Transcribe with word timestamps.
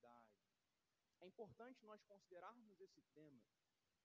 santidade. 0.00 0.30
É 1.20 1.26
importante 1.26 1.84
nós 1.84 2.02
considerarmos 2.04 2.80
esse 2.80 3.02
tema, 3.14 3.44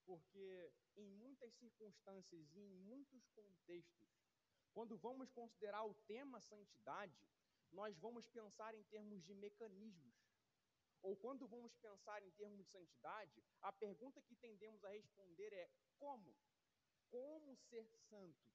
porque 0.06 0.72
em 0.96 1.10
muitas 1.10 1.54
circunstâncias 1.54 2.54
e 2.54 2.60
em 2.60 2.76
muitos 2.76 3.28
contextos, 3.30 4.10
quando 4.74 4.98
vamos 4.98 5.32
considerar 5.32 5.84
o 5.86 5.94
tema 6.06 6.42
santidade, 6.42 7.28
nós 7.72 7.98
vamos 7.98 8.28
pensar 8.28 8.76
em 8.76 8.84
termos 8.84 9.24
de 9.24 9.34
mecanismos. 9.34 10.14
Ou 11.02 11.16
quando 11.16 11.48
vamos 11.48 11.76
pensar 11.78 12.22
em 12.24 12.32
termos 12.32 12.58
de 12.58 12.66
santidade, 12.66 13.44
a 13.62 13.72
pergunta 13.72 14.22
que 14.22 14.36
tendemos 14.36 14.84
a 14.84 14.90
responder 14.90 15.54
é 15.54 15.70
como? 15.98 16.36
Como 17.10 17.56
ser 17.56 17.88
santo? 18.10 18.52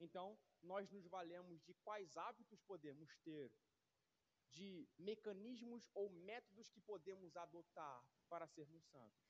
Então, 0.00 0.36
nós 0.62 0.90
nos 0.90 1.06
valemos 1.06 1.62
de 1.62 1.74
quais 1.74 2.16
hábitos 2.16 2.60
podemos 2.62 3.14
ter, 3.18 3.52
de 4.56 4.88
mecanismos 4.98 5.90
ou 5.94 6.08
métodos 6.30 6.70
que 6.70 6.80
podemos 6.80 7.36
adotar 7.36 7.98
para 8.28 8.46
sermos 8.46 8.84
santos. 8.94 9.24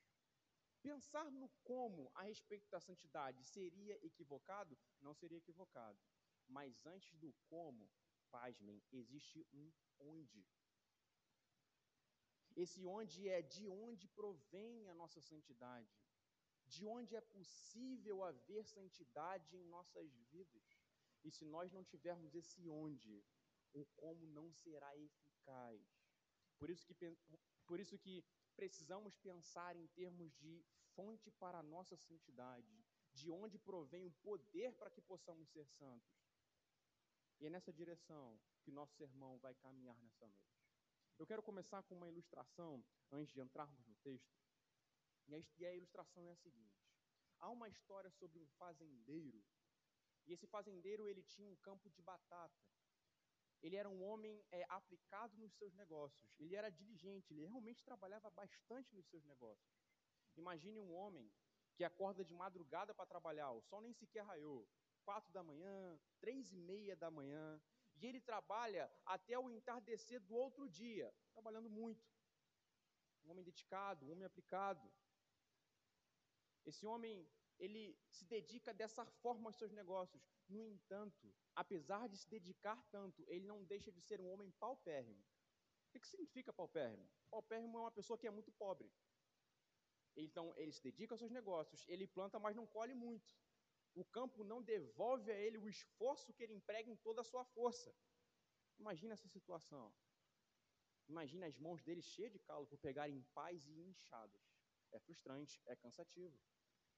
Pensar 0.82 1.30
no 1.32 1.48
como 1.70 2.10
a 2.14 2.22
respeito 2.24 2.68
da 2.68 2.78
santidade 2.78 3.42
seria 3.42 3.96
equivocado? 4.06 4.76
Não 5.00 5.14
seria 5.14 5.38
equivocado. 5.38 5.98
Mas 6.46 6.84
antes 6.84 7.14
do 7.22 7.32
como, 7.48 7.90
pasmem, 8.30 8.82
existe 8.92 9.46
um 9.60 9.72
onde. 9.98 10.46
Esse 12.54 12.84
onde 12.84 13.28
é 13.28 13.40
de 13.40 13.66
onde 13.66 14.06
provém 14.08 14.88
a 14.90 14.94
nossa 14.94 15.20
santidade. 15.22 15.90
De 16.66 16.84
onde 16.84 17.16
é 17.16 17.20
possível 17.20 18.22
haver 18.22 18.64
santidade 18.66 19.56
em 19.56 19.64
nossas 19.64 20.14
vidas. 20.30 20.66
E 21.24 21.30
se 21.30 21.46
nós 21.46 21.72
não 21.72 21.82
tivermos 21.82 22.34
esse 22.34 22.68
onde, 22.68 23.24
o 23.74 23.84
como 23.96 24.26
não 24.28 24.50
será 24.52 24.96
eficaz. 24.96 25.82
Por 26.58 26.70
isso 26.70 26.86
que, 26.86 26.94
por 27.66 27.80
isso 27.80 27.98
que 27.98 28.24
precisamos 28.54 29.16
pensar 29.16 29.76
em 29.76 29.86
termos 29.88 30.32
de 30.36 30.64
fonte 30.94 31.30
para 31.32 31.58
a 31.58 31.62
nossa 31.62 31.96
santidade, 31.96 32.84
de 33.12 33.30
onde 33.30 33.58
provém 33.58 34.06
o 34.06 34.12
poder 34.22 34.72
para 34.74 34.90
que 34.90 35.02
possamos 35.02 35.48
ser 35.50 35.66
santos. 35.66 36.14
E 37.40 37.46
é 37.46 37.50
nessa 37.50 37.72
direção 37.72 38.40
que 38.62 38.70
nosso 38.70 38.94
sermão 38.94 39.38
vai 39.38 39.54
caminhar 39.54 40.00
nessa 40.00 40.26
noite. 40.26 40.54
Eu 41.18 41.26
quero 41.26 41.42
começar 41.42 41.82
com 41.82 41.96
uma 41.96 42.08
ilustração 42.08 42.84
antes 43.10 43.32
de 43.32 43.40
entrarmos 43.40 43.84
no 43.86 43.94
texto. 43.96 44.34
E 45.58 45.66
a 45.66 45.74
ilustração 45.74 46.28
é 46.28 46.32
a 46.32 46.36
seguinte: 46.36 46.86
há 47.40 47.50
uma 47.50 47.68
história 47.68 48.10
sobre 48.10 48.38
um 48.38 48.46
fazendeiro, 48.58 49.44
e 50.26 50.32
esse 50.32 50.46
fazendeiro 50.46 51.08
ele 51.08 51.22
tinha 51.22 51.48
um 51.48 51.56
campo 51.56 51.90
de 51.90 52.00
batata 52.02 52.62
ele 53.64 53.76
era 53.76 53.88
um 53.88 54.02
homem 54.04 54.44
é, 54.52 54.62
aplicado 54.68 55.34
nos 55.38 55.54
seus 55.54 55.74
negócios, 55.74 56.30
ele 56.38 56.54
era 56.54 56.70
diligente, 56.70 57.32
ele 57.32 57.46
realmente 57.46 57.82
trabalhava 57.82 58.28
bastante 58.30 58.94
nos 58.94 59.06
seus 59.06 59.24
negócios. 59.24 59.74
Imagine 60.36 60.78
um 60.78 60.92
homem 60.92 61.32
que 61.74 61.82
acorda 61.82 62.22
de 62.22 62.34
madrugada 62.34 62.92
para 62.94 63.06
trabalhar, 63.06 63.50
o 63.52 63.62
sol 63.62 63.80
nem 63.80 63.94
sequer 63.94 64.22
raiou, 64.22 64.68
quatro 65.02 65.32
da 65.32 65.42
manhã, 65.42 65.98
três 66.20 66.52
e 66.52 66.58
meia 66.58 66.94
da 66.94 67.10
manhã, 67.10 67.58
e 67.96 68.06
ele 68.06 68.20
trabalha 68.20 68.84
até 69.06 69.38
o 69.38 69.48
entardecer 69.48 70.20
do 70.20 70.34
outro 70.34 70.68
dia, 70.68 71.14
trabalhando 71.32 71.70
muito. 71.70 72.04
Um 73.24 73.30
homem 73.30 73.44
dedicado, 73.44 74.04
um 74.04 74.12
homem 74.12 74.26
aplicado. 74.26 74.92
Esse 76.66 76.84
homem, 76.84 77.26
ele 77.58 77.98
se 78.10 78.26
dedica 78.26 78.74
dessa 78.74 79.06
forma 79.22 79.48
aos 79.48 79.56
seus 79.56 79.72
negócios. 79.72 80.22
No 80.48 80.66
entanto, 80.66 81.34
apesar 81.54 82.08
de 82.08 82.16
se 82.16 82.28
dedicar 82.28 82.82
tanto, 82.90 83.24
ele 83.28 83.46
não 83.46 83.64
deixa 83.64 83.90
de 83.90 84.00
ser 84.00 84.20
um 84.20 84.30
homem 84.30 84.50
paupérrimo. 84.52 85.24
O 85.94 86.00
que 86.00 86.08
significa 86.08 86.52
paupérrimo? 86.52 87.08
Paupérrimo 87.30 87.78
é 87.78 87.80
uma 87.82 87.92
pessoa 87.92 88.18
que 88.18 88.26
é 88.26 88.30
muito 88.30 88.52
pobre. 88.52 88.92
Então, 90.16 90.54
ele 90.56 90.72
se 90.72 90.82
dedica 90.82 91.14
aos 91.14 91.20
seus 91.20 91.30
negócios, 91.30 91.84
ele 91.88 92.06
planta, 92.06 92.38
mas 92.38 92.54
não 92.54 92.66
colhe 92.66 92.94
muito. 92.94 93.34
O 93.94 94.04
campo 94.04 94.42
não 94.42 94.62
devolve 94.62 95.30
a 95.30 95.38
ele 95.38 95.56
o 95.58 95.68
esforço 95.68 96.32
que 96.32 96.42
ele 96.42 96.54
emprega 96.54 96.90
em 96.90 96.96
toda 96.96 97.20
a 97.20 97.24
sua 97.24 97.44
força. 97.44 97.94
Imagina 98.78 99.14
essa 99.14 99.28
situação. 99.28 99.94
Imagina 101.08 101.46
as 101.46 101.58
mãos 101.58 101.82
dele 101.82 102.02
cheias 102.02 102.32
de 102.32 102.38
calo 102.38 102.66
por 102.66 102.78
pegarem 102.78 103.22
pás 103.34 103.66
e 103.68 103.80
inchadas. 103.80 104.42
É 104.90 104.98
frustrante, 104.98 105.62
é 105.66 105.76
cansativo. 105.76 106.36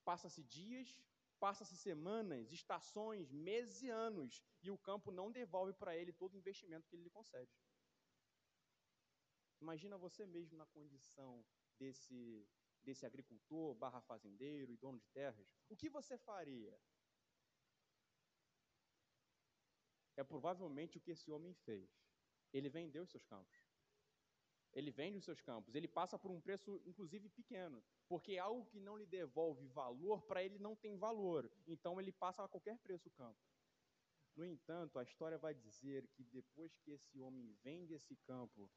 Passa-se 0.05 0.43
dias, 0.45 0.97
Passa-se 1.39 1.77
semanas, 1.77 2.51
estações, 2.51 3.31
meses 3.31 3.83
e 3.83 3.91
anos, 3.91 4.43
e 4.63 4.71
o 4.71 4.79
campo 4.79 5.11
não 5.11 5.31
devolve 5.31 5.73
para 5.75 5.97
ele 5.97 6.13
todo 6.13 6.35
o 6.35 6.39
investimento 6.39 6.89
que 6.89 6.97
ele 6.97 7.05
lhe 7.05 7.11
concede. 7.11 7.53
Imagina 9.61 9.99
você 9.99 10.27
mesmo 10.27 10.57
na 10.57 10.67
condição 10.67 11.45
desse, 11.79 12.49
desse 12.83 13.05
agricultor, 13.05 13.75
barra 13.75 14.01
fazendeiro 14.01 14.73
e 14.73 14.77
dono 14.77 14.99
de 14.99 15.09
terras. 15.09 15.47
O 15.69 15.77
que 15.77 15.89
você 15.89 16.17
faria? 16.19 16.79
É 20.17 20.25
provavelmente 20.25 20.97
o 20.97 21.01
que 21.01 21.11
esse 21.11 21.31
homem 21.31 21.53
fez. 21.53 21.91
Ele 22.53 22.71
vendeu 22.71 23.05
seus 23.05 23.25
campos. 23.25 23.66
Ele 24.77 24.93
vende 24.93 25.19
os 25.19 25.25
seus 25.25 25.41
campos. 25.41 25.75
Ele 25.75 25.89
passa 25.89 26.17
por 26.17 26.31
um 26.31 26.41
preço, 26.41 26.81
inclusive, 26.87 27.29
pequeno 27.29 27.83
porque 28.09 28.39
algo 28.39 28.65
que 28.67 28.81
não 28.81 28.97
lhe 28.97 29.07
devolve 29.07 29.67
valor, 29.69 30.23
para 30.23 30.43
ele 30.43 30.59
não 30.59 30.77
tem 30.77 30.97
valor. 30.97 31.51
Então 31.67 32.01
ele 32.01 32.13
passa 32.13 32.45
a 32.45 32.49
qualquer 32.49 32.79
preço 32.79 33.09
o 33.09 33.13
campo. 33.13 33.41
No 34.37 34.45
entanto, 34.45 34.99
a 34.99 35.03
história 35.03 35.39
vai 35.39 35.55
dizer 35.55 36.07
que 36.09 36.23
depois 36.25 36.77
que 36.77 36.93
esse 36.93 37.19
homem 37.21 37.53
vende 37.65 37.95
esse 37.95 38.15
campo, 38.17 38.71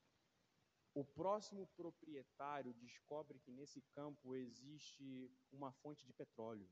o 0.94 1.04
próximo 1.04 1.68
proprietário 1.76 2.74
descobre 2.74 3.40
que 3.40 3.52
nesse 3.52 3.82
campo 3.94 4.36
existe 4.36 5.32
uma 5.52 5.72
fonte 5.72 6.06
de 6.06 6.14
petróleo. 6.14 6.68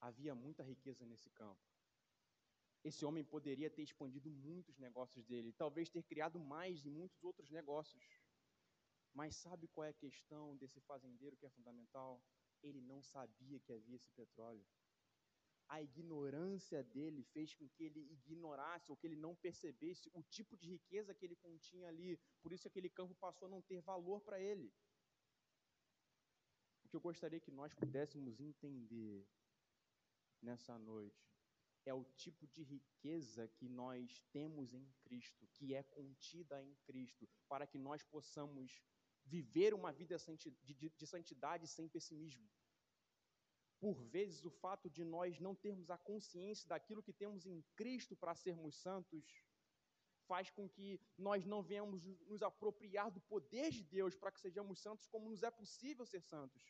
Havia 0.00 0.34
muita 0.34 0.62
riqueza 0.62 1.04
nesse 1.04 1.30
campo. 1.30 1.60
Esse 2.84 3.04
homem 3.04 3.24
poderia 3.24 3.68
ter 3.68 3.82
expandido 3.82 4.30
muitos 4.30 4.78
negócios 4.78 5.24
dele, 5.24 5.52
talvez 5.52 5.88
ter 5.88 6.02
criado 6.02 6.38
mais 6.38 6.84
e 6.84 6.90
muitos 6.90 7.22
outros 7.24 7.50
negócios. 7.50 8.02
Mas 9.12 9.36
sabe 9.36 9.66
qual 9.68 9.84
é 9.84 9.90
a 9.90 9.94
questão 9.94 10.56
desse 10.56 10.80
fazendeiro 10.80 11.36
que 11.36 11.46
é 11.46 11.50
fundamental? 11.50 12.22
Ele 12.62 12.80
não 12.80 13.02
sabia 13.02 13.58
que 13.60 13.72
havia 13.72 13.96
esse 13.96 14.10
petróleo. 14.12 14.64
A 15.68 15.82
ignorância 15.82 16.82
dele 16.82 17.22
fez 17.24 17.52
com 17.52 17.68
que 17.68 17.84
ele 17.84 18.00
ignorasse 18.12 18.90
ou 18.90 18.96
que 18.96 19.06
ele 19.06 19.16
não 19.16 19.34
percebesse 19.36 20.08
o 20.14 20.22
tipo 20.22 20.56
de 20.56 20.70
riqueza 20.70 21.14
que 21.14 21.26
ele 21.26 21.36
continha 21.36 21.88
ali. 21.88 22.18
Por 22.40 22.52
isso 22.52 22.66
aquele 22.66 22.88
campo 22.88 23.14
passou 23.16 23.46
a 23.46 23.50
não 23.50 23.60
ter 23.60 23.80
valor 23.82 24.20
para 24.22 24.40
ele. 24.40 24.72
O 26.84 26.88
que 26.88 26.96
eu 26.96 27.00
gostaria 27.00 27.40
que 27.40 27.50
nós 27.50 27.74
pudéssemos 27.74 28.40
entender 28.40 29.26
nessa 30.40 30.78
noite 30.78 31.27
é 31.88 31.94
o 31.94 32.04
tipo 32.16 32.46
de 32.46 32.62
riqueza 32.62 33.48
que 33.48 33.68
nós 33.68 34.20
temos 34.30 34.74
em 34.74 34.86
Cristo, 35.02 35.46
que 35.54 35.74
é 35.74 35.82
contida 35.82 36.62
em 36.62 36.74
Cristo, 36.86 37.28
para 37.48 37.66
que 37.66 37.78
nós 37.78 38.02
possamos 38.02 38.82
viver 39.24 39.74
uma 39.74 39.92
vida 39.92 40.16
de 40.96 41.06
santidade 41.06 41.66
sem 41.66 41.88
pessimismo. 41.88 42.48
Por 43.80 44.02
vezes, 44.04 44.44
o 44.44 44.50
fato 44.50 44.90
de 44.90 45.04
nós 45.04 45.38
não 45.38 45.54
termos 45.54 45.88
a 45.90 45.96
consciência 45.96 46.68
daquilo 46.68 47.02
que 47.02 47.12
temos 47.12 47.46
em 47.46 47.62
Cristo 47.76 48.16
para 48.16 48.34
sermos 48.34 48.74
santos 48.76 49.24
faz 50.26 50.50
com 50.50 50.68
que 50.68 51.00
nós 51.16 51.46
não 51.46 51.62
venhamos 51.62 52.02
nos 52.26 52.42
apropriar 52.42 53.10
do 53.10 53.20
poder 53.20 53.70
de 53.70 53.82
Deus 53.82 54.14
para 54.14 54.32
que 54.32 54.40
sejamos 54.40 54.80
santos 54.80 55.06
como 55.06 55.30
nos 55.30 55.42
é 55.42 55.50
possível 55.50 56.04
ser 56.04 56.20
santos. 56.20 56.62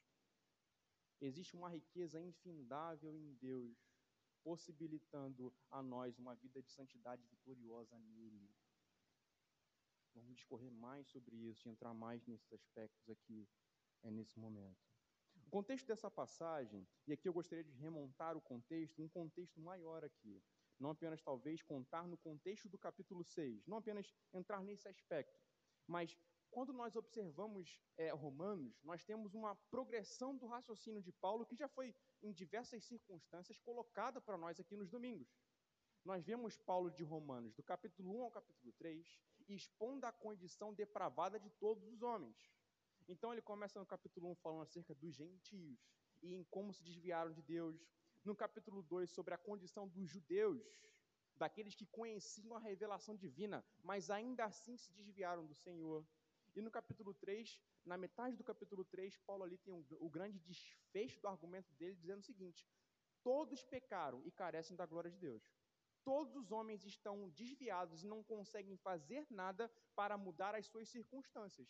Existe 1.20 1.56
uma 1.56 1.68
riqueza 1.68 2.20
infindável 2.20 3.16
em 3.16 3.34
Deus, 3.34 3.76
possibilitando 4.42 5.54
a 5.70 5.82
nós 5.82 6.18
uma 6.18 6.34
vida 6.34 6.62
de 6.62 6.70
santidade 6.70 7.26
vitoriosa 7.26 7.98
nele. 7.98 8.50
Vamos 10.14 10.34
discorrer 10.34 10.70
mais 10.70 11.06
sobre 11.08 11.36
isso 11.36 11.66
e 11.66 11.70
entrar 11.70 11.94
mais 11.94 12.26
nesses 12.26 12.52
aspectos 12.52 13.08
aqui 13.08 13.48
é, 14.02 14.10
nesse 14.10 14.38
momento. 14.38 14.88
O 15.46 15.50
contexto 15.50 15.86
dessa 15.86 16.10
passagem, 16.10 16.86
e 17.06 17.12
aqui 17.12 17.28
eu 17.28 17.32
gostaria 17.32 17.64
de 17.64 17.72
remontar 17.72 18.36
o 18.36 18.40
contexto, 18.40 19.02
um 19.02 19.08
contexto 19.08 19.60
maior 19.60 20.04
aqui. 20.04 20.42
Não 20.78 20.90
apenas, 20.90 21.22
talvez, 21.22 21.62
contar 21.62 22.06
no 22.06 22.16
contexto 22.16 22.68
do 22.68 22.78
capítulo 22.78 23.24
6, 23.24 23.66
não 23.66 23.78
apenas 23.78 24.14
entrar 24.32 24.62
nesse 24.62 24.86
aspecto, 24.88 25.40
mas 25.86 26.16
quando 26.50 26.72
nós 26.72 26.96
observamos 26.96 27.80
é, 27.96 28.10
Romanos, 28.10 28.80
nós 28.82 29.04
temos 29.04 29.34
uma 29.34 29.54
progressão 29.70 30.36
do 30.36 30.46
raciocínio 30.46 31.02
de 31.02 31.12
Paulo 31.12 31.46
que 31.46 31.56
já 31.56 31.68
foi, 31.68 31.94
em 32.22 32.32
diversas 32.32 32.84
circunstâncias, 32.84 33.58
colocada 33.58 34.20
para 34.20 34.36
nós 34.36 34.58
aqui 34.58 34.76
nos 34.76 34.90
domingos 34.90 35.28
nós 36.08 36.24
vemos 36.24 36.56
Paulo 36.56 36.90
de 36.90 37.04
Romanos, 37.04 37.54
do 37.54 37.62
capítulo 37.62 38.18
1 38.18 38.22
ao 38.22 38.30
capítulo 38.30 38.72
3, 38.78 39.20
expondo 39.46 40.06
a 40.06 40.12
condição 40.12 40.72
depravada 40.72 41.38
de 41.38 41.50
todos 41.50 41.86
os 41.86 42.00
homens. 42.02 42.50
Então 43.06 43.32
ele 43.32 43.42
começa 43.42 43.78
no 43.78 43.84
capítulo 43.84 44.30
1 44.30 44.36
falando 44.36 44.62
acerca 44.62 44.94
dos 44.94 45.14
gentios 45.14 45.78
e 46.22 46.34
em 46.34 46.44
como 46.44 46.72
se 46.72 46.82
desviaram 46.82 47.30
de 47.32 47.42
Deus. 47.42 47.86
No 48.24 48.34
capítulo 48.34 48.82
2, 48.82 49.10
sobre 49.10 49.34
a 49.34 49.38
condição 49.38 49.86
dos 49.86 50.08
judeus, 50.08 50.62
daqueles 51.36 51.74
que 51.74 51.84
conheciam 51.86 52.56
a 52.56 52.60
revelação 52.60 53.14
divina, 53.14 53.62
mas 53.82 54.08
ainda 54.10 54.46
assim 54.46 54.78
se 54.78 54.92
desviaram 54.94 55.46
do 55.46 55.54
Senhor. 55.54 56.06
E 56.58 56.60
no 56.60 56.72
capítulo 56.72 57.14
3, 57.14 57.62
na 57.84 57.96
metade 57.96 58.34
do 58.36 58.42
capítulo 58.42 58.84
3, 58.84 59.16
Paulo 59.18 59.44
ali 59.44 59.56
tem 59.58 59.72
um, 59.72 59.86
o 60.00 60.10
grande 60.10 60.40
desfecho 60.40 61.20
do 61.20 61.28
argumento 61.28 61.72
dele, 61.74 61.94
dizendo 61.94 62.18
o 62.18 62.24
seguinte: 62.24 62.68
todos 63.22 63.62
pecaram 63.62 64.26
e 64.26 64.32
carecem 64.32 64.74
da 64.74 64.84
glória 64.84 65.08
de 65.08 65.18
Deus. 65.18 65.48
Todos 66.02 66.34
os 66.34 66.50
homens 66.50 66.84
estão 66.84 67.28
desviados 67.28 68.02
e 68.02 68.08
não 68.08 68.24
conseguem 68.24 68.76
fazer 68.76 69.24
nada 69.30 69.70
para 69.94 70.18
mudar 70.18 70.56
as 70.56 70.66
suas 70.66 70.88
circunstâncias. 70.88 71.68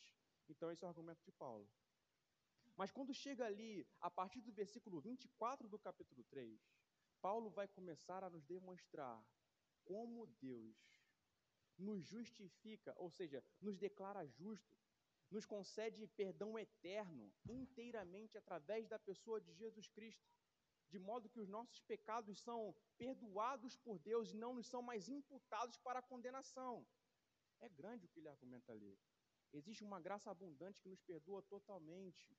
Então, 0.49 0.73
esse 0.73 0.82
é 0.82 0.87
o 0.87 0.88
argumento 0.88 1.23
de 1.23 1.32
Paulo. 1.32 1.69
Mas 2.75 2.90
quando 2.90 3.12
chega 3.12 3.44
ali, 3.44 3.87
a 4.00 4.11
partir 4.11 4.40
do 4.40 4.52
versículo 4.52 5.02
24 5.02 5.69
do 5.69 5.79
capítulo 5.79 6.25
3, 6.31 6.58
Paulo 7.20 7.50
vai 7.50 7.69
começar 7.69 8.25
a 8.25 8.31
nos 8.31 8.43
demonstrar 8.46 9.23
como 9.85 10.26
Deus 10.40 10.98
nos 11.79 12.05
justifica, 12.05 12.93
ou 12.97 13.11
seja, 13.11 13.43
nos 13.61 13.77
declara 13.77 14.27
justo, 14.27 14.77
nos 15.31 15.47
concede 15.47 16.07
perdão 16.09 16.59
eterno 16.59 17.33
inteiramente 17.49 18.37
através 18.37 18.89
da 18.89 18.99
pessoa 18.99 19.41
de 19.41 19.53
Jesus 19.53 19.89
Cristo, 19.89 20.27
de 20.89 20.99
modo 20.99 21.29
que 21.29 21.39
os 21.39 21.49
nossos 21.49 21.81
pecados 21.83 22.41
são 22.41 22.75
perdoados 22.97 23.77
por 23.77 23.99
Deus 23.99 24.33
e 24.33 24.37
não 24.37 24.55
nos 24.55 24.67
são 24.67 24.83
mais 24.83 25.09
imputados 25.09 25.77
para 25.79 25.99
a 25.99 26.03
condenação. 26.03 26.87
É 27.61 27.69
grande 27.69 28.07
o 28.07 28.09
que 28.09 28.21
ele 28.21 28.29
argumenta 28.29 28.73
ali. 28.73 28.99
Existe 29.53 29.83
uma 29.85 30.01
graça 30.01 30.31
abundante 30.31 30.81
que 30.81 30.89
nos 30.89 31.01
perdoa 31.01 31.43
totalmente. 31.43 32.37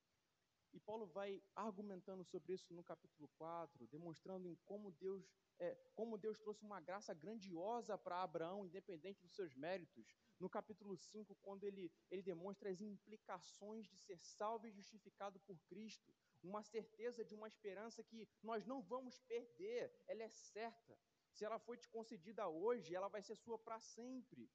E 0.73 0.79
Paulo 0.79 1.07
vai 1.07 1.41
argumentando 1.55 2.23
sobre 2.23 2.53
isso 2.53 2.73
no 2.73 2.83
capítulo 2.83 3.27
4, 3.37 3.87
demonstrando 3.87 4.47
em 4.47 4.55
como 4.65 4.91
Deus, 4.91 5.27
é, 5.59 5.75
como 5.95 6.17
Deus 6.17 6.37
trouxe 6.37 6.63
uma 6.63 6.79
graça 6.79 7.13
grandiosa 7.13 7.97
para 7.97 8.21
Abraão, 8.21 8.65
independente 8.65 9.21
dos 9.21 9.33
seus 9.33 9.55
méritos. 9.55 10.15
No 10.39 10.49
capítulo 10.49 10.95
5, 10.95 11.35
quando 11.41 11.63
ele, 11.63 11.91
ele 12.09 12.21
demonstra 12.21 12.69
as 12.69 12.81
implicações 12.81 13.87
de 13.87 13.97
ser 13.97 14.17
salvo 14.19 14.67
e 14.67 14.71
justificado 14.71 15.39
por 15.41 15.59
Cristo, 15.67 16.13
uma 16.43 16.63
certeza 16.63 17.25
de 17.25 17.33
uma 17.33 17.47
esperança 17.47 18.03
que 18.03 18.27
nós 18.41 18.65
não 18.65 18.81
vamos 18.81 19.19
perder, 19.21 19.91
ela 20.07 20.23
é 20.23 20.29
certa. 20.29 20.97
Se 21.31 21.43
ela 21.43 21.59
foi 21.59 21.77
te 21.77 21.87
concedida 21.89 22.47
hoje, 22.47 22.95
ela 22.95 23.07
vai 23.07 23.21
ser 23.21 23.35
sua 23.35 23.57
para 23.57 23.79
sempre. 23.79 24.49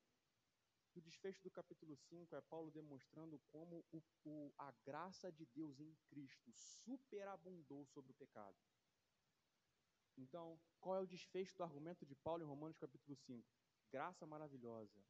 No 0.94 1.02
desfecho 1.02 1.42
do 1.42 1.50
capítulo 1.50 1.96
5 1.96 2.36
é 2.36 2.40
Paulo 2.40 2.70
demonstrando 2.70 3.40
como 3.50 3.84
o, 3.90 4.00
o, 4.24 4.54
a 4.56 4.70
graça 4.84 5.32
de 5.32 5.44
Deus 5.46 5.80
em 5.80 5.92
Cristo 6.08 6.52
superabundou 6.52 7.84
sobre 7.86 8.12
o 8.12 8.14
pecado. 8.14 8.56
Então, 10.16 10.60
qual 10.80 10.96
é 10.96 11.00
o 11.00 11.06
desfecho 11.06 11.56
do 11.56 11.64
argumento 11.64 12.06
de 12.06 12.14
Paulo 12.14 12.44
em 12.44 12.46
Romanos 12.46 12.78
capítulo 12.78 13.16
5? 13.16 13.44
Graça 13.90 14.24
maravilhosa, 14.24 15.04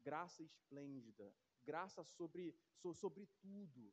graça 0.00 0.42
esplêndida, 0.42 1.32
graça 1.62 2.02
sobre, 2.02 2.56
sobre 2.92 3.26
tudo, 3.40 3.92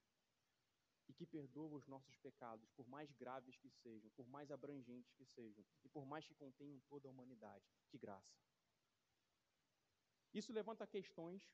e 1.07 1.13
que 1.13 1.25
perdoa 1.25 1.77
os 1.77 1.87
nossos 1.87 2.17
pecados, 2.17 2.69
por 2.71 2.87
mais 2.87 3.11
graves 3.13 3.55
que 3.57 3.69
sejam, 3.69 4.09
por 4.11 4.27
mais 4.27 4.51
abrangentes 4.51 5.13
que 5.13 5.25
sejam, 5.25 5.63
e 5.83 5.89
por 5.89 6.05
mais 6.05 6.25
que 6.25 6.33
contenham 6.33 6.79
toda 6.89 7.07
a 7.07 7.11
humanidade. 7.11 7.63
Que 7.89 7.97
graça! 7.97 8.35
Isso 10.33 10.53
levanta 10.53 10.85
questões 10.85 11.50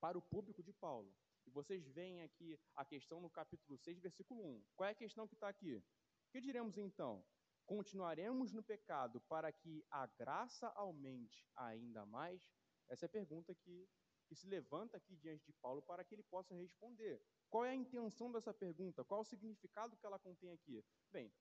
para 0.00 0.16
o 0.16 0.22
público 0.22 0.62
de 0.62 0.72
Paulo. 0.72 1.14
E 1.46 1.50
vocês 1.50 1.88
veem 1.88 2.22
aqui 2.22 2.58
a 2.74 2.84
questão 2.84 3.20
no 3.20 3.30
capítulo 3.30 3.76
6, 3.78 3.98
versículo 3.98 4.42
1. 4.42 4.62
Qual 4.76 4.88
é 4.88 4.92
a 4.92 4.94
questão 4.94 5.26
que 5.26 5.34
está 5.34 5.48
aqui? 5.48 5.76
O 5.76 6.30
que 6.30 6.40
diremos 6.40 6.78
então? 6.78 7.24
Continuaremos 7.66 8.52
no 8.52 8.62
pecado 8.62 9.20
para 9.22 9.52
que 9.52 9.84
a 9.90 10.06
graça 10.06 10.68
aumente 10.68 11.46
ainda 11.56 12.04
mais? 12.06 12.50
Essa 12.88 13.04
é 13.04 13.08
a 13.08 13.10
pergunta 13.10 13.54
que, 13.54 13.88
que 14.26 14.34
se 14.34 14.46
levanta 14.46 14.96
aqui 14.96 15.16
diante 15.16 15.46
de 15.46 15.52
Paulo 15.52 15.82
para 15.82 16.04
que 16.04 16.14
ele 16.14 16.22
possa 16.24 16.54
responder. 16.54 17.22
Qual 17.48 17.64
é 17.64 17.70
a 17.70 17.74
intenção 17.74 18.30
dessa 18.30 18.52
pergunta? 18.52 19.04
Qual 19.04 19.20
o 19.20 19.24
significado 19.24 19.96
que 19.96 20.06
ela 20.06 20.18
contém 20.18 20.52
aqui? 20.52 20.84
Bem, 21.10 21.32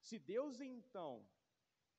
se 0.00 0.18
Deus 0.18 0.60
então 0.60 1.28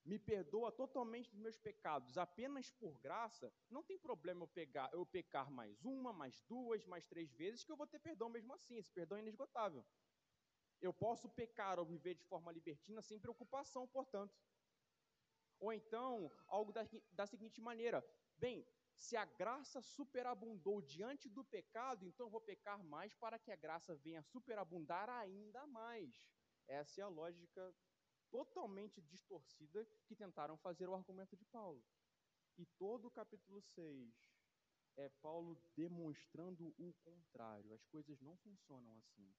me 0.06 0.18
perdoa 0.18 0.72
totalmente 0.72 1.30
dos 1.30 1.40
meus 1.40 1.58
pecados 1.58 2.18
apenas 2.18 2.72
por 2.72 2.98
graça, 3.00 3.54
não 3.70 3.84
tem 3.84 3.98
problema 3.98 4.44
eu, 4.44 4.48
pegar, 4.48 4.90
eu 4.94 5.06
pecar 5.06 5.52
mais 5.52 5.84
uma, 5.84 6.12
mais 6.14 6.42
duas, 6.42 6.86
mais 6.86 7.06
três 7.06 7.32
vezes, 7.34 7.64
que 7.64 7.72
eu 7.72 7.78
vou 7.78 7.88
ter 7.88 8.00
perdão 8.00 8.30
mesmo 8.30 8.54
assim. 8.54 8.78
Esse 8.78 8.92
perdão 8.92 9.18
é 9.18 9.22
inesgotável. 9.22 9.86
Eu 10.82 10.94
posso 10.94 11.30
pecar 11.30 11.78
ou 11.78 11.86
viver 11.86 12.16
de 12.16 12.24
forma 12.24 12.52
libertina 12.52 13.02
sem 13.02 13.20
preocupação, 13.20 13.88
portanto. 13.88 14.34
Ou 15.60 15.74
então, 15.74 16.32
algo 16.48 16.72
da, 16.72 16.88
da 17.12 17.28
seguinte 17.28 17.60
maneira: 17.60 18.06
bem, 18.38 18.66
se 18.96 19.18
a 19.18 19.26
graça 19.26 19.82
superabundou 19.82 20.82
diante 20.82 21.30
do 21.30 21.44
pecado, 21.44 22.06
então 22.06 22.28
eu 22.28 22.30
vou 22.30 22.42
pecar 22.42 22.82
mais 22.84 23.14
para 23.14 23.38
que 23.38 23.52
a 23.52 23.56
graça 23.56 23.96
venha 23.96 24.22
superabundar 24.22 25.10
ainda 25.10 25.68
mais. 25.68 26.26
Essa 26.68 27.02
é 27.02 27.04
a 27.04 27.08
lógica 27.08 27.76
totalmente 28.30 29.02
distorcida 29.02 29.86
que 30.06 30.16
tentaram 30.16 30.58
fazer 30.58 30.88
o 30.88 30.96
argumento 30.96 31.36
de 31.36 31.46
Paulo. 31.46 31.84
E 32.58 32.66
todo 32.78 33.06
o 33.06 33.12
capítulo 33.12 33.62
6 33.62 34.14
é 34.98 35.10
Paulo 35.22 35.58
demonstrando 35.76 36.74
o 36.78 36.94
contrário. 37.04 37.74
As 37.74 37.86
coisas 37.86 38.20
não 38.20 38.36
funcionam 38.38 38.94
assim. 38.98 39.34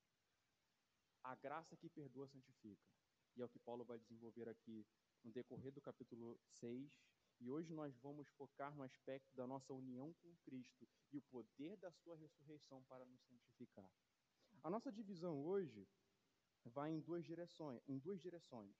A 1.22 1.34
graça 1.34 1.76
que 1.76 1.88
perdoa 1.88 2.26
santifica. 2.28 2.88
E 3.36 3.42
é 3.42 3.44
o 3.44 3.48
que 3.48 3.58
Paulo 3.58 3.84
vai 3.84 3.98
desenvolver 3.98 4.48
aqui 4.48 4.86
no 5.22 5.30
decorrer 5.30 5.72
do 5.72 5.80
capítulo 5.80 6.40
6. 6.46 6.90
E 7.40 7.50
hoje 7.50 7.72
nós 7.72 7.96
vamos 7.98 8.28
focar 8.30 8.74
no 8.74 8.82
aspecto 8.82 9.34
da 9.34 9.46
nossa 9.46 9.72
união 9.72 10.12
com 10.14 10.34
Cristo 10.44 10.88
e 11.12 11.16
o 11.16 11.22
poder 11.22 11.76
da 11.76 11.90
sua 11.90 12.16
ressurreição 12.16 12.82
para 12.84 13.04
nos 13.04 13.22
santificar. 13.22 13.90
A 14.62 14.68
nossa 14.68 14.92
divisão 14.92 15.42
hoje 15.42 15.86
vai 16.64 16.90
em 16.92 17.00
duas 17.00 17.24
direções, 17.24 17.82
em 17.88 17.98
duas 17.98 18.20
direções. 18.20 18.74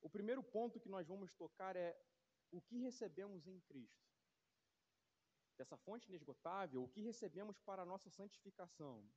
O 0.00 0.08
primeiro 0.08 0.42
ponto 0.42 0.80
que 0.80 0.88
nós 0.88 1.06
vamos 1.06 1.32
tocar 1.32 1.76
é 1.76 1.96
o 2.50 2.60
que 2.60 2.78
recebemos 2.78 3.46
em 3.46 3.58
Cristo. 3.60 4.04
Dessa 5.56 5.76
fonte 5.76 6.08
inesgotável, 6.08 6.82
o 6.82 6.88
que 6.88 7.00
recebemos 7.00 7.58
para 7.60 7.82
a 7.82 7.86
nossa 7.86 8.10
santificação. 8.10 9.08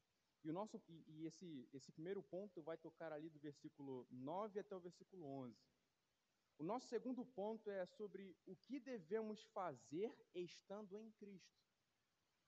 E, 0.43 0.49
o 0.49 0.53
nosso, 0.53 0.81
e, 0.87 1.03
e 1.07 1.25
esse, 1.25 1.67
esse 1.73 1.91
primeiro 1.91 2.21
ponto 2.23 2.61
vai 2.61 2.77
tocar 2.77 3.11
ali 3.11 3.29
do 3.29 3.39
versículo 3.39 4.07
9 4.09 4.59
até 4.59 4.75
o 4.75 4.79
versículo 4.79 5.25
11. 5.25 5.57
O 6.59 6.63
nosso 6.63 6.87
segundo 6.87 7.23
ponto 7.25 7.69
é 7.69 7.85
sobre 7.85 8.35
o 8.45 8.55
que 8.55 8.79
devemos 8.79 9.43
fazer 9.45 10.11
estando 10.33 10.97
em 10.97 11.11
Cristo. 11.11 11.57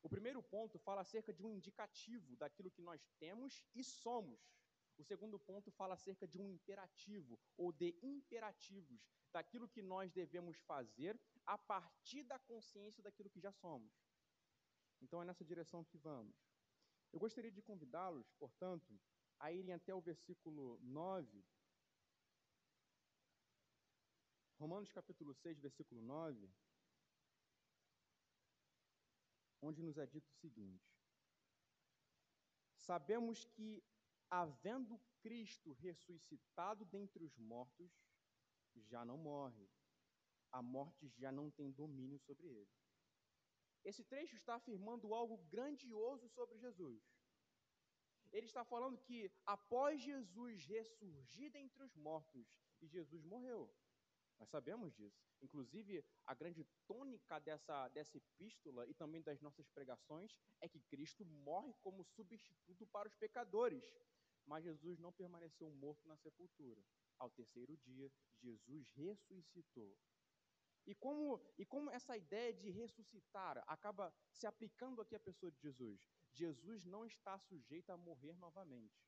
O 0.01 0.09
primeiro 0.09 0.41
ponto 0.41 0.79
fala 0.79 1.01
acerca 1.01 1.33
de 1.33 1.43
um 1.43 1.51
indicativo 1.51 2.36
daquilo 2.38 2.71
que 2.71 2.81
nós 2.81 3.05
temos 3.19 3.63
e 3.75 3.83
somos. 3.83 4.39
O 5.00 5.03
segundo 5.03 5.39
ponto 5.39 5.72
fala 5.72 5.94
acerca 5.94 6.27
de 6.27 6.38
um 6.38 6.48
imperativo 6.50 7.39
ou 7.56 7.72
de 7.72 7.98
imperativos, 8.03 9.01
daquilo 9.32 9.70
que 9.74 9.82
nós 9.82 10.12
devemos 10.12 10.58
fazer 10.72 11.18
a 11.46 11.58
partir 11.58 12.24
da 12.24 12.38
consciência 12.38 13.01
daquilo 13.01 13.29
que 13.29 13.39
já 13.39 13.51
somos. 13.51 13.94
Então 15.01 15.22
é 15.22 15.25
nessa 15.25 15.46
direção 15.46 15.86
que 15.86 15.98
vamos. 15.98 16.36
Eu 17.13 17.20
gostaria 17.20 17.51
de 17.51 17.62
convidá-los, 17.62 18.29
portanto, 18.34 19.00
a 19.39 19.53
irem 19.53 19.74
até 19.74 19.96
o 19.96 20.01
versículo 20.01 20.77
9. 20.82 21.46
Romanos 24.58 24.91
capítulo 24.91 25.34
6, 25.34 25.60
versículo 25.60 26.01
9, 26.01 26.51
onde 29.62 29.82
nos 29.82 29.98
é 29.98 30.06
dito 30.06 30.29
o 30.29 30.36
seguinte: 30.36 30.94
Sabemos 32.75 33.46
que 33.46 33.82
havendo 34.29 35.00
Cristo 35.21 35.74
ressuscitado 35.74 36.86
dentre 36.86 37.24
os 37.24 37.38
mortos, 37.38 37.91
já 38.75 39.03
não 39.03 39.17
morre. 39.17 39.69
A 40.51 40.62
morte 40.62 41.07
já 41.09 41.31
não 41.31 41.50
tem 41.51 41.71
domínio 41.71 42.19
sobre 42.19 42.48
ele. 42.48 42.69
Esse 43.83 44.03
trecho 44.03 44.36
está 44.36 44.55
afirmando 44.55 45.13
algo 45.13 45.38
grandioso 45.50 46.27
sobre 46.29 46.57
Jesus. 46.57 47.01
Ele 48.31 48.45
está 48.45 48.63
falando 48.63 48.98
que 48.98 49.31
após 49.45 50.01
Jesus 50.01 50.65
ressurgir 50.65 51.51
dentre 51.51 51.81
os 51.83 51.95
mortos, 51.95 52.48
e 52.81 52.88
Jesus 52.88 53.24
morreu. 53.24 53.71
Nós 54.39 54.50
sabemos 54.50 54.93
disso. 54.93 55.21
Inclusive, 55.41 56.03
a 56.25 56.33
grande 56.33 56.65
tônica 56.88 57.39
dessa, 57.39 57.89
dessa 57.89 58.17
epístola 58.17 58.88
e 58.88 58.93
também 58.93 59.21
das 59.21 59.41
nossas 59.41 59.67
pregações 59.67 60.33
é 60.62 60.67
que 60.67 60.79
Cristo 60.79 61.25
morre 61.25 61.74
como 61.81 62.05
substituto 62.05 62.88
para 62.88 63.07
os 63.07 63.15
pecadores. 63.15 63.83
Mas 64.50 64.63
Jesus 64.63 64.98
não 64.98 65.13
permaneceu 65.13 65.70
morto 65.70 66.08
na 66.08 66.18
sepultura. 66.18 66.84
Ao 67.20 67.29
terceiro 67.29 67.77
dia, 67.77 68.12
Jesus 68.41 68.89
ressuscitou. 68.96 69.96
E 70.88 70.96
como, 70.96 71.39
e 71.56 71.63
como 71.63 71.91
essa 71.91 72.18
ideia 72.18 72.51
de 72.51 72.72
ressuscitar 72.72 73.63
acaba 73.68 74.12
se 74.32 74.48
aplicando 74.48 75.01
aqui 75.03 75.15
à 75.15 75.20
pessoa 75.20 75.51
de 75.51 75.62
Jesus? 75.62 76.10
Jesus 76.32 76.84
não 76.84 77.06
está 77.06 77.38
sujeito 77.38 77.91
a 77.91 77.98
morrer 77.98 78.34
novamente. 78.38 79.08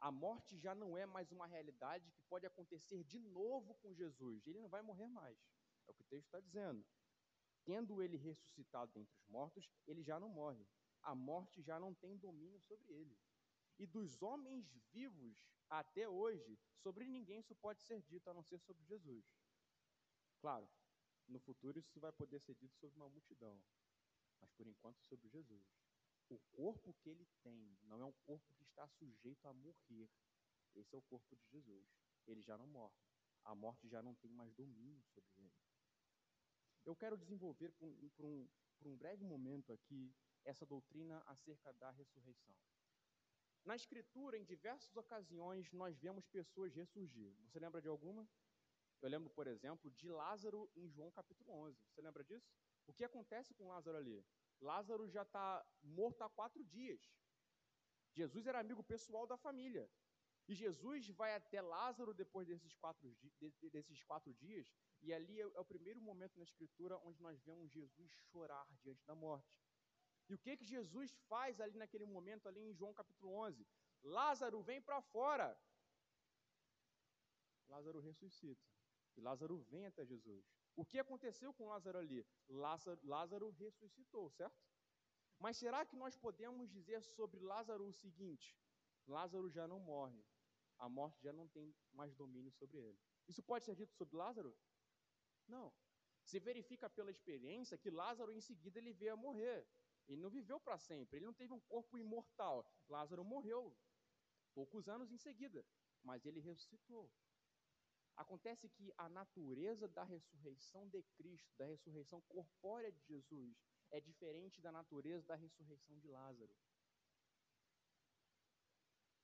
A 0.00 0.10
morte 0.10 0.56
já 0.56 0.74
não 0.74 0.96
é 0.96 1.04
mais 1.04 1.30
uma 1.30 1.46
realidade 1.46 2.10
que 2.10 2.22
pode 2.22 2.46
acontecer 2.46 3.04
de 3.04 3.18
novo 3.18 3.74
com 3.74 3.92
Jesus. 3.92 4.46
Ele 4.46 4.58
não 4.58 4.70
vai 4.70 4.80
morrer 4.80 5.06
mais. 5.08 5.38
É 5.86 5.90
o 5.90 5.94
que 5.94 6.00
o 6.00 6.06
texto 6.06 6.24
está 6.24 6.40
dizendo. 6.40 6.82
Tendo 7.62 8.02
ele 8.02 8.16
ressuscitado 8.16 8.90
dentre 8.92 9.14
os 9.18 9.26
mortos, 9.26 9.70
ele 9.86 10.02
já 10.02 10.18
não 10.18 10.30
morre. 10.30 10.66
A 11.02 11.14
morte 11.14 11.60
já 11.60 11.78
não 11.78 11.92
tem 11.92 12.16
domínio 12.16 12.58
sobre 12.60 12.90
ele. 12.90 13.18
E 13.80 13.86
dos 13.86 14.20
homens 14.20 14.70
vivos 14.92 15.42
até 15.70 16.06
hoje, 16.06 16.58
sobre 16.82 17.06
ninguém 17.06 17.38
isso 17.40 17.54
pode 17.54 17.80
ser 17.80 18.02
dito 18.02 18.28
a 18.28 18.34
não 18.34 18.42
ser 18.42 18.58
sobre 18.58 18.84
Jesus. 18.84 19.24
Claro, 20.38 20.68
no 21.26 21.40
futuro 21.40 21.78
isso 21.78 21.98
vai 21.98 22.12
poder 22.12 22.40
ser 22.40 22.54
dito 22.56 22.76
sobre 22.76 22.94
uma 22.98 23.08
multidão, 23.08 23.58
mas 24.38 24.52
por 24.52 24.66
enquanto 24.66 25.00
sobre 25.04 25.30
Jesus. 25.30 25.64
O 26.28 26.38
corpo 26.52 26.92
que 26.92 27.08
ele 27.08 27.26
tem 27.42 27.74
não 27.84 27.98
é 28.02 28.04
um 28.04 28.12
corpo 28.26 28.52
que 28.52 28.64
está 28.64 28.86
sujeito 28.86 29.48
a 29.48 29.52
morrer. 29.54 30.10
Esse 30.74 30.94
é 30.94 30.98
o 30.98 31.02
corpo 31.02 31.34
de 31.34 31.48
Jesus. 31.48 31.88
Ele 32.26 32.42
já 32.42 32.58
não 32.58 32.66
morre. 32.66 33.00
A 33.44 33.54
morte 33.54 33.88
já 33.88 34.02
não 34.02 34.14
tem 34.14 34.30
mais 34.30 34.52
domínio 34.52 35.02
sobre 35.14 35.32
ele. 35.38 35.54
Eu 36.84 36.94
quero 36.94 37.16
desenvolver 37.16 37.72
por 37.72 37.88
um, 37.88 38.10
por 38.10 38.26
um, 38.26 38.46
por 38.76 38.88
um 38.88 38.96
breve 38.98 39.24
momento 39.24 39.72
aqui 39.72 40.14
essa 40.44 40.66
doutrina 40.66 41.22
acerca 41.26 41.72
da 41.72 41.90
ressurreição. 41.90 42.54
Na 43.64 43.76
Escritura, 43.76 44.38
em 44.38 44.44
diversas 44.44 44.96
ocasiões, 44.96 45.70
nós 45.72 45.98
vemos 45.98 46.26
pessoas 46.26 46.74
ressurgir. 46.74 47.34
Você 47.46 47.58
lembra 47.58 47.80
de 47.80 47.88
alguma? 47.88 48.26
Eu 49.02 49.08
lembro, 49.08 49.30
por 49.30 49.46
exemplo, 49.46 49.90
de 49.90 50.08
Lázaro 50.08 50.70
em 50.74 50.88
João 50.88 51.10
capítulo 51.10 51.50
11. 51.52 51.78
Você 51.88 52.00
lembra 52.00 52.24
disso? 52.24 52.50
O 52.86 52.92
que 52.92 53.04
acontece 53.04 53.54
com 53.54 53.68
Lázaro 53.68 53.96
ali? 53.96 54.24
Lázaro 54.60 55.08
já 55.08 55.22
está 55.22 55.64
morto 55.82 56.22
há 56.22 56.28
quatro 56.28 56.64
dias. 56.64 57.00
Jesus 58.12 58.46
era 58.46 58.60
amigo 58.60 58.82
pessoal 58.82 59.26
da 59.26 59.36
família. 59.36 59.88
E 60.48 60.54
Jesus 60.54 61.08
vai 61.10 61.34
até 61.34 61.60
Lázaro 61.60 62.12
depois 62.12 62.48
desses 62.48 62.74
quatro, 62.74 63.16
desses 63.70 64.02
quatro 64.02 64.34
dias, 64.34 64.72
e 65.00 65.12
ali 65.12 65.40
é, 65.40 65.44
é 65.44 65.60
o 65.60 65.64
primeiro 65.64 66.00
momento 66.00 66.36
na 66.36 66.42
Escritura 66.42 66.98
onde 67.04 67.22
nós 67.22 67.40
vemos 67.42 67.70
Jesus 67.70 68.10
chorar 68.32 68.66
diante 68.82 69.04
da 69.06 69.14
morte. 69.14 69.60
E 70.30 70.34
o 70.34 70.38
que, 70.38 70.56
que 70.56 70.64
Jesus 70.64 71.12
faz 71.28 71.60
ali 71.60 71.76
naquele 71.76 72.06
momento, 72.06 72.46
ali 72.48 72.60
em 72.60 72.72
João 72.72 72.94
capítulo 72.94 73.32
11? 73.32 73.66
Lázaro, 74.18 74.62
vem 74.62 74.80
para 74.80 75.02
fora. 75.02 75.48
Lázaro 77.68 77.98
ressuscita. 78.00 78.64
E 79.16 79.20
Lázaro 79.20 79.58
vem 79.72 79.86
até 79.86 80.04
Jesus. 80.04 80.44
O 80.76 80.84
que 80.84 81.00
aconteceu 81.00 81.52
com 81.52 81.66
Lázaro 81.66 81.98
ali? 81.98 82.24
Lázaro, 82.48 83.00
Lázaro 83.02 83.50
ressuscitou, 83.50 84.30
certo? 84.30 84.56
Mas 85.36 85.56
será 85.56 85.84
que 85.84 85.96
nós 85.96 86.16
podemos 86.16 86.70
dizer 86.70 87.02
sobre 87.02 87.40
Lázaro 87.40 87.84
o 87.88 87.92
seguinte: 87.92 88.56
Lázaro 89.08 89.50
já 89.50 89.66
não 89.66 89.80
morre, 89.80 90.24
a 90.78 90.88
morte 90.88 91.20
já 91.24 91.32
não 91.32 91.48
tem 91.48 91.74
mais 91.92 92.14
domínio 92.14 92.52
sobre 92.52 92.78
ele. 92.78 93.00
Isso 93.26 93.42
pode 93.42 93.64
ser 93.64 93.74
dito 93.74 93.92
sobre 93.94 94.16
Lázaro? 94.16 94.56
Não. 95.48 95.72
Se 96.22 96.38
verifica 96.38 96.88
pela 96.88 97.10
experiência 97.10 97.76
que 97.76 97.90
Lázaro 97.90 98.30
em 98.30 98.40
seguida 98.40 98.78
ele 98.78 98.92
veio 98.92 99.14
a 99.14 99.16
morrer. 99.16 99.66
Ele 100.10 100.20
não 100.20 100.28
viveu 100.28 100.58
para 100.58 100.76
sempre, 100.76 101.18
ele 101.18 101.26
não 101.26 101.32
teve 101.32 101.52
um 101.52 101.60
corpo 101.60 101.96
imortal. 101.96 102.68
Lázaro 102.88 103.24
morreu 103.24 103.72
poucos 104.52 104.88
anos 104.88 105.12
em 105.12 105.16
seguida, 105.16 105.64
mas 106.02 106.26
ele 106.26 106.40
ressuscitou. 106.40 107.08
Acontece 108.16 108.68
que 108.68 108.92
a 108.98 109.08
natureza 109.08 109.86
da 109.86 110.02
ressurreição 110.02 110.88
de 110.88 111.00
Cristo, 111.16 111.56
da 111.56 111.64
ressurreição 111.64 112.20
corpórea 112.22 112.90
de 112.90 113.00
Jesus, 113.04 113.56
é 113.92 114.00
diferente 114.00 114.60
da 114.60 114.72
natureza 114.72 115.24
da 115.26 115.36
ressurreição 115.36 115.96
de 116.00 116.08
Lázaro. 116.08 116.54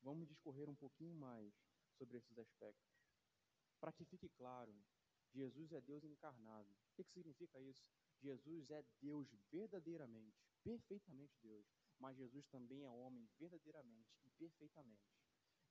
Vamos 0.03 0.29
discorrer 0.29 0.69
um 0.71 0.77
pouquinho 0.77 1.17
mais 1.17 1.53
sobre 1.99 2.17
esses 2.17 2.39
aspectos. 2.39 2.97
Para 3.81 3.93
que 3.93 4.05
fique 4.05 4.29
claro, 4.29 4.73
Jesus 5.35 5.73
é 5.73 5.81
Deus 5.81 6.05
encarnado. 6.05 6.71
O 6.71 6.95
que, 6.95 7.03
significa 7.03 7.61
isso? 7.61 7.93
Jesus 8.23 8.71
é 8.71 8.85
Deus 9.01 9.29
verdadeiramente, 9.51 10.47
perfeitamente 10.63 11.35
Deus, 11.43 11.67
mas 11.99 12.17
Jesus 12.17 12.47
também 12.47 12.85
é 12.85 12.91
homem 12.91 13.29
verdadeiramente 13.39 14.11
e 14.25 14.31
perfeitamente. 14.31 15.17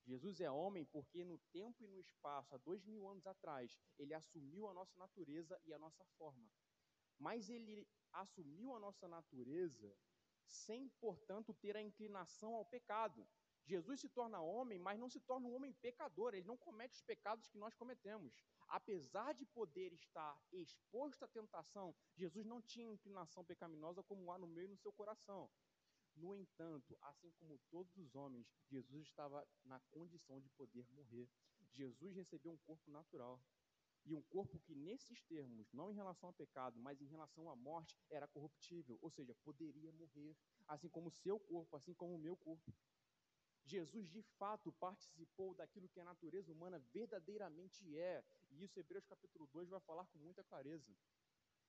Jesus 0.04 0.40
é 0.40 0.50
homem 0.50 0.84
porque 0.84 1.24
no 1.24 1.38
tempo 1.52 1.82
e 1.82 1.88
no 1.88 2.00
espaço, 2.00 2.54
há 2.54 2.58
dois 2.58 2.84
mil 2.84 3.08
anos 3.08 3.26
atrás, 3.26 3.76
ele 3.98 4.14
assumiu 4.14 4.68
a 4.68 4.74
nossa 4.74 4.96
natureza 4.96 5.60
e 5.64 5.72
a 5.72 5.78
nossa 5.78 6.04
forma. 6.16 6.48
Mas 7.18 7.48
ele 7.48 7.88
assumiu 8.12 8.74
a 8.74 8.80
nossa 8.80 9.08
natureza 9.08 9.96
sem, 10.44 10.88
portanto, 11.00 11.52
ter 11.54 11.76
a 11.76 11.82
inclinação 11.82 12.54
ao 12.54 12.64
pecado. 12.64 13.26
Jesus 13.64 14.00
se 14.00 14.08
torna 14.08 14.40
homem, 14.40 14.78
mas 14.78 14.98
não 14.98 15.08
se 15.08 15.18
torna 15.20 15.48
um 15.48 15.54
homem 15.54 15.72
pecador, 15.72 16.34
ele 16.34 16.46
não 16.46 16.56
comete 16.56 16.94
os 16.94 17.02
pecados 17.02 17.48
que 17.48 17.58
nós 17.58 17.74
cometemos. 17.74 18.44
Apesar 18.68 19.32
de 19.34 19.46
poder 19.46 19.92
estar 19.92 20.40
exposto 20.52 21.24
à 21.24 21.28
tentação, 21.28 21.94
Jesus 22.16 22.44
não 22.44 22.60
tinha 22.60 22.92
inclinação 22.92 23.44
pecaminosa 23.44 24.02
como 24.02 24.30
há 24.32 24.38
no 24.38 24.46
meio 24.46 24.68
no 24.68 24.76
seu 24.76 24.92
coração. 24.92 25.50
No 26.16 26.34
entanto, 26.34 26.96
assim 27.02 27.30
como 27.32 27.58
todos 27.70 27.96
os 27.96 28.14
homens, 28.14 28.50
Jesus 28.68 29.06
estava 29.06 29.46
na 29.64 29.78
condição 29.90 30.40
de 30.40 30.48
poder 30.50 30.86
morrer. 30.90 31.28
Jesus 31.72 32.14
recebeu 32.14 32.52
um 32.52 32.58
corpo 32.58 32.90
natural. 32.90 33.40
E 34.04 34.14
um 34.14 34.22
corpo 34.22 34.58
que, 34.60 34.74
nesses 34.74 35.20
termos, 35.24 35.70
não 35.72 35.90
em 35.90 35.94
relação 35.94 36.28
ao 36.28 36.32
pecado, 36.32 36.78
mas 36.78 37.00
em 37.00 37.06
relação 37.06 37.50
à 37.50 37.56
morte, 37.56 37.98
era 38.08 38.28
corruptível, 38.28 38.96
ou 39.02 39.10
seja, 39.10 39.34
poderia 39.42 39.90
morrer, 39.92 40.36
assim 40.68 40.88
como 40.88 41.08
o 41.08 41.12
seu 41.12 41.40
corpo, 41.40 41.76
assim 41.76 41.92
como 41.92 42.14
o 42.14 42.18
meu 42.18 42.36
corpo. 42.36 42.72
Jesus, 43.66 44.08
de 44.08 44.22
fato, 44.38 44.72
participou 44.72 45.52
daquilo 45.54 45.88
que 45.88 45.98
a 45.98 46.04
natureza 46.04 46.52
humana 46.52 46.78
verdadeiramente 46.92 47.98
é, 47.98 48.24
e 48.50 48.62
isso 48.62 48.78
Hebreus 48.78 49.04
capítulo 49.04 49.46
2 49.48 49.68
vai 49.68 49.80
falar 49.80 50.06
com 50.06 50.18
muita 50.18 50.44
clareza. 50.44 50.96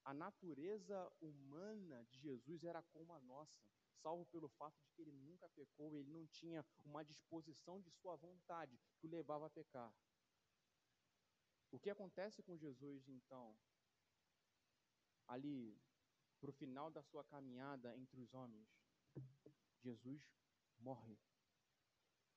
A 0.06 0.14
natureza 0.14 1.12
humana 1.20 2.06
de 2.06 2.20
Jesus 2.20 2.64
era 2.64 2.82
como 2.84 3.14
a 3.14 3.20
nossa 3.20 3.68
salvo 4.02 4.26
pelo 4.28 4.48
fato 4.48 4.80
de 4.80 4.90
que 4.92 5.02
ele 5.02 5.12
nunca 5.12 5.50
pecou, 5.50 5.96
ele 5.96 6.10
não 6.10 6.26
tinha 6.28 6.66
uma 6.86 7.04
disposição 7.04 7.82
de 7.82 7.90
sua 7.92 8.16
vontade 8.16 8.80
que 9.00 9.08
o 9.08 9.10
levava 9.10 9.48
a 9.48 9.50
pecar. 9.50 9.92
O 11.72 11.80
que 11.80 11.90
acontece 11.90 12.42
com 12.44 12.56
Jesus, 12.56 13.10
então, 13.10 13.58
ali, 15.28 15.78
para 16.40 16.50
o 16.50 16.54
final 16.54 16.90
da 16.90 17.02
sua 17.04 17.24
caminhada 17.26 17.98
entre 17.98 18.22
os 18.22 18.34
homens? 18.34 18.70
Jesus 19.84 20.32
morre. 20.80 21.18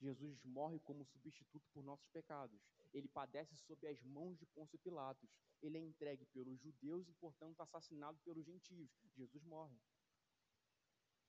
Jesus 0.00 0.42
morre 0.44 0.80
como 0.80 1.04
substituto 1.04 1.68
por 1.72 1.84
nossos 1.84 2.08
pecados. 2.08 2.60
Ele 2.92 3.06
padece 3.06 3.54
sob 3.56 3.86
as 3.86 4.02
mãos 4.02 4.38
de 4.38 4.46
Pôncio 4.46 4.78
Pilatos. 4.78 5.30
Ele 5.62 5.76
é 5.76 5.80
entregue 5.80 6.24
pelos 6.26 6.58
judeus 6.58 7.06
e, 7.08 7.12
portanto, 7.14 7.60
assassinado 7.60 8.18
pelos 8.20 8.44
gentios. 8.44 8.90
Jesus 9.14 9.44
morre. 9.44 9.78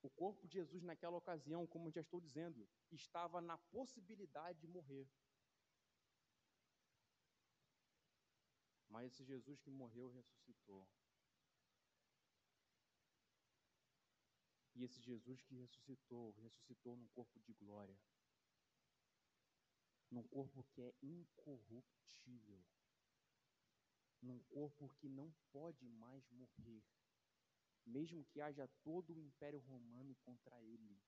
O 0.01 0.09
corpo 0.09 0.47
de 0.47 0.53
Jesus, 0.53 0.81
naquela 0.81 1.17
ocasião, 1.17 1.67
como 1.67 1.91
já 1.91 2.01
estou 2.01 2.19
dizendo, 2.19 2.67
estava 2.91 3.41
na 3.41 3.57
possibilidade 3.57 4.59
de 4.59 4.67
morrer. 4.67 5.07
Mas 8.89 9.11
esse 9.11 9.23
Jesus 9.23 9.59
que 9.59 9.69
morreu 9.69 10.09
ressuscitou. 10.09 10.87
E 14.73 14.83
esse 14.83 14.99
Jesus 15.01 15.41
que 15.43 15.55
ressuscitou, 15.55 16.31
ressuscitou 16.41 16.95
num 16.95 17.07
corpo 17.09 17.39
de 17.41 17.53
glória. 17.53 17.97
Num 20.11 20.23
corpo 20.27 20.63
que 20.65 20.81
é 20.81 20.93
incorruptível. 21.01 22.61
Num 24.21 24.39
corpo 24.49 24.89
que 24.99 25.09
não 25.09 25.33
pode 25.51 25.87
mais 25.87 26.29
morrer 26.29 26.83
mesmo 27.85 28.23
que 28.25 28.41
haja 28.41 28.67
todo 28.83 29.13
o 29.13 29.19
Império 29.19 29.59
Romano 29.59 30.15
contra 30.23 30.61
ele, 30.61 31.01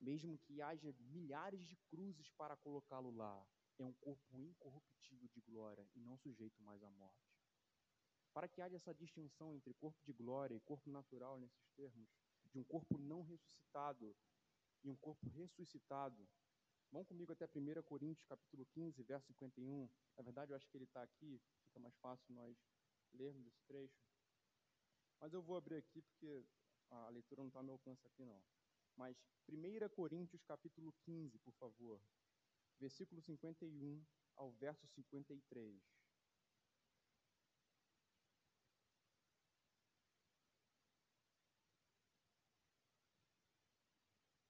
mesmo 0.00 0.38
que 0.38 0.60
haja 0.60 0.92
milhares 0.98 1.64
de 1.66 1.76
cruzes 1.88 2.28
para 2.30 2.56
colocá-lo 2.56 3.10
lá, 3.10 3.46
é 3.78 3.84
um 3.84 3.92
corpo 3.94 4.40
incorruptível 4.40 5.28
de 5.28 5.40
glória 5.40 5.88
e 5.94 6.00
não 6.00 6.16
sujeito 6.18 6.60
mais 6.62 6.82
à 6.82 6.90
morte. 6.90 7.32
Para 8.32 8.48
que 8.48 8.60
haja 8.60 8.76
essa 8.76 8.94
distinção 8.94 9.54
entre 9.54 9.74
corpo 9.74 10.02
de 10.04 10.12
glória 10.12 10.54
e 10.54 10.60
corpo 10.60 10.90
natural 10.90 11.38
nesses 11.38 11.68
termos, 11.76 12.08
de 12.50 12.58
um 12.58 12.64
corpo 12.64 12.98
não 12.98 13.22
ressuscitado 13.22 14.16
e 14.82 14.88
um 14.88 14.96
corpo 14.96 15.28
ressuscitado, 15.28 16.28
Vão 16.92 17.02
comigo 17.06 17.32
até 17.32 17.46
1 17.46 17.82
Coríntios, 17.84 18.26
capítulo 18.26 18.66
15, 18.66 19.02
verso 19.02 19.26
51. 19.28 19.88
Na 20.14 20.22
verdade, 20.22 20.52
eu 20.52 20.56
acho 20.56 20.68
que 20.68 20.76
ele 20.76 20.84
está 20.84 21.02
aqui, 21.02 21.40
fica 21.64 21.80
mais 21.80 21.96
fácil 21.96 22.34
nós 22.34 22.54
lermos 23.14 23.46
esse 23.46 23.62
trecho. 23.62 24.04
Mas 25.18 25.32
eu 25.32 25.40
vou 25.40 25.56
abrir 25.56 25.76
aqui 25.76 26.02
porque 26.02 26.44
a 26.90 27.08
leitura 27.08 27.40
não 27.40 27.48
está 27.48 27.60
ao 27.60 27.64
meu 27.64 27.72
alcance 27.72 28.06
aqui 28.06 28.22
não. 28.26 28.44
Mas 28.94 29.16
1 29.48 29.88
Coríntios 29.88 30.44
capítulo 30.44 30.92
15, 31.06 31.38
por 31.38 31.54
favor. 31.54 31.98
Versículo 32.78 33.22
51 33.22 34.04
ao 34.36 34.52
verso 34.52 34.86
53. 34.88 35.82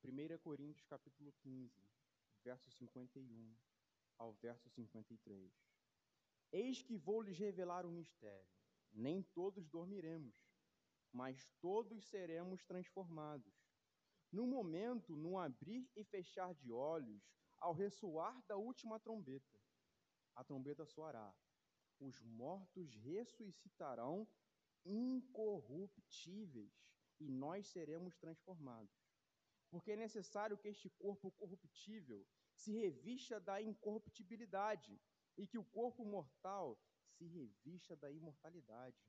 Primeira 0.00 0.36
Coríntios 0.38 0.84
capítulo 0.86 1.32
15, 1.34 1.70
verso 2.42 2.70
51 2.70 3.56
ao 4.18 4.32
verso 4.34 4.68
53. 4.70 5.52
Eis 6.52 6.82
que 6.82 6.96
vou 6.96 7.22
lhes 7.22 7.38
revelar 7.38 7.86
um 7.86 7.90
mistério. 7.90 8.50
Nem 8.92 9.22
todos 9.22 9.66
dormiremos, 9.68 10.36
mas 11.10 11.48
todos 11.60 12.04
seremos 12.08 12.62
transformados. 12.64 13.54
No 14.30 14.46
momento, 14.46 15.16
no 15.16 15.38
abrir 15.38 15.90
e 15.96 16.04
fechar 16.04 16.54
de 16.54 16.70
olhos, 16.70 17.22
ao 17.58 17.72
ressoar 17.72 18.42
da 18.46 18.56
última 18.56 18.98
trombeta, 19.00 19.58
a 20.34 20.44
trombeta 20.44 20.84
soará. 20.84 21.34
Os 22.00 22.20
mortos 22.20 22.94
ressuscitarão 22.96 24.26
incorruptíveis 24.84 26.72
e 27.20 27.28
nós 27.28 27.68
seremos 27.68 28.16
transformados. 28.16 29.01
Porque 29.72 29.92
é 29.92 29.96
necessário 29.96 30.58
que 30.58 30.68
este 30.68 30.90
corpo 30.90 31.30
corruptível 31.30 32.26
se 32.54 32.70
revista 32.72 33.40
da 33.40 33.56
incorruptibilidade 33.60 35.00
e 35.34 35.46
que 35.46 35.56
o 35.56 35.64
corpo 35.64 36.04
mortal 36.04 36.78
se 37.14 37.24
revista 37.24 37.96
da 37.96 38.10
imortalidade. 38.10 39.02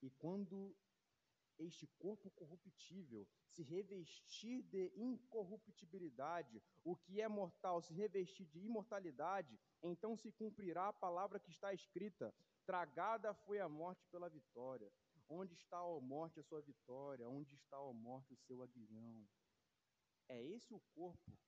E 0.00 0.08
quando 0.08 0.72
este 1.58 1.88
corpo 1.98 2.30
corruptível 2.30 3.26
se 3.48 3.64
revestir 3.64 4.62
de 4.62 4.92
incorruptibilidade, 4.96 6.62
o 6.84 6.94
que 6.96 7.20
é 7.20 7.26
mortal 7.26 7.82
se 7.82 7.92
revestir 7.92 8.46
de 8.46 8.60
imortalidade, 8.60 9.58
então 9.82 10.16
se 10.16 10.30
cumprirá 10.30 10.88
a 10.88 10.92
palavra 10.92 11.40
que 11.40 11.50
está 11.50 11.74
escrita: 11.74 12.32
tragada 12.64 13.34
foi 13.34 13.58
a 13.58 13.68
morte 13.68 14.06
pela 14.12 14.30
vitória. 14.30 14.92
Onde 15.32 15.54
está 15.54 15.78
a 15.78 16.00
morte 16.00 16.40
a 16.40 16.42
sua 16.42 16.60
vitória? 16.60 17.28
Onde 17.28 17.54
está 17.54 17.76
a 17.76 17.92
morte 17.92 18.34
o 18.34 18.36
seu 18.36 18.62
aguilhão? 18.62 19.26
É 20.28 20.42
esse 20.44 20.74
o 20.74 20.80
corpo 20.92 21.38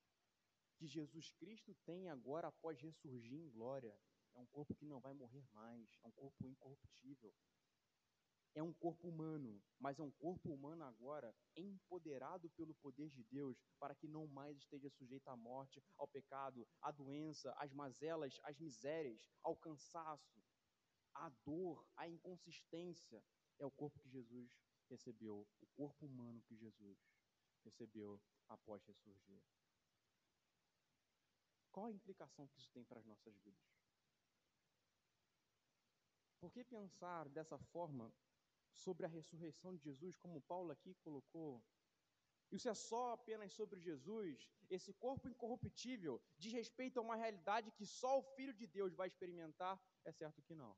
que 0.77 0.87
Jesus 0.87 1.33
Cristo 1.33 1.75
tem 1.85 2.09
agora 2.09 2.49
após 2.49 2.81
ressurgir 2.81 3.35
em 3.35 3.51
glória. 3.51 3.95
É 4.35 4.39
um 4.39 4.47
corpo 4.47 4.75
que 4.75 4.87
não 4.87 5.01
vai 5.01 5.13
morrer 5.13 5.45
mais, 5.53 5.99
é 6.03 6.07
um 6.07 6.13
corpo 6.13 6.47
incorruptível 6.47 7.35
é 8.55 8.63
um 8.63 8.73
corpo 8.73 9.09
humano, 9.09 9.63
mas 9.79 9.99
é 9.99 10.03
um 10.03 10.11
corpo 10.11 10.53
humano 10.53 10.85
agora 10.85 11.35
empoderado 11.57 12.51
pelo 12.51 12.75
poder 12.75 13.09
de 13.11 13.25
Deus 13.25 13.57
para 13.79 13.95
que 13.95 14.07
não 14.07 14.27
mais 14.27 14.59
esteja 14.59 14.91
sujeito 14.91 15.29
à 15.29 15.37
morte, 15.37 15.83
ao 15.97 16.07
pecado, 16.07 16.69
à 16.81 16.91
doença, 16.91 17.55
às 17.57 17.73
mazelas, 17.73 18.39
às 18.43 18.59
misérias, 18.59 19.27
ao 19.43 19.57
cansaço, 19.57 20.43
à 21.15 21.31
dor, 21.47 21.87
à 21.97 22.07
inconsistência. 22.09 23.25
É 23.59 23.67
o 23.67 23.71
corpo 23.71 23.99
que 24.01 24.09
Jesus 24.09 24.51
recebeu, 24.89 25.47
o 25.61 25.67
corpo 25.69 26.07
humano 26.07 26.43
que 26.43 26.57
Jesus 26.57 26.99
recebeu 27.65 28.21
após 28.49 28.85
ressurgir. 28.85 29.43
Qual 31.71 31.87
a 31.87 31.93
implicação 31.93 32.47
que 32.49 32.59
isso 32.59 32.71
tem 32.73 32.85
para 32.85 32.99
as 32.99 33.07
nossas 33.07 33.35
vidas? 33.39 33.73
Por 36.39 36.53
que 36.53 36.65
pensar 36.65 37.29
dessa 37.29 37.57
forma 37.57 38.13
sobre 38.75 39.07
a 39.07 39.09
ressurreição 39.09 39.75
de 39.77 39.83
Jesus, 39.85 40.17
como 40.17 40.41
Paulo 40.43 40.73
aqui 40.73 40.95
colocou. 41.03 41.63
Isso 42.51 42.69
é 42.69 42.75
só 42.75 43.13
apenas 43.13 43.53
sobre 43.53 43.81
Jesus, 43.81 44.51
esse 44.69 44.93
corpo 44.93 45.29
incorruptível, 45.29 46.21
diz 46.37 46.53
respeito 46.53 46.99
a 46.99 47.03
uma 47.03 47.17
realidade 47.17 47.71
que 47.71 47.87
só 47.87 48.19
o 48.19 48.23
Filho 48.23 48.53
de 48.53 48.67
Deus 48.67 48.95
vai 48.95 49.09
experimentar? 49.09 49.81
É 50.05 50.13
certo 50.13 50.43
que 50.43 50.55
não. 50.55 50.77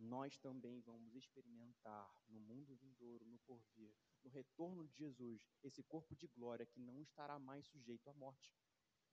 Nós 0.00 0.36
também 0.38 0.80
vamos 0.80 1.14
experimentar 1.14 2.10
no 2.28 2.40
mundo 2.40 2.74
vindouro, 2.74 3.24
no 3.26 3.38
porvir, 3.40 3.94
no 4.24 4.30
retorno 4.30 4.84
de 4.88 4.96
Jesus, 4.96 5.46
esse 5.62 5.82
corpo 5.82 6.16
de 6.16 6.26
glória 6.26 6.66
que 6.66 6.80
não 6.80 7.00
estará 7.00 7.38
mais 7.38 7.66
sujeito 7.66 8.08
à 8.08 8.14
morte, 8.14 8.52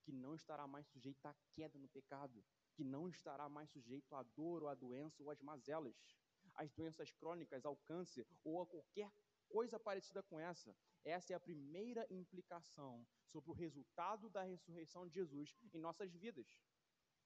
que 0.03 0.11
não 0.11 0.33
estará 0.33 0.65
mais 0.65 0.87
sujeito 0.87 1.25
à 1.25 1.35
queda 1.51 1.77
no 1.77 1.89
pecado, 1.89 2.43
que 2.73 2.83
não 2.83 3.07
estará 3.07 3.49
mais 3.49 3.69
sujeito 3.69 4.15
à 4.15 4.23
dor 4.23 4.63
ou 4.63 4.69
à 4.69 4.73
doença 4.73 5.21
ou 5.21 5.29
às 5.29 5.41
mazelas 5.41 6.17
às 6.57 6.71
doenças 6.71 7.11
crônicas, 7.11 7.63
ao 7.63 7.75
câncer 7.75 8.27
ou 8.43 8.61
a 8.61 8.65
qualquer 8.65 9.11
coisa 9.47 9.79
parecida 9.79 10.21
com 10.23 10.39
essa. 10.39 10.75
Essa 11.03 11.33
é 11.33 11.35
a 11.35 11.39
primeira 11.39 12.05
implicação 12.09 13.07
sobre 13.27 13.51
o 13.51 13.53
resultado 13.53 14.29
da 14.29 14.43
ressurreição 14.43 15.07
de 15.07 15.13
Jesus 15.13 15.55
em 15.73 15.79
nossas 15.79 16.11
vidas. 16.13 16.59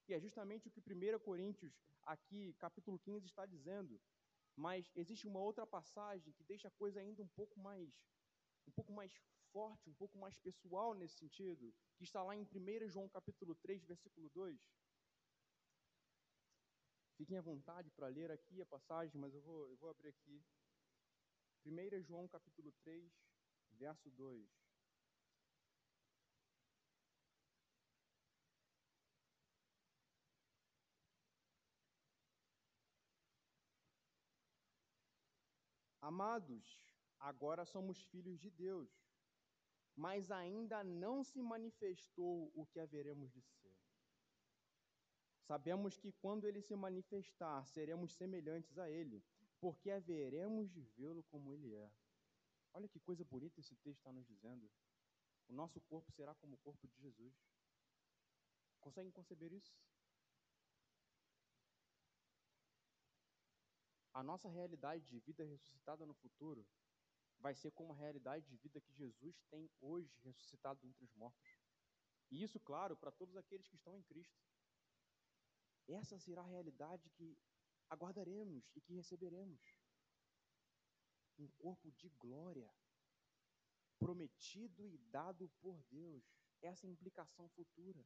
E 0.08 0.14
é 0.14 0.20
justamente 0.20 0.68
o 0.68 0.72
que 0.72 0.82
1 0.82 1.20
Coríntios, 1.20 1.74
aqui, 2.04 2.54
capítulo 2.54 3.00
15, 3.00 3.26
está 3.26 3.46
dizendo. 3.46 4.00
Mas 4.56 4.92
existe 4.96 5.28
uma 5.28 5.40
outra 5.40 5.66
passagem 5.66 6.34
que 6.34 6.44
deixa 6.44 6.68
a 6.68 6.72
coisa 6.72 7.00
ainda 7.00 7.22
um 7.22 7.28
pouco 7.30 7.60
mais 7.60 7.90
um 8.68 8.72
pouco 8.72 8.94
mais 8.94 9.12
forte, 9.52 9.90
um 9.90 9.94
pouco 9.94 10.18
mais 10.18 10.38
pessoal 10.38 10.94
nesse 10.94 11.18
sentido, 11.18 11.74
que 11.98 12.04
está 12.04 12.24
lá 12.24 12.36
em 12.36 12.44
1 12.44 12.88
João 12.90 13.10
capítulo 13.10 13.56
3, 13.56 13.84
versículo 13.86 14.30
2. 14.30 14.60
Fiquem 17.18 17.38
à 17.38 17.42
vontade 17.42 17.90
para 17.92 18.08
ler 18.08 18.32
aqui 18.32 18.62
a 18.62 18.66
passagem, 18.66 19.20
mas 19.20 19.34
eu 19.34 19.42
vou, 19.42 19.68
eu 19.68 19.76
vou 19.78 19.90
abrir 19.90 20.10
aqui. 20.10 20.44
1 21.66 22.02
João 22.02 22.28
capítulo 22.28 22.72
3, 22.84 23.12
verso 23.74 24.10
2. 24.12 24.61
Amados, 36.12 36.66
agora 37.18 37.64
somos 37.64 38.04
filhos 38.12 38.38
de 38.38 38.50
Deus, 38.50 38.92
mas 39.96 40.30
ainda 40.30 40.84
não 40.84 41.24
se 41.24 41.42
manifestou 41.42 42.52
o 42.54 42.66
que 42.66 42.82
haveremos 42.82 43.32
de 43.32 43.42
ser. 43.42 43.74
Sabemos 45.48 45.98
que 45.98 46.12
quando 46.12 46.46
ele 46.46 46.62
se 46.62 46.76
manifestar, 46.76 47.66
seremos 47.66 48.14
semelhantes 48.14 48.78
a 48.78 48.90
ele, 48.90 49.24
porque 49.58 49.90
haveremos 49.90 50.70
de 50.70 50.82
vê-lo 50.82 51.24
como 51.32 51.54
ele 51.54 51.74
é. 51.76 51.90
Olha 52.74 52.90
que 52.90 53.00
coisa 53.00 53.24
bonita 53.24 53.62
esse 53.62 53.78
texto 53.78 54.00
está 54.00 54.12
nos 54.12 54.28
dizendo. 54.28 54.70
O 55.48 55.54
nosso 55.54 55.80
corpo 55.80 56.12
será 56.12 56.36
como 56.36 56.56
o 56.56 56.58
corpo 56.58 56.86
de 56.90 57.02
Jesus. 57.02 57.34
Conseguem 58.82 59.14
conceber 59.14 59.54
isso? 59.54 59.74
A 64.14 64.22
nossa 64.22 64.50
realidade 64.50 65.06
de 65.06 65.20
vida 65.20 65.44
ressuscitada 65.44 66.06
no 66.06 66.14
futuro 66.14 66.68
vai 67.40 67.56
ser 67.56 67.72
como 67.72 67.94
a 67.94 67.96
realidade 67.96 68.46
de 68.46 68.58
vida 68.58 68.80
que 68.82 68.94
Jesus 68.94 69.42
tem 69.50 69.70
hoje 69.80 70.14
ressuscitado 70.24 70.86
entre 70.86 71.04
os 71.04 71.14
mortos. 71.14 71.60
E 72.30 72.44
isso, 72.44 72.60
claro, 72.60 72.96
para 72.96 73.12
todos 73.12 73.36
aqueles 73.36 73.68
que 73.68 73.76
estão 73.76 73.98
em 73.98 74.04
Cristo. 74.04 74.40
Essa 75.88 76.20
será 76.20 76.42
a 76.42 76.46
realidade 76.46 77.10
que 77.10 77.38
aguardaremos 77.90 78.70
e 78.76 78.82
que 78.82 78.94
receberemos. 78.94 79.76
Um 81.38 81.48
corpo 81.58 81.92
de 81.92 82.08
glória, 82.10 82.72
prometido 83.98 84.88
e 84.88 84.98
dado 84.98 85.50
por 85.60 85.82
Deus. 85.90 86.24
Essa 86.62 86.86
é 86.86 86.90
implicação 86.90 87.50
futura. 87.50 88.06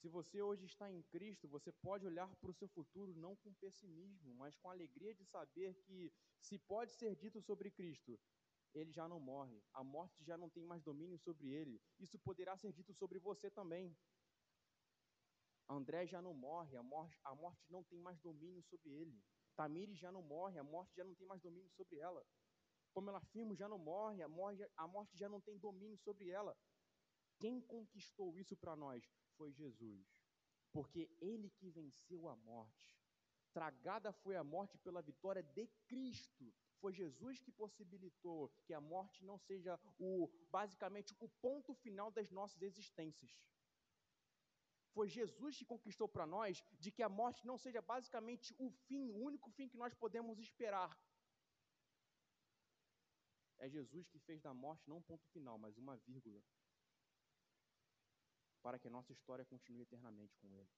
Se 0.00 0.08
você 0.08 0.40
hoje 0.40 0.64
está 0.64 0.88
em 0.92 1.02
Cristo, 1.02 1.48
você 1.48 1.72
pode 1.72 2.06
olhar 2.06 2.32
para 2.36 2.50
o 2.50 2.54
seu 2.54 2.68
futuro 2.68 3.12
não 3.16 3.34
com 3.34 3.52
pessimismo, 3.54 4.32
mas 4.34 4.56
com 4.56 4.70
alegria 4.70 5.12
de 5.12 5.24
saber 5.24 5.74
que, 5.82 6.12
se 6.40 6.56
pode 6.56 6.92
ser 6.92 7.16
dito 7.16 7.42
sobre 7.42 7.68
Cristo, 7.68 8.18
ele 8.72 8.92
já 8.92 9.08
não 9.08 9.18
morre, 9.18 9.60
a 9.72 9.82
morte 9.82 10.22
já 10.22 10.38
não 10.38 10.48
tem 10.48 10.64
mais 10.64 10.84
domínio 10.84 11.18
sobre 11.18 11.48
ele. 11.48 11.82
Isso 11.98 12.16
poderá 12.16 12.56
ser 12.56 12.72
dito 12.72 12.94
sobre 12.94 13.18
você 13.18 13.50
também. 13.50 13.96
André 15.68 16.06
já 16.06 16.22
não 16.22 16.32
morre, 16.32 16.76
a 16.76 16.82
morte, 16.82 17.18
a 17.24 17.34
morte 17.34 17.64
não 17.68 17.82
tem 17.82 17.98
mais 17.98 18.20
domínio 18.20 18.62
sobre 18.62 18.92
ele. 18.92 19.20
Tamires 19.56 19.98
já 19.98 20.12
não 20.12 20.22
morre, 20.22 20.58
a 20.58 20.64
morte 20.64 20.94
já 20.94 21.02
não 21.02 21.16
tem 21.16 21.26
mais 21.26 21.42
domínio 21.42 21.70
sobre 21.72 21.98
ela. 21.98 22.24
Pamela 22.94 23.20
Firmo 23.32 23.56
já 23.56 23.68
não 23.68 23.78
morre, 23.78 24.22
a 24.22 24.28
morte 24.28 25.16
já 25.16 25.28
não 25.28 25.40
tem 25.40 25.58
domínio 25.58 25.98
sobre 25.98 26.30
ela. 26.30 26.56
Quem 27.40 27.60
conquistou 27.60 28.38
isso 28.38 28.56
para 28.56 28.76
nós 28.76 29.04
foi 29.38 29.50
Jesus, 29.52 30.06
porque 30.72 31.02
ele 31.30 31.48
que 31.58 31.70
venceu 31.70 32.28
a 32.28 32.36
morte. 32.36 32.86
Tragada 33.58 34.12
foi 34.12 34.36
a 34.36 34.44
morte 34.44 34.76
pela 34.78 35.00
vitória 35.10 35.42
de 35.42 35.66
Cristo. 35.90 36.52
Foi 36.80 36.92
Jesus 36.92 37.40
que 37.40 37.50
possibilitou 37.50 38.50
que 38.64 38.74
a 38.74 38.80
morte 38.80 39.24
não 39.24 39.38
seja 39.38 39.80
o 39.98 40.28
basicamente 40.50 41.16
o 41.18 41.28
ponto 41.46 41.72
final 41.74 42.10
das 42.10 42.30
nossas 42.30 42.60
existências 42.62 43.32
foi 44.98 45.08
Jesus 45.08 45.56
que 45.56 45.64
conquistou 45.64 46.08
para 46.08 46.26
nós 46.26 46.60
de 46.80 46.90
que 46.90 47.04
a 47.04 47.08
morte 47.08 47.46
não 47.46 47.56
seja 47.56 47.80
basicamente 47.80 48.52
o 48.58 48.68
fim, 48.86 49.10
o 49.10 49.18
único 49.28 49.48
fim 49.52 49.68
que 49.68 49.76
nós 49.76 49.94
podemos 49.94 50.40
esperar. 50.40 50.90
É 53.58 53.68
Jesus 53.68 54.08
que 54.08 54.18
fez 54.18 54.40
da 54.40 54.52
morte 54.52 54.88
não 54.88 54.96
um 54.96 55.02
ponto 55.02 55.24
final, 55.28 55.56
mas 55.56 55.78
uma 55.78 55.96
vírgula, 55.98 56.42
para 58.62 58.78
que 58.78 58.88
nossa 58.88 59.12
história 59.12 59.44
continue 59.44 59.82
eternamente 59.82 60.36
com 60.36 60.52
Ele. 60.54 60.70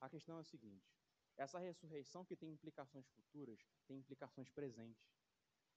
A 0.00 0.08
questão 0.08 0.36
é 0.38 0.40
a 0.40 0.44
seguinte: 0.44 0.90
essa 1.36 1.58
ressurreição 1.58 2.24
que 2.24 2.36
tem 2.36 2.50
implicações 2.50 3.06
futuras 3.08 3.60
tem 3.86 3.98
implicações 3.98 4.48
presentes. 4.48 5.04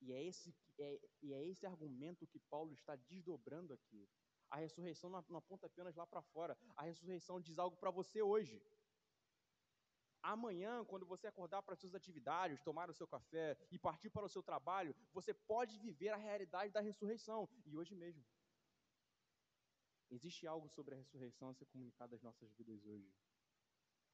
E 0.02 0.14
é 0.14 0.24
esse, 0.24 0.56
é, 0.78 1.00
e 1.22 1.34
é 1.34 1.46
esse 1.46 1.66
argumento 1.66 2.26
que 2.28 2.40
Paulo 2.40 2.74
está 2.74 2.96
desdobrando 2.96 3.74
aqui. 3.74 4.08
A 4.50 4.58
ressurreição 4.58 5.10
não 5.10 5.38
aponta 5.38 5.68
apenas 5.68 5.96
lá 5.96 6.08
para 6.08 6.22
fora. 6.22 6.58
A 6.76 6.84
ressurreição 6.84 7.40
diz 7.40 7.60
algo 7.60 7.76
para 7.78 7.92
você 7.92 8.22
hoje. 8.22 8.62
Amanhã, 10.22 10.84
quando 10.86 11.06
você 11.06 11.28
acordar 11.28 11.62
para 11.62 11.74
as 11.74 11.80
suas 11.80 11.96
atividades, 11.96 12.62
tomar 12.62 12.90
o 12.90 12.94
seu 12.94 13.08
café 13.08 13.58
e 13.72 13.78
partir 13.78 14.10
para 14.10 14.26
o 14.26 14.30
seu 14.30 14.44
trabalho, 14.44 14.96
você 15.14 15.34
pode 15.34 15.78
viver 15.78 16.10
a 16.10 16.18
realidade 16.18 16.74
da 16.74 16.82
ressurreição. 16.82 17.48
E 17.66 17.76
hoje 17.76 17.96
mesmo. 17.96 18.26
Existe 20.10 20.48
algo 20.48 20.68
sobre 20.70 20.96
a 20.96 20.98
ressurreição 20.98 21.50
a 21.50 21.54
ser 21.54 21.66
comunicado 21.66 22.16
às 22.16 22.22
nossas 22.22 22.52
vidas 22.54 22.84
hoje. 22.86 23.14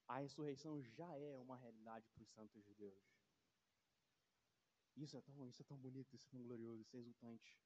A 0.08 0.20
ressurreição 0.20 0.82
já 0.82 1.18
é 1.18 1.40
uma 1.40 1.58
realidade 1.58 2.08
para 2.10 2.24
os 2.24 2.30
santos 2.32 2.64
de 2.64 2.74
Deus. 2.76 3.02
Isso 4.96 5.18
é 5.18 5.22
tão, 5.22 5.48
isso 5.50 5.62
é 5.62 5.66
tão 5.66 5.78
bonito, 5.78 6.16
isso 6.16 6.28
é 6.28 6.30
tão 6.30 6.42
glorioso, 6.42 6.82
isso 6.82 6.96
é 6.96 7.00
exultante. 7.00 7.58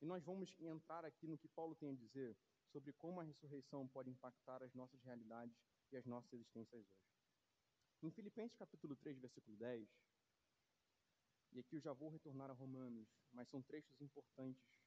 E 0.00 0.06
nós 0.06 0.22
vamos 0.24 0.54
entrar 0.60 1.04
aqui 1.04 1.26
no 1.26 1.38
que 1.38 1.48
Paulo 1.48 1.74
tem 1.74 1.90
a 1.90 1.94
dizer 1.94 2.36
sobre 2.66 2.92
como 2.92 3.20
a 3.20 3.24
ressurreição 3.24 3.88
pode 3.88 4.10
impactar 4.10 4.62
as 4.62 4.74
nossas 4.74 5.02
realidades 5.02 5.56
e 5.90 5.96
as 5.96 6.04
nossas 6.04 6.32
existências 6.34 6.72
hoje. 6.72 7.16
Em 8.02 8.10
Filipenses 8.10 8.54
capítulo 8.56 8.94
3, 8.96 9.18
versículo 9.18 9.56
10, 9.56 9.88
e 11.52 11.60
aqui 11.60 11.76
eu 11.76 11.80
já 11.80 11.92
vou 11.92 12.10
retornar 12.10 12.50
a 12.50 12.54
Romanos, 12.54 13.08
mas 13.32 13.48
são 13.48 13.62
trechos 13.62 13.98
importantes 14.00 14.78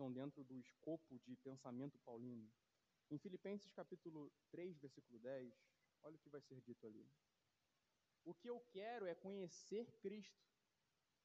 estão 0.00 0.10
dentro 0.10 0.42
do 0.44 0.56
escopo 0.56 1.18
de 1.18 1.36
pensamento 1.36 1.98
paulino. 1.98 2.50
Em 3.10 3.18
Filipenses 3.18 3.70
capítulo 3.70 4.32
3, 4.50 4.78
versículo 4.78 5.18
10, 5.18 5.54
olha 6.00 6.16
o 6.16 6.18
que 6.18 6.30
vai 6.30 6.40
ser 6.40 6.58
dito 6.62 6.86
ali. 6.86 7.06
O 8.24 8.32
que 8.32 8.48
eu 8.48 8.58
quero 8.70 9.04
é 9.04 9.14
conhecer 9.14 9.92
Cristo 10.00 10.48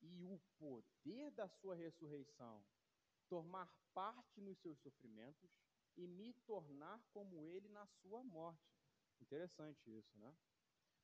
e 0.01 0.25
o 0.25 0.38
poder 0.57 1.31
da 1.31 1.47
sua 1.47 1.73
ressurreição, 1.73 2.65
tomar 3.29 3.73
parte 3.93 4.41
nos 4.41 4.59
seus 4.59 4.77
sofrimentos 4.79 5.49
e 5.95 6.05
me 6.05 6.33
tornar 6.45 7.01
como 7.13 7.41
ele 7.45 7.69
na 7.69 7.85
sua 7.85 8.25
morte. 8.25 8.75
Interessante 9.21 9.89
isso, 9.89 10.17
né? 10.17 10.35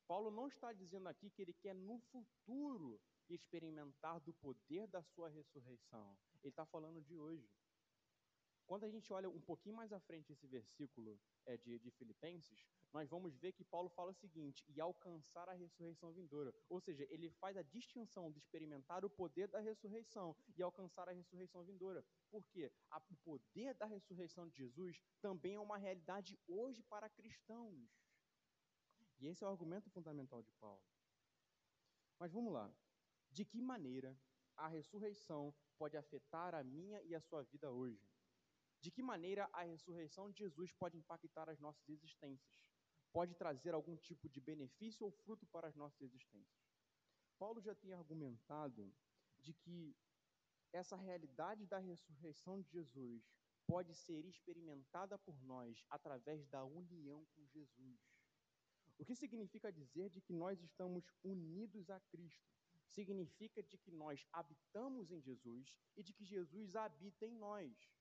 Paulo 0.05 0.29
não 0.29 0.49
está 0.49 0.73
dizendo 0.73 1.07
aqui 1.07 1.29
que 1.29 1.41
ele 1.41 1.53
quer 1.53 1.73
no 1.73 1.99
futuro 1.99 2.99
experimentar 3.29 4.19
do 4.19 4.33
poder 4.33 4.87
da 4.87 5.01
sua 5.01 5.29
ressurreição. 5.29 6.17
Ele 6.43 6.49
está 6.49 6.65
falando 6.65 7.01
de 7.01 7.15
hoje. 7.15 7.49
Quando 8.71 8.85
a 8.85 8.89
gente 8.89 9.11
olha 9.11 9.29
um 9.29 9.41
pouquinho 9.41 9.75
mais 9.75 9.91
à 9.91 9.99
frente 9.99 10.31
esse 10.31 10.47
versículo 10.47 11.19
é, 11.45 11.57
de, 11.57 11.77
de 11.77 11.91
Filipenses, 11.91 12.65
nós 12.93 13.09
vamos 13.09 13.35
ver 13.35 13.51
que 13.51 13.65
Paulo 13.65 13.89
fala 13.89 14.11
o 14.11 14.13
seguinte: 14.13 14.63
e 14.69 14.79
alcançar 14.79 15.49
a 15.49 15.53
ressurreição 15.53 16.13
vindoura. 16.13 16.53
Ou 16.69 16.79
seja, 16.79 17.05
ele 17.09 17.29
faz 17.31 17.57
a 17.57 17.63
distinção 17.63 18.31
de 18.31 18.37
experimentar 18.37 19.03
o 19.03 19.09
poder 19.09 19.49
da 19.49 19.59
ressurreição 19.59 20.33
e 20.55 20.63
alcançar 20.63 21.09
a 21.09 21.11
ressurreição 21.11 21.65
vindoura. 21.65 22.01
Porque 22.29 22.71
a, 22.89 22.97
o 23.09 23.15
poder 23.25 23.73
da 23.73 23.85
ressurreição 23.85 24.47
de 24.47 24.55
Jesus 24.55 25.03
também 25.19 25.55
é 25.55 25.59
uma 25.59 25.77
realidade 25.77 26.39
hoje 26.47 26.81
para 26.83 27.09
cristãos. 27.09 27.89
E 29.19 29.27
esse 29.27 29.43
é 29.43 29.47
o 29.47 29.49
argumento 29.49 29.89
fundamental 29.89 30.41
de 30.41 30.53
Paulo. 30.53 30.81
Mas 32.17 32.31
vamos 32.31 32.53
lá. 32.53 32.73
De 33.29 33.43
que 33.43 33.61
maneira 33.61 34.17
a 34.55 34.69
ressurreição 34.69 35.53
pode 35.77 35.97
afetar 35.97 36.55
a 36.55 36.63
minha 36.63 37.03
e 37.03 37.13
a 37.13 37.19
sua 37.19 37.43
vida 37.43 37.69
hoje? 37.69 38.10
De 38.81 38.89
que 38.89 39.03
maneira 39.03 39.47
a 39.53 39.61
ressurreição 39.61 40.31
de 40.31 40.39
Jesus 40.39 40.71
pode 40.73 40.97
impactar 40.97 41.47
as 41.47 41.59
nossas 41.59 41.87
existências? 41.87 42.59
Pode 43.13 43.35
trazer 43.35 43.75
algum 43.75 43.95
tipo 43.95 44.27
de 44.27 44.41
benefício 44.41 45.05
ou 45.05 45.11
fruto 45.11 45.45
para 45.45 45.67
as 45.67 45.75
nossas 45.75 46.01
existências? 46.01 46.65
Paulo 47.37 47.61
já 47.61 47.75
tem 47.75 47.93
argumentado 47.93 48.91
de 49.39 49.53
que 49.53 49.95
essa 50.73 50.95
realidade 50.95 51.65
da 51.67 51.77
ressurreição 51.77 52.59
de 52.59 52.71
Jesus 52.71 53.23
pode 53.67 53.93
ser 53.93 54.25
experimentada 54.25 55.17
por 55.19 55.39
nós 55.43 55.85
através 55.89 56.47
da 56.47 56.63
união 56.65 57.23
com 57.35 57.45
Jesus. 57.45 57.99
O 58.97 59.05
que 59.05 59.15
significa 59.15 59.71
dizer 59.71 60.09
de 60.09 60.21
que 60.21 60.33
nós 60.33 60.59
estamos 60.61 61.03
unidos 61.23 61.89
a 61.89 61.99
Cristo? 61.99 62.51
Significa 62.87 63.61
de 63.61 63.77
que 63.77 63.91
nós 63.91 64.25
habitamos 64.31 65.11
em 65.11 65.21
Jesus 65.21 65.75
e 65.95 66.03
de 66.03 66.13
que 66.13 66.25
Jesus 66.25 66.75
habita 66.75 67.25
em 67.25 67.35
nós. 67.35 68.00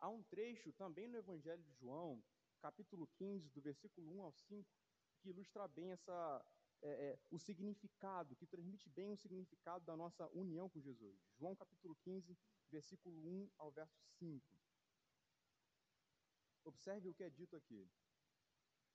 Há 0.00 0.08
um 0.08 0.22
trecho 0.22 0.72
também 0.74 1.08
no 1.08 1.16
Evangelho 1.16 1.62
de 1.62 1.72
João, 1.72 2.22
capítulo 2.60 3.08
15, 3.16 3.50
do 3.50 3.60
versículo 3.60 4.08
1 4.16 4.22
ao 4.22 4.32
5, 4.32 4.68
que 5.18 5.30
ilustra 5.30 5.66
bem 5.66 5.90
essa, 5.90 6.44
é, 6.82 6.88
é, 6.88 7.18
o 7.30 7.38
significado, 7.38 8.36
que 8.36 8.46
transmite 8.46 8.88
bem 8.88 9.10
o 9.10 9.16
significado 9.16 9.84
da 9.84 9.96
nossa 9.96 10.28
união 10.28 10.68
com 10.68 10.80
Jesus. 10.80 11.20
João 11.36 11.56
capítulo 11.56 11.96
15, 11.96 12.38
versículo 12.70 13.16
1 13.26 13.50
ao 13.58 13.72
verso 13.72 14.00
5. 14.18 14.46
Observe 16.64 17.08
o 17.08 17.14
que 17.14 17.24
é 17.24 17.30
dito 17.30 17.56
aqui. 17.56 17.90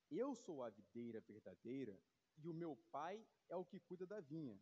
Eu 0.09 0.35
sou 0.35 0.63
a 0.63 0.69
videira 0.69 1.19
verdadeira 1.19 1.99
e 2.37 2.47
o 2.47 2.53
meu 2.53 2.77
pai 2.91 3.25
é 3.49 3.57
o 3.57 3.65
que 3.65 3.79
cuida 3.81 4.05
da 4.05 4.21
vinha. 4.21 4.57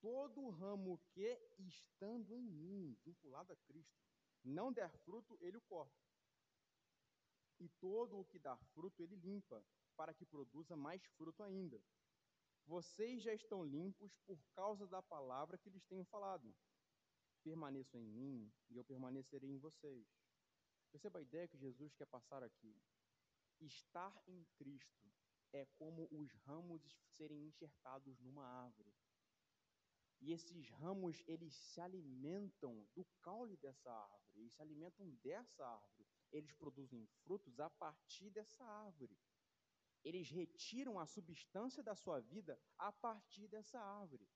Todo 0.00 0.48
ramo 0.48 0.98
que, 1.12 1.38
estando 1.58 2.34
em 2.34 2.42
mim, 2.42 2.96
vinculado 3.04 3.52
a 3.52 3.56
Cristo, 3.56 4.00
não 4.44 4.72
der 4.72 4.90
fruto, 4.98 5.36
ele 5.40 5.56
o 5.56 5.62
corta. 5.62 6.00
E 7.58 7.68
todo 7.80 8.18
o 8.18 8.24
que 8.24 8.38
dá 8.38 8.56
fruto, 8.74 9.02
ele 9.02 9.16
limpa, 9.16 9.62
para 9.96 10.14
que 10.14 10.24
produza 10.24 10.76
mais 10.76 11.04
fruto 11.16 11.42
ainda. 11.42 11.80
Vocês 12.66 13.22
já 13.22 13.34
estão 13.34 13.64
limpos 13.64 14.16
por 14.26 14.40
causa 14.54 14.86
da 14.86 15.02
palavra 15.02 15.58
que 15.58 15.68
lhes 15.68 15.84
tenho 15.84 16.04
falado. 16.04 16.54
Permaneçam 17.42 18.00
em 18.00 18.08
mim 18.08 18.52
e 18.70 18.76
eu 18.76 18.84
permanecerei 18.84 19.50
em 19.50 19.58
vocês. 19.58 20.06
Perceba 20.90 21.18
a 21.18 21.22
ideia 21.22 21.48
que 21.48 21.58
Jesus 21.58 21.94
quer 21.94 22.06
passar 22.06 22.42
aqui. 22.42 22.76
Estar 23.60 24.22
em 24.26 24.44
Cristo 24.56 25.10
é 25.52 25.66
como 25.76 26.08
os 26.10 26.32
ramos 26.46 26.82
serem 27.08 27.46
enxertados 27.46 28.18
numa 28.20 28.44
árvore. 28.44 28.94
E 30.20 30.32
esses 30.32 30.68
ramos, 30.68 31.22
eles 31.26 31.54
se 31.54 31.80
alimentam 31.80 32.86
do 32.94 33.04
caule 33.22 33.56
dessa 33.56 33.90
árvore, 33.90 34.29
eles 34.40 34.54
se 34.54 34.62
alimentam 34.62 35.08
dessa 35.22 35.66
árvore. 35.66 36.08
Eles 36.32 36.52
produzem 36.52 37.06
frutos 37.22 37.60
a 37.60 37.68
partir 37.68 38.30
dessa 38.30 38.64
árvore. 38.64 39.16
Eles 40.02 40.30
retiram 40.30 40.98
a 40.98 41.06
substância 41.06 41.82
da 41.82 41.94
sua 41.94 42.20
vida 42.20 42.58
a 42.78 42.90
partir 42.90 43.46
dessa 43.48 43.78
árvore. 43.78 44.26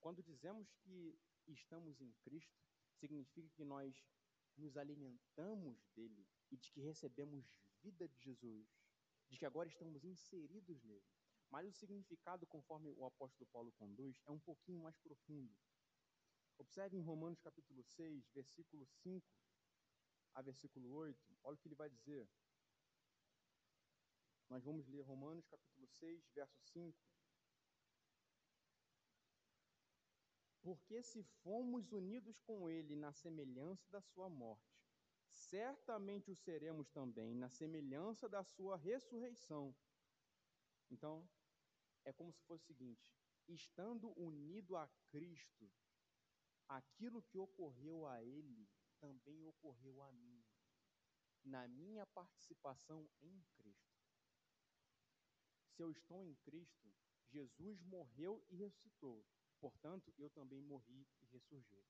Quando 0.00 0.22
dizemos 0.22 0.72
que 0.82 1.18
estamos 1.46 2.00
em 2.00 2.12
Cristo, 2.24 2.60
significa 2.96 3.48
que 3.50 3.64
nós 3.64 4.04
nos 4.56 4.76
alimentamos 4.76 5.86
dele 5.94 6.26
e 6.50 6.56
de 6.56 6.70
que 6.72 6.80
recebemos 6.80 7.54
vida 7.80 8.08
de 8.08 8.18
Jesus, 8.18 8.68
de 9.28 9.38
que 9.38 9.46
agora 9.46 9.68
estamos 9.68 10.04
inseridos 10.04 10.82
nele. 10.82 11.06
Mas 11.48 11.66
o 11.66 11.72
significado, 11.72 12.46
conforme 12.46 12.88
o 12.90 13.04
apóstolo 13.04 13.48
Paulo 13.50 13.72
conduz, 13.72 14.20
é 14.26 14.30
um 14.30 14.38
pouquinho 14.38 14.82
mais 14.82 14.96
profundo. 14.98 15.56
Observe 16.60 16.94
em 16.94 17.00
Romanos 17.00 17.40
capítulo 17.40 17.82
6, 17.82 18.28
versículo 18.34 18.86
5 18.86 19.26
a 20.34 20.42
versículo 20.42 20.92
8, 20.92 21.18
olha 21.42 21.54
o 21.54 21.58
que 21.58 21.68
ele 21.68 21.74
vai 21.74 21.88
dizer. 21.88 22.28
Nós 24.50 24.62
vamos 24.62 24.86
ler 24.86 25.00
Romanos 25.00 25.46
capítulo 25.46 25.88
6, 25.88 26.28
verso 26.34 26.60
5. 26.64 26.98
Porque 30.60 31.02
se 31.02 31.22
fomos 31.42 31.92
unidos 31.92 32.38
com 32.40 32.68
ele 32.68 32.94
na 32.94 33.10
semelhança 33.10 33.88
da 33.88 34.02
sua 34.02 34.28
morte, 34.28 34.84
certamente 35.30 36.30
o 36.30 36.36
seremos 36.36 36.90
também 36.90 37.34
na 37.34 37.48
semelhança 37.48 38.28
da 38.28 38.44
sua 38.44 38.76
ressurreição. 38.76 39.74
Então, 40.90 41.26
é 42.04 42.12
como 42.12 42.30
se 42.34 42.42
fosse 42.42 42.64
o 42.64 42.66
seguinte: 42.66 43.16
estando 43.48 44.12
unido 44.20 44.76
a 44.76 44.86
Cristo, 45.08 45.72
aquilo 46.70 47.22
que 47.22 47.38
ocorreu 47.38 48.06
a 48.06 48.22
ele 48.22 48.68
também 49.00 49.44
ocorreu 49.44 50.02
a 50.02 50.12
mim, 50.12 50.44
na 51.44 51.66
minha 51.66 52.06
participação 52.06 53.08
em 53.20 53.42
Cristo. 53.56 53.98
Se 55.70 55.82
eu 55.82 55.90
estou 55.90 56.24
em 56.24 56.34
Cristo, 56.36 56.92
Jesus 57.28 57.80
morreu 57.82 58.44
e 58.48 58.56
ressuscitou, 58.56 59.24
portanto, 59.58 60.12
eu 60.16 60.30
também 60.30 60.60
morri 60.60 61.08
e 61.20 61.26
ressurgi. 61.26 61.84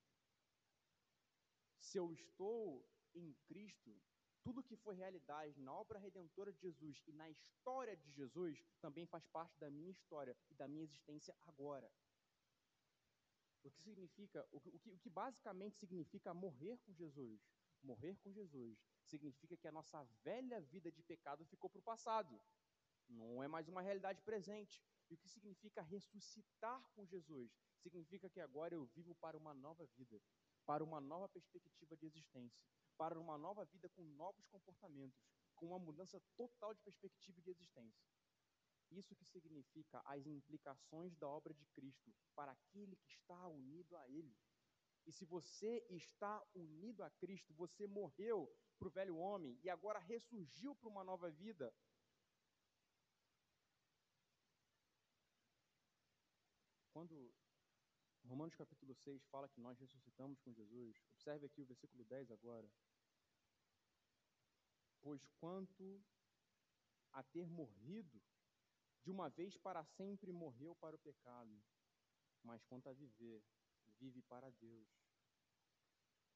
Se 1.79 1.99
eu 1.99 2.13
estou 2.13 2.87
em 3.15 3.35
Cristo, 3.47 4.01
tudo 4.43 4.63
que 4.63 4.77
foi 4.77 4.95
realidade 4.95 5.61
na 5.61 5.75
obra 5.75 5.99
redentora 5.99 6.53
de 6.53 6.61
Jesus 6.61 7.03
e 7.07 7.13
na 7.13 7.29
história 7.29 7.97
de 7.97 8.11
Jesus 8.13 8.65
também 8.81 9.07
faz 9.07 9.27
parte 9.27 9.59
da 9.59 9.71
minha 9.71 9.91
história 9.91 10.37
e 10.49 10.55
da 10.55 10.67
minha 10.69 10.85
existência 10.85 11.37
agora. 11.43 11.91
O 13.63 13.71
que 13.71 13.83
significa, 13.83 14.47
o 14.51 14.61
que, 14.61 14.71
o 14.71 14.99
que, 14.99 15.11
basicamente 15.11 15.77
significa 15.77 16.33
morrer 16.33 16.79
com 16.79 16.93
Jesus? 16.93 17.41
Morrer 17.83 18.17
com 18.17 18.33
Jesus 18.33 18.79
significa 19.05 19.57
que 19.57 19.69
a 19.69 19.73
nossa 19.73 20.03
velha 20.23 20.61
vida 20.61 20.91
de 20.91 21.03
pecado 21.03 21.45
ficou 21.45 21.69
para 21.69 21.81
o 21.81 21.83
passado. 21.83 22.41
Não 23.09 23.43
é 23.43 23.49
mais 23.49 23.69
uma 23.69 23.83
realidade 23.83 24.23
presente. 24.23 24.83
E 25.11 25.15
o 25.15 25.19
que 25.19 25.29
significa 25.29 25.83
ressuscitar 25.83 26.81
com 26.95 27.05
Jesus? 27.05 27.51
Significa 27.79 28.31
que 28.31 28.41
agora 28.41 28.75
eu 28.75 28.85
vivo 28.87 29.15
para 29.17 29.37
uma 29.37 29.53
nova 29.53 29.85
vida, 29.97 30.21
para 30.65 30.85
uma 30.85 31.01
nova 31.01 31.29
perspectiva 31.29 31.97
de 31.97 32.07
existência 32.07 32.63
para 33.01 33.19
uma 33.19 33.39
nova 33.39 33.65
vida 33.65 33.89
com 33.89 34.03
novos 34.03 34.47
comportamentos, 34.49 35.19
com 35.57 35.69
uma 35.69 35.79
mudança 35.79 36.21
total 36.37 36.75
de 36.75 36.83
perspectiva 36.83 37.41
de 37.41 37.49
existência. 37.49 38.05
Isso 38.91 39.15
que 39.15 39.25
significa 39.25 40.01
as 40.05 40.27
implicações 40.27 41.15
da 41.17 41.29
obra 41.29 41.55
de 41.55 41.65
Cristo 41.67 42.13
para 42.35 42.53
aquele 42.53 42.97
que 42.97 43.11
está 43.11 43.47
unido 43.47 43.97
a 43.97 44.09
Ele. 44.09 44.37
E 45.07 45.13
se 45.13 45.25
você 45.25 45.85
está 45.89 46.43
unido 46.55 47.03
a 47.03 47.11
Cristo, 47.11 47.55
você 47.55 47.87
morreu 47.87 48.53
para 48.79 48.89
o 48.89 48.91
velho 48.91 49.17
homem 49.17 49.59
e 49.63 49.71
agora 49.71 49.99
ressurgiu 49.99 50.75
para 50.75 50.89
uma 50.89 51.05
nova 51.05 51.31
vida. 51.31 51.73
Quando 56.93 57.33
Romanos 58.25 58.55
capítulo 58.55 58.95
6 58.95 59.25
fala 59.27 59.49
que 59.49 59.61
nós 59.61 59.79
ressuscitamos 59.79 60.39
com 60.41 60.53
Jesus, 60.53 60.97
observe 61.15 61.47
aqui 61.47 61.63
o 61.63 61.67
versículo 61.67 62.05
10 62.05 62.31
agora. 62.31 62.71
Pois 65.01 65.27
quanto 65.39 66.03
a 67.13 67.23
ter 67.23 67.49
morrido, 67.49 68.23
de 69.03 69.11
uma 69.11 69.29
vez 69.31 69.57
para 69.57 69.85
sempre 69.85 70.33
morreu 70.33 70.75
para 70.77 70.97
o 70.97 70.99
pecado, 70.99 71.63
mas 72.43 72.65
quanto 72.65 72.89
a 72.89 72.93
viver, 72.93 73.43
vive 73.99 74.23
para 74.23 74.51
Deus. 74.51 74.89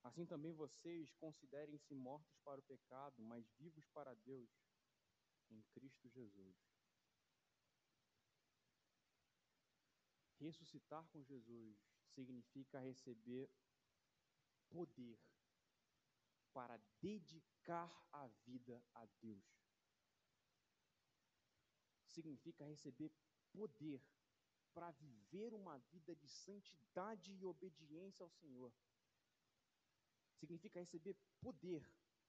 Assim 0.02 0.26
também 0.26 0.52
vocês 0.52 1.14
considerem-se 1.14 1.94
mortos 1.94 2.36
para 2.44 2.60
o 2.60 2.64
pecado, 2.64 3.22
mas 3.22 3.48
vivos 3.52 3.86
para 3.88 4.14
Deus 4.14 4.50
em 5.50 5.62
Cristo 5.72 6.08
Jesus. 6.08 6.56
Ressuscitar 10.38 11.06
com 11.08 11.22
Jesus 11.22 11.78
significa 12.14 12.78
receber 12.80 13.50
poder 14.68 15.18
para 16.52 16.78
dedicar 17.00 17.90
a 18.12 18.26
vida 18.46 18.82
a 18.94 19.06
Deus. 19.20 19.63
Significa 22.14 22.64
receber 22.64 23.10
poder 23.52 24.00
para 24.72 24.90
viver 24.92 25.52
uma 25.52 25.78
vida 25.92 26.14
de 26.14 26.28
santidade 26.28 27.32
e 27.32 27.44
obediência 27.44 28.22
ao 28.24 28.30
Senhor. 28.30 28.72
Significa 30.38 30.80
receber 30.80 31.16
poder 31.40 31.82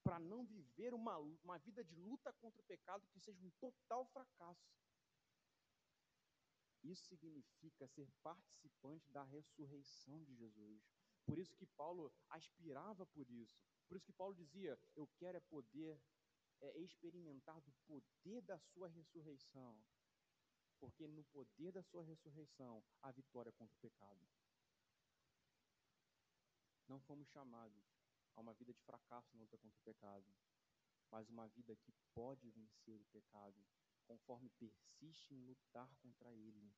para 0.03 0.19
não 0.19 0.43
viver 0.45 0.93
uma, 0.93 1.17
uma 1.17 1.57
vida 1.59 1.83
de 1.83 1.95
luta 1.95 2.31
contra 2.33 2.61
o 2.61 2.65
pecado 2.65 3.07
que 3.07 3.19
seja 3.19 3.43
um 3.43 3.49
total 3.59 4.05
fracasso. 4.05 4.69
Isso 6.83 7.03
significa 7.05 7.87
ser 7.87 8.07
participante 8.21 9.09
da 9.11 9.23
ressurreição 9.23 10.23
de 10.23 10.35
Jesus. 10.35 10.83
Por 11.25 11.39
isso 11.39 11.55
que 11.55 11.65
Paulo 11.65 12.13
aspirava 12.29 13.05
por 13.07 13.27
isso. 13.29 13.59
Por 13.87 13.97
isso 13.97 14.05
que 14.05 14.13
Paulo 14.13 14.35
dizia: 14.35 14.79
Eu 14.95 15.07
quero 15.17 15.37
é 15.37 15.41
poder 15.41 15.99
é, 16.65 16.79
experimentar 16.79 17.61
do 17.61 17.71
poder 17.87 18.41
da 18.41 18.57
sua 18.57 18.87
ressurreição. 18.87 19.77
Porque 20.79 21.07
no 21.07 21.23
poder 21.25 21.71
da 21.71 21.83
sua 21.83 22.03
ressurreição 22.03 22.83
há 23.01 23.11
vitória 23.11 23.51
contra 23.51 23.75
o 23.75 23.79
pecado. 23.79 24.27
Não 26.87 26.99
fomos 27.01 27.27
chamados 27.29 27.83
a 28.35 28.41
uma 28.41 28.53
vida 28.53 28.73
de 28.73 28.81
fracasso 28.81 29.35
na 29.35 29.41
luta 29.41 29.57
contra 29.57 29.79
o 29.79 29.83
pecado, 29.83 30.33
mas 31.11 31.29
uma 31.29 31.47
vida 31.49 31.75
que 31.75 31.93
pode 32.13 32.49
vencer 32.51 32.99
o 32.99 33.05
pecado 33.05 33.65
conforme 34.05 34.49
persiste 34.49 35.33
em 35.33 35.41
lutar 35.41 35.89
contra 36.01 36.33
ele. 36.33 36.73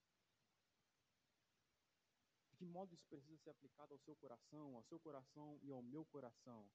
De 2.49 2.55
que 2.57 2.65
modo 2.65 2.93
isso 2.93 3.05
precisa 3.07 3.37
ser 3.37 3.49
aplicado 3.49 3.93
ao 3.93 3.99
seu 3.99 4.15
coração, 4.15 4.75
ao 4.75 4.83
seu 4.83 4.99
coração 4.99 5.59
e 5.61 5.71
ao 5.71 5.81
meu 5.81 6.05
coração? 6.05 6.69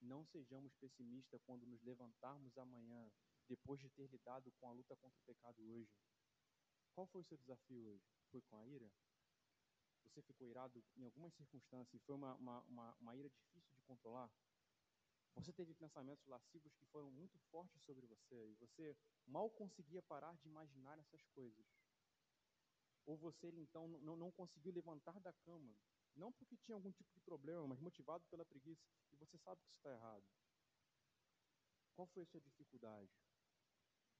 Não 0.00 0.24
sejamos 0.26 0.74
pessimistas 0.76 1.40
quando 1.44 1.66
nos 1.66 1.82
levantarmos 1.82 2.56
amanhã, 2.56 3.10
depois 3.48 3.80
de 3.80 3.88
ter 3.90 4.08
lidado 4.08 4.52
com 4.60 4.68
a 4.68 4.72
luta 4.72 4.96
contra 4.96 5.18
o 5.18 5.24
pecado 5.24 5.62
hoje. 5.72 5.90
Qual 6.92 7.06
foi 7.06 7.20
o 7.20 7.24
seu 7.24 7.36
desafio 7.36 7.84
hoje? 7.86 8.04
Foi 8.30 8.40
com 8.42 8.56
a 8.56 8.66
ira? 8.66 8.90
Você 10.04 10.22
ficou 10.22 10.46
irado 10.48 10.82
em 10.96 11.04
algumas 11.04 11.34
circunstâncias 11.34 11.94
e 11.94 12.04
foi 12.04 12.14
uma, 12.14 12.34
uma, 12.36 12.60
uma, 12.62 12.96
uma 13.00 13.16
ira 13.16 13.28
difícil 13.28 13.74
de 13.74 13.82
controlar? 13.82 14.30
Você 15.34 15.52
teve 15.52 15.72
pensamentos 15.74 16.26
lascivos 16.26 16.74
que 16.74 16.84
foram 16.86 17.10
muito 17.10 17.38
fortes 17.50 17.80
sobre 17.82 18.06
você 18.06 18.50
e 18.50 18.54
você 18.56 18.96
mal 19.26 19.48
conseguia 19.50 20.02
parar 20.02 20.36
de 20.36 20.48
imaginar 20.48 20.98
essas 20.98 21.24
coisas. 21.26 21.66
Ou 23.06 23.16
você 23.16 23.48
então 23.50 23.86
não, 23.88 24.16
não 24.16 24.32
conseguiu 24.32 24.72
levantar 24.72 25.20
da 25.20 25.32
cama, 25.32 25.74
não 26.16 26.32
porque 26.32 26.56
tinha 26.56 26.74
algum 26.74 26.90
tipo 26.90 27.12
de 27.14 27.20
problema, 27.20 27.66
mas 27.66 27.80
motivado 27.80 28.26
pela 28.26 28.44
preguiça, 28.44 28.84
você 29.18 29.36
sabe 29.38 29.60
que 29.62 29.68
isso 29.68 29.78
está 29.78 29.90
errado. 29.90 30.24
Qual 31.94 32.06
foi 32.06 32.22
a 32.22 32.26
sua 32.26 32.40
dificuldade? 32.40 33.12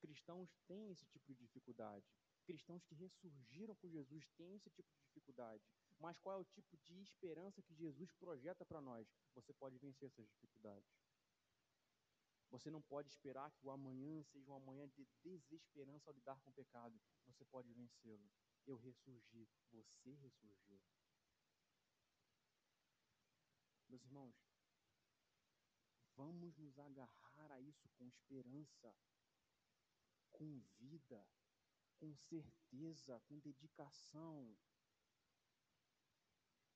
Cristãos 0.00 0.50
têm 0.66 0.90
esse 0.90 1.06
tipo 1.06 1.32
de 1.32 1.40
dificuldade. 1.40 2.06
Cristãos 2.44 2.84
que 2.84 2.94
ressurgiram 2.94 3.74
com 3.76 3.88
Jesus 3.88 4.28
têm 4.36 4.54
esse 4.54 4.70
tipo 4.70 4.90
de 4.92 5.00
dificuldade. 5.02 5.62
Mas 5.98 6.18
qual 6.18 6.36
é 6.36 6.40
o 6.40 6.44
tipo 6.44 6.76
de 6.78 7.00
esperança 7.02 7.62
que 7.62 7.74
Jesus 7.74 8.12
projeta 8.12 8.64
para 8.64 8.80
nós? 8.80 9.08
Você 9.34 9.52
pode 9.52 9.78
vencer 9.78 10.06
essas 10.06 10.28
dificuldades. 10.28 10.88
Você 12.50 12.70
não 12.70 12.80
pode 12.80 13.10
esperar 13.10 13.50
que 13.52 13.66
o 13.66 13.70
amanhã 13.70 14.22
seja 14.24 14.50
um 14.50 14.54
amanhã 14.54 14.88
de 14.88 15.06
desesperança 15.22 16.08
ao 16.08 16.14
lidar 16.14 16.40
com 16.40 16.50
o 16.50 16.54
pecado. 16.54 16.98
Você 17.26 17.44
pode 17.44 17.72
vencê-lo. 17.74 18.30
Eu 18.66 18.76
ressurgi, 18.76 19.46
você 19.70 20.14
ressurgiu. 20.14 20.80
Meus 23.88 24.02
irmãos, 24.04 24.47
vamos 26.18 26.58
nos 26.58 26.76
agarrar 26.80 27.52
a 27.52 27.60
isso 27.60 27.88
com 27.90 28.04
esperança, 28.04 28.92
com 30.32 30.60
vida, 30.76 31.24
com 31.96 32.12
certeza, 32.16 33.20
com 33.20 33.38
dedicação. 33.38 34.58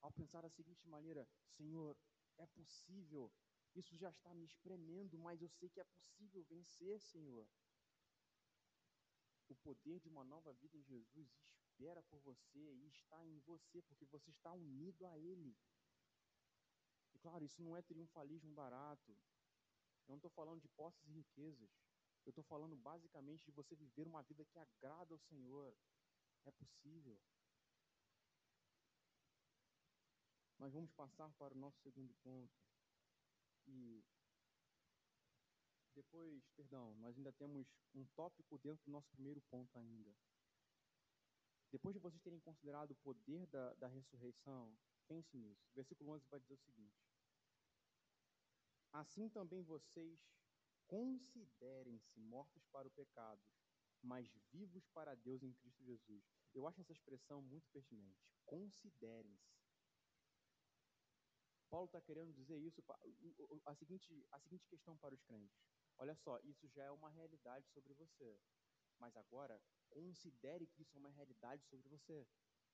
Ao 0.01 0.13
pensar 0.13 0.43
da 0.43 0.49
seguinte 0.49 0.87
maneira: 0.87 1.29
Senhor, 1.57 1.97
é 2.39 2.47
possível, 2.47 3.33
isso 3.75 3.97
já 3.97 4.11
está 4.11 4.33
me 4.33 4.45
espremendo, 4.45 5.19
mas 5.19 5.43
eu 5.43 5.49
sei 5.49 5.69
que 5.69 5.81
é 5.81 5.85
possível 5.85 6.45
vencer, 6.45 7.01
Senhor. 7.01 7.49
O 9.49 9.57
poder 9.57 9.99
de 10.01 10.09
uma 10.09 10.25
nova 10.25 10.53
vida 10.55 10.79
em 10.79 10.85
Jesus 10.85 11.29
espera 11.51 12.03
por 12.05 12.21
você 12.21 12.73
e 12.75 12.87
está 12.87 13.25
em 13.27 13.41
você, 13.41 13.83
porque 13.83 14.07
você 14.07 14.31
está 14.31 14.53
unido 14.53 15.05
a 15.05 15.19
Ele. 15.19 15.57
Claro, 17.23 17.45
isso 17.45 17.63
não 17.63 17.77
é 17.77 17.83
triunfalismo 17.83 18.53
barato. 18.53 19.13
Eu 19.13 20.11
não 20.11 20.17
estou 20.17 20.31
falando 20.31 20.61
de 20.61 20.69
posses 20.69 21.07
e 21.09 21.13
riquezas. 21.13 21.71
Eu 22.25 22.31
estou 22.31 22.45
falando 22.45 22.77
basicamente 22.77 23.45
de 23.45 23.53
você 23.53 23.75
viver 23.77 24.07
uma 24.07 24.23
vida 24.25 24.45
que 24.45 24.59
agrada 24.59 25.15
ao 25.15 25.19
Senhor. 25.21 25.73
É 26.45 26.51
possível. 26.51 27.19
Nós 30.59 30.73
vamos 30.73 30.91
passar 30.93 31.31
para 31.33 31.55
o 31.55 31.59
nosso 31.59 31.81
segundo 31.81 32.13
ponto. 32.23 32.53
E 33.67 34.05
depois, 35.95 36.49
perdão, 36.57 36.95
nós 36.97 37.17
ainda 37.17 37.33
temos 37.33 37.67
um 37.95 38.05
tópico 38.17 38.59
dentro 38.59 38.85
do 38.85 38.91
nosso 38.91 39.09
primeiro 39.11 39.41
ponto 39.43 39.79
ainda. 39.79 40.13
Depois 41.71 41.95
de 41.95 42.01
vocês 42.01 42.23
terem 42.23 42.41
considerado 42.41 42.91
o 42.91 42.97
poder 42.97 43.47
da, 43.47 43.75
da 43.75 43.87
ressurreição, 43.89 44.77
pense 45.07 45.37
nisso. 45.37 45.71
Versículo 45.75 46.11
11 46.11 46.27
vai 46.29 46.41
dizer 46.41 46.55
o 46.55 46.59
seguinte: 46.59 47.12
Assim 48.93 49.29
também 49.29 49.63
vocês 49.63 50.21
considerem-se 50.87 52.21
mortos 52.21 52.67
para 52.67 52.87
o 52.87 52.91
pecado, 52.91 53.41
mas 54.03 54.31
vivos 54.51 54.87
para 54.89 55.15
Deus 55.15 55.43
em 55.43 55.55
Cristo 55.55 55.83
Jesus. 55.83 56.23
Eu 56.53 56.67
acho 56.67 56.81
essa 56.83 56.93
expressão 56.93 57.41
muito 57.41 57.67
pertinente. 57.71 58.21
Considerem-se. 58.45 59.63
Paulo 61.71 61.87
está 61.87 62.03
querendo 62.03 62.35
dizer 62.35 62.59
isso, 62.59 62.85
a 63.65 63.75
seguinte, 63.75 64.27
a 64.31 64.39
seguinte 64.39 64.69
questão 64.69 64.95
para 64.99 65.15
os 65.15 65.23
crentes. 65.23 65.57
Olha 65.97 66.15
só, 66.17 66.39
isso 66.41 66.69
já 66.69 66.85
é 66.85 66.91
uma 66.91 67.09
realidade 67.09 67.67
sobre 67.71 67.95
você. 67.95 68.39
Mas 68.99 69.17
agora, 69.17 69.59
considere 69.89 70.67
que 70.67 70.83
isso 70.83 70.95
é 70.95 71.01
uma 71.01 71.11
realidade 71.11 71.65
sobre 71.65 71.89
você. 71.89 72.27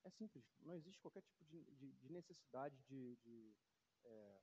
É 0.02 0.10
simples, 0.10 0.44
não 0.60 0.74
existe 0.74 1.00
qualquer 1.00 1.22
tipo 1.22 1.44
de, 1.44 1.64
de, 1.76 1.92
de 1.92 2.08
necessidade 2.10 2.76
de, 2.82 3.16
de 3.18 3.56
é, 4.04 4.42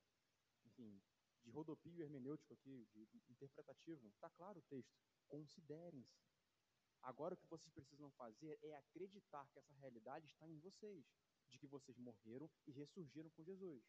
enfim, 0.64 1.02
de 1.46 1.52
rodopio 1.52 2.02
hermenêutico 2.02 2.54
aqui, 2.54 2.88
de 2.92 3.08
interpretativo. 3.30 4.08
Está 4.08 4.30
claro 4.32 4.60
o 4.60 4.64
texto. 4.64 4.92
Considerem-se. 5.28 6.26
Agora 7.04 7.36
o 7.36 7.38
que 7.38 7.48
vocês 7.48 7.72
precisam 7.72 8.10
fazer 8.12 8.58
é 8.64 8.76
acreditar 8.76 9.48
que 9.50 9.60
essa 9.60 9.74
realidade 9.76 10.26
está 10.26 10.48
em 10.48 10.58
vocês, 10.58 11.06
de 11.48 11.60
que 11.60 11.68
vocês 11.68 11.98
morreram 12.00 12.50
e 12.66 12.72
ressurgiram 12.72 13.30
com 13.30 13.44
Jesus. 13.44 13.84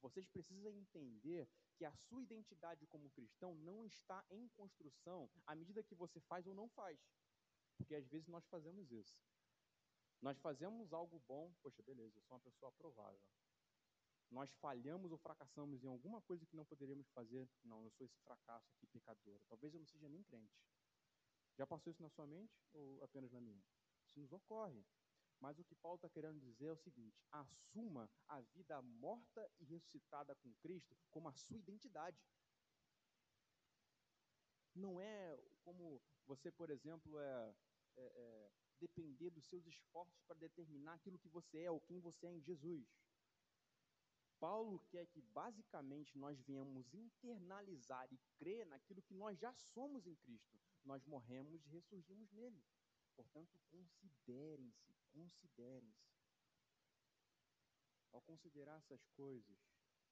Vocês 0.00 0.26
precisam 0.28 0.78
entender 0.78 1.48
que 1.76 1.84
a 1.84 1.92
sua 1.92 2.22
identidade 2.22 2.86
como 2.86 3.10
cristão 3.10 3.54
não 3.56 3.84
está 3.84 4.24
em 4.30 4.48
construção 4.50 5.28
à 5.46 5.54
medida 5.54 5.82
que 5.82 5.94
você 5.94 6.20
faz 6.20 6.46
ou 6.46 6.54
não 6.54 6.68
faz. 6.68 6.98
Porque 7.76 7.94
às 7.94 8.06
vezes 8.06 8.28
nós 8.28 8.46
fazemos 8.46 8.90
isso. 8.92 9.20
Nós 10.22 10.38
fazemos 10.38 10.92
algo 10.92 11.18
bom, 11.26 11.52
poxa, 11.62 11.82
beleza, 11.82 12.16
eu 12.16 12.22
sou 12.22 12.36
uma 12.36 12.42
pessoa 12.42 12.68
aprovável. 12.68 13.20
Nós 14.30 14.52
falhamos 14.54 15.10
ou 15.10 15.18
fracassamos 15.18 15.82
em 15.82 15.88
alguma 15.88 16.20
coisa 16.22 16.46
que 16.46 16.56
não 16.56 16.64
poderíamos 16.64 17.08
fazer, 17.10 17.48
não, 17.64 17.82
eu 17.84 17.90
sou 17.90 18.06
esse 18.06 18.18
fracasso 18.20 18.70
aqui 18.72 18.86
pecador. 18.86 19.40
Talvez 19.48 19.74
eu 19.74 19.80
não 19.80 19.86
seja 19.86 20.08
nem 20.08 20.22
crente. 20.22 20.54
Já 21.56 21.66
passou 21.66 21.90
isso 21.90 22.02
na 22.02 22.08
sua 22.08 22.26
mente 22.26 22.62
ou 22.72 23.02
apenas 23.02 23.32
na 23.32 23.40
minha? 23.40 23.62
Isso 24.06 24.20
nos 24.20 24.32
ocorre. 24.32 24.84
Mas 25.40 25.58
o 25.58 25.64
que 25.64 25.74
Paulo 25.74 25.96
está 25.96 26.08
querendo 26.08 26.38
dizer 26.38 26.66
é 26.66 26.72
o 26.72 26.76
seguinte: 26.76 27.18
assuma 27.30 28.10
a 28.28 28.40
vida 28.40 28.80
morta 28.82 29.50
e 29.58 29.64
ressuscitada 29.64 30.34
com 30.36 30.52
Cristo 30.54 30.96
como 31.10 31.28
a 31.28 31.32
sua 31.32 31.56
identidade. 31.56 32.18
Não 34.74 35.00
é 35.00 35.38
como 35.62 36.00
você, 36.26 36.50
por 36.52 36.70
exemplo, 36.70 37.18
é, 37.18 37.54
é, 37.96 38.02
é 38.02 38.52
depender 38.78 39.30
dos 39.30 39.46
seus 39.46 39.66
esforços 39.66 40.22
para 40.22 40.38
determinar 40.38 40.94
aquilo 40.94 41.18
que 41.18 41.28
você 41.28 41.62
é 41.62 41.70
ou 41.70 41.80
quem 41.80 41.98
você 42.00 42.26
é 42.26 42.32
em 42.32 42.40
Jesus. 42.40 42.86
Paulo 44.40 44.80
quer 44.88 45.06
que 45.06 45.20
basicamente 45.20 46.16
nós 46.16 46.40
venhamos 46.40 46.92
internalizar 46.94 48.08
e 48.10 48.18
crer 48.38 48.66
naquilo 48.66 49.02
que 49.02 49.14
nós 49.14 49.38
já 49.38 49.52
somos 49.52 50.06
em 50.06 50.16
Cristo. 50.16 50.58
Nós 50.82 51.04
morremos 51.04 51.62
e 51.66 51.68
ressurgimos 51.68 52.32
nele. 52.32 52.64
Portanto, 53.14 53.60
considerem-se, 53.70 54.94
considerem-se. 55.12 56.10
Ao 58.12 58.22
considerar 58.22 58.78
essas 58.78 59.06
coisas, 59.08 59.58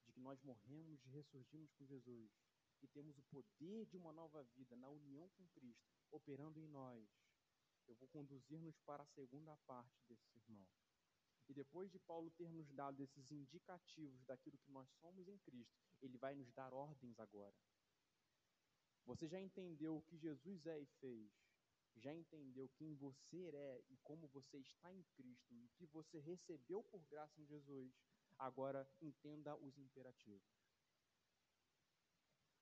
de 0.04 0.12
que 0.12 0.20
nós 0.20 0.40
morremos 0.42 1.04
e 1.04 1.08
ressurgimos 1.08 1.72
com 1.72 1.86
Jesus, 1.86 2.30
e 2.82 2.86
temos 2.88 3.16
o 3.18 3.22
poder 3.24 3.86
de 3.86 3.96
uma 3.96 4.12
nova 4.12 4.44
vida 4.54 4.76
na 4.76 4.88
união 4.88 5.28
com 5.30 5.48
Cristo, 5.48 5.90
operando 6.10 6.60
em 6.60 6.68
nós, 6.68 7.08
eu 7.88 7.94
vou 7.96 8.08
conduzir-nos 8.08 8.78
para 8.80 9.02
a 9.02 9.06
segunda 9.06 9.56
parte 9.66 9.98
desse 10.06 10.28
sermão. 10.28 10.66
E 11.48 11.54
depois 11.54 11.90
de 11.90 11.98
Paulo 11.98 12.30
ter 12.32 12.48
nos 12.48 12.70
dado 12.72 13.02
esses 13.02 13.30
indicativos 13.30 14.22
daquilo 14.24 14.58
que 14.58 14.70
nós 14.70 14.88
somos 15.00 15.28
em 15.28 15.38
Cristo, 15.38 15.80
ele 16.02 16.18
vai 16.18 16.34
nos 16.34 16.52
dar 16.52 16.74
ordens 16.74 17.18
agora. 17.18 17.56
Você 19.06 19.26
já 19.26 19.40
entendeu 19.40 19.96
o 19.96 20.02
que 20.02 20.18
Jesus 20.18 20.66
é 20.66 20.78
e 20.78 20.86
fez? 21.00 21.32
Já 21.96 22.14
entendeu 22.14 22.68
quem 22.76 22.94
você 22.94 23.48
é 23.48 23.82
e 23.88 23.96
como 23.98 24.28
você 24.28 24.58
está 24.58 24.92
em 24.92 25.02
Cristo 25.16 25.54
e 25.54 25.64
o 25.64 25.68
que 25.70 25.86
você 25.86 26.18
recebeu 26.18 26.82
por 26.84 27.02
graça 27.06 27.40
em 27.40 27.46
Jesus? 27.46 27.92
Agora 28.38 28.88
entenda 29.00 29.56
os 29.56 29.78
imperativos. 29.78 30.46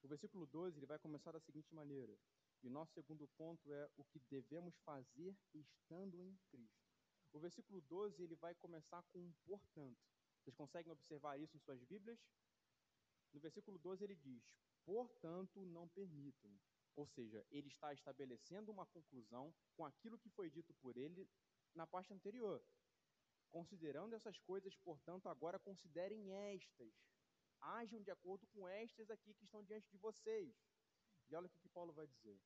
O 0.03 0.09
versículo 0.09 0.46
12 0.46 0.79
ele 0.79 0.87
vai 0.87 1.01
começar 1.01 1.33
da 1.33 1.40
seguinte 1.40 1.75
maneira: 1.75 2.16
E 2.62 2.68
o 2.68 2.70
nosso 2.70 2.94
segundo 2.94 3.27
ponto 3.37 3.72
é 3.72 3.90
o 3.96 4.05
que 4.05 4.20
devemos 4.31 4.79
fazer 4.79 5.37
estando 5.53 6.22
em 6.22 6.37
Cristo. 6.49 6.86
O 7.37 7.38
versículo 7.38 7.83
12 7.83 8.22
ele 8.22 8.35
vai 8.35 8.55
começar 8.55 9.03
com 9.12 9.18
um 9.18 9.31
portanto. 9.44 10.01
Vocês 10.40 10.57
conseguem 10.57 10.90
observar 10.90 11.38
isso 11.38 11.55
em 11.55 11.61
suas 11.61 11.85
Bíblias? 11.85 12.18
No 13.31 13.38
versículo 13.38 13.79
12 13.79 14.03
ele 14.05 14.14
diz: 14.14 14.42
Portanto, 14.87 15.66
não 15.66 15.87
permitam. 15.87 16.51
Ou 16.94 17.07
seja, 17.07 17.46
ele 17.51 17.68
está 17.68 17.92
estabelecendo 17.92 18.72
uma 18.72 18.87
conclusão 18.87 19.55
com 19.75 19.85
aquilo 19.85 20.18
que 20.18 20.31
foi 20.31 20.49
dito 20.49 20.72
por 20.81 20.96
ele 20.96 21.29
na 21.75 21.87
parte 21.87 22.14
anterior. 22.14 22.64
Considerando 23.51 24.14
essas 24.14 24.38
coisas, 24.38 24.75
portanto, 24.77 25.29
agora 25.29 25.59
considerem 25.59 26.33
estas. 26.33 26.94
Ajam 27.61 28.01
de 28.01 28.11
acordo 28.11 28.46
com 28.46 28.66
estas 28.66 29.11
aqui 29.11 29.35
que 29.35 29.44
estão 29.44 29.62
diante 29.62 29.90
de 29.90 29.99
vocês. 29.99 30.57
E 31.29 31.35
olha 31.35 31.49
o 31.49 31.51
que, 31.51 31.61
que 31.61 31.68
Paulo 31.68 31.92
vai 31.92 32.07
dizer. 32.07 32.40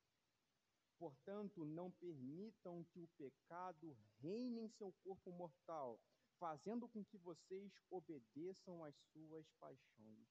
Portanto, 1.01 1.65
não 1.65 1.89
permitam 1.89 2.83
que 2.83 2.99
o 2.99 3.07
pecado 3.17 3.97
reine 4.19 4.59
em 4.59 4.69
seu 4.69 4.93
corpo 5.03 5.31
mortal, 5.31 5.99
fazendo 6.37 6.87
com 6.87 7.03
que 7.03 7.17
vocês 7.17 7.73
obedeçam 7.89 8.83
às 8.83 8.95
suas 9.11 9.49
paixões. 9.53 10.29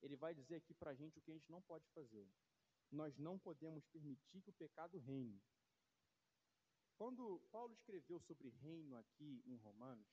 Ele 0.00 0.16
vai 0.16 0.34
dizer 0.34 0.54
aqui 0.54 0.72
para 0.72 0.92
a 0.92 0.94
gente 0.94 1.18
o 1.18 1.20
que 1.20 1.30
a 1.30 1.34
gente 1.34 1.50
não 1.50 1.60
pode 1.60 1.86
fazer. 1.90 2.26
Nós 2.90 3.18
não 3.18 3.38
podemos 3.38 3.84
permitir 3.88 4.40
que 4.40 4.48
o 4.48 4.54
pecado 4.54 4.96
reine. 5.00 5.38
Quando 6.96 7.38
Paulo 7.50 7.74
escreveu 7.74 8.18
sobre 8.20 8.48
reino 8.48 8.96
aqui 8.96 9.42
em 9.44 9.56
Romanos, 9.56 10.08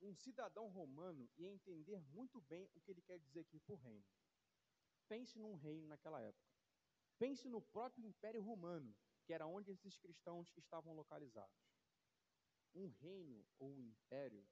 um 0.00 0.12
cidadão 0.12 0.66
romano 0.66 1.30
ia 1.38 1.48
entender 1.48 2.00
muito 2.10 2.40
bem 2.40 2.68
o 2.74 2.80
que 2.80 2.90
ele 2.90 3.02
quer 3.02 3.20
dizer 3.20 3.38
aqui 3.38 3.60
por 3.60 3.78
reino. 3.78 4.04
Pense 5.06 5.38
num 5.38 5.54
reino 5.54 5.86
naquela 5.86 6.20
época. 6.20 6.51
Pense 7.22 7.48
no 7.48 7.62
próprio 7.62 8.04
Império 8.04 8.42
Romano, 8.42 8.92
que 9.24 9.32
era 9.32 9.46
onde 9.46 9.70
esses 9.70 9.96
cristãos 9.96 10.52
estavam 10.56 10.92
localizados. 10.92 11.54
Um 12.74 12.88
reino 12.88 13.46
ou 13.60 13.70
um 13.70 13.80
império, 13.80 14.44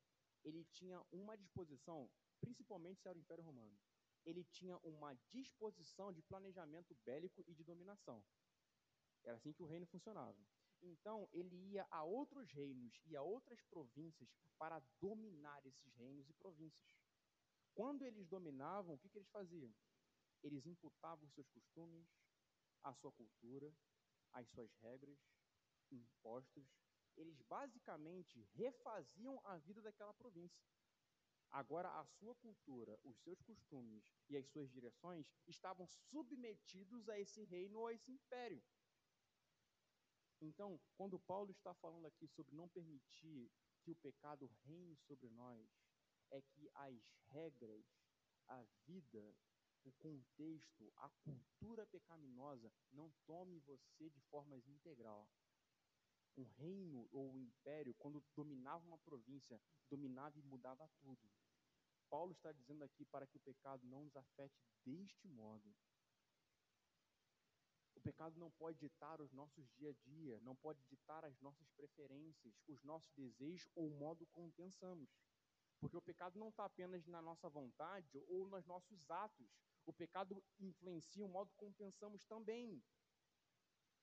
ele 0.45 0.65
tinha 0.67 1.03
uma 1.11 1.37
disposição, 1.37 2.09
principalmente 2.41 3.01
se 3.01 3.09
era 3.09 3.19
o 3.19 3.21
Império 3.21 3.43
Romano, 3.43 3.77
ele 4.25 4.45
tinha 4.45 4.79
uma 4.85 5.15
disposição 5.33 6.13
de 6.13 6.23
planejamento 6.23 6.95
bélico 7.05 7.43
e 7.49 7.55
de 7.57 7.65
dominação. 7.65 8.25
Era 9.25 9.35
assim 9.35 9.53
que 9.53 9.65
o 9.65 9.67
reino 9.67 9.87
funcionava. 9.87 10.39
Então, 10.81 11.29
ele 11.33 11.57
ia 11.73 11.85
a 11.91 12.05
outros 12.05 12.53
reinos 12.53 13.03
e 13.05 13.17
a 13.17 13.23
outras 13.23 13.61
províncias 13.65 14.31
para 14.57 14.81
dominar 15.01 15.67
esses 15.67 15.93
reinos 15.97 16.31
e 16.31 16.35
províncias. 16.35 16.87
Quando 17.75 18.07
eles 18.07 18.29
dominavam, 18.29 18.95
o 18.95 18.99
que, 18.99 19.09
que 19.09 19.19
eles 19.19 19.31
faziam? 19.31 19.75
Eles 20.41 20.65
imputavam 20.67 21.27
os 21.27 21.35
seus 21.35 21.49
costumes, 21.49 22.09
a 22.83 22.93
sua 22.95 23.13
cultura, 23.13 23.73
as 24.33 24.49
suas 24.49 24.73
regras, 24.77 25.19
impostos. 25.91 26.69
Eles 27.17 27.41
basicamente 27.43 28.41
refaziam 28.55 29.41
a 29.45 29.59
vida 29.59 29.83
daquela 29.83 30.15
província. 30.15 30.65
Agora, 31.51 31.89
a 31.99 32.05
sua 32.05 32.35
cultura, 32.37 32.99
os 33.03 33.19
seus 33.19 33.41
costumes 33.43 34.05
e 34.29 34.37
as 34.37 34.47
suas 34.47 34.71
direções 34.71 35.27
estavam 35.49 35.87
submetidos 35.87 37.09
a 37.09 37.19
esse 37.19 37.43
reino 37.45 37.81
ou 37.81 37.89
a 37.89 37.93
esse 37.93 38.13
império. 38.13 38.63
Então, 40.41 40.81
quando 40.95 41.19
Paulo 41.19 41.51
está 41.51 41.75
falando 41.75 42.07
aqui 42.07 42.27
sobre 42.29 42.55
não 42.55 42.69
permitir 42.69 43.51
que 43.83 43.91
o 43.91 43.97
pecado 43.97 44.47
reine 44.63 44.97
sobre 44.97 45.29
nós, 45.31 45.69
é 46.31 46.41
que 46.41 46.71
as 46.75 46.95
regras, 47.31 47.85
a 48.47 48.63
vida, 48.87 49.37
o 49.85 49.93
contexto, 49.93 50.93
a 50.97 51.09
cultura 51.25 51.87
pecaminosa 51.87 52.73
não 52.93 53.11
tome 53.27 53.59
você 53.61 54.11
de 54.11 54.21
forma 54.31 54.57
integral. 54.59 55.29
Um 56.37 56.45
reino 56.45 57.09
ou 57.13 57.33
um 57.33 57.39
império, 57.39 57.95
quando 57.95 58.23
dominava 58.35 58.85
uma 58.87 58.99
província, 58.99 59.61
dominava 59.89 60.39
e 60.39 60.43
mudava 60.43 60.89
tudo. 61.01 61.31
Paulo 62.09 62.33
está 62.33 62.53
dizendo 62.53 62.83
aqui 62.83 63.05
para 63.05 63.27
que 63.27 63.37
o 63.37 63.41
pecado 63.41 63.87
não 63.87 64.05
nos 64.05 64.17
afete 64.17 64.61
deste 64.85 65.29
modo. 65.29 65.75
O 67.95 68.01
pecado 68.01 68.39
não 68.39 68.51
pode 68.53 68.79
ditar 68.79 69.21
os 69.21 69.31
nossos 69.33 69.69
dia 69.73 69.91
a 69.91 70.09
dia, 70.09 70.41
não 70.41 70.57
pode 70.57 70.83
ditar 70.85 71.25
as 71.25 71.39
nossas 71.41 71.69
preferências, 71.73 72.55
os 72.67 72.83
nossos 72.83 73.13
desejos 73.13 73.71
ou 73.75 73.89
o 73.89 73.99
modo 73.99 74.27
como 74.29 74.51
pensamos. 74.53 75.11
Porque 75.79 75.97
o 75.97 76.03
pecado 76.03 76.39
não 76.39 76.49
está 76.49 76.65
apenas 76.65 77.07
na 77.07 77.23
nossa 77.23 77.49
vontade 77.49 78.23
ou 78.29 78.47
nos 78.49 78.67
nossos 78.67 79.11
atos. 79.11 79.51
O 79.87 79.93
pecado 79.93 80.43
influencia 80.59 81.25
o 81.25 81.29
modo 81.29 81.53
como 81.57 81.75
pensamos 81.75 82.25
também. 82.25 82.83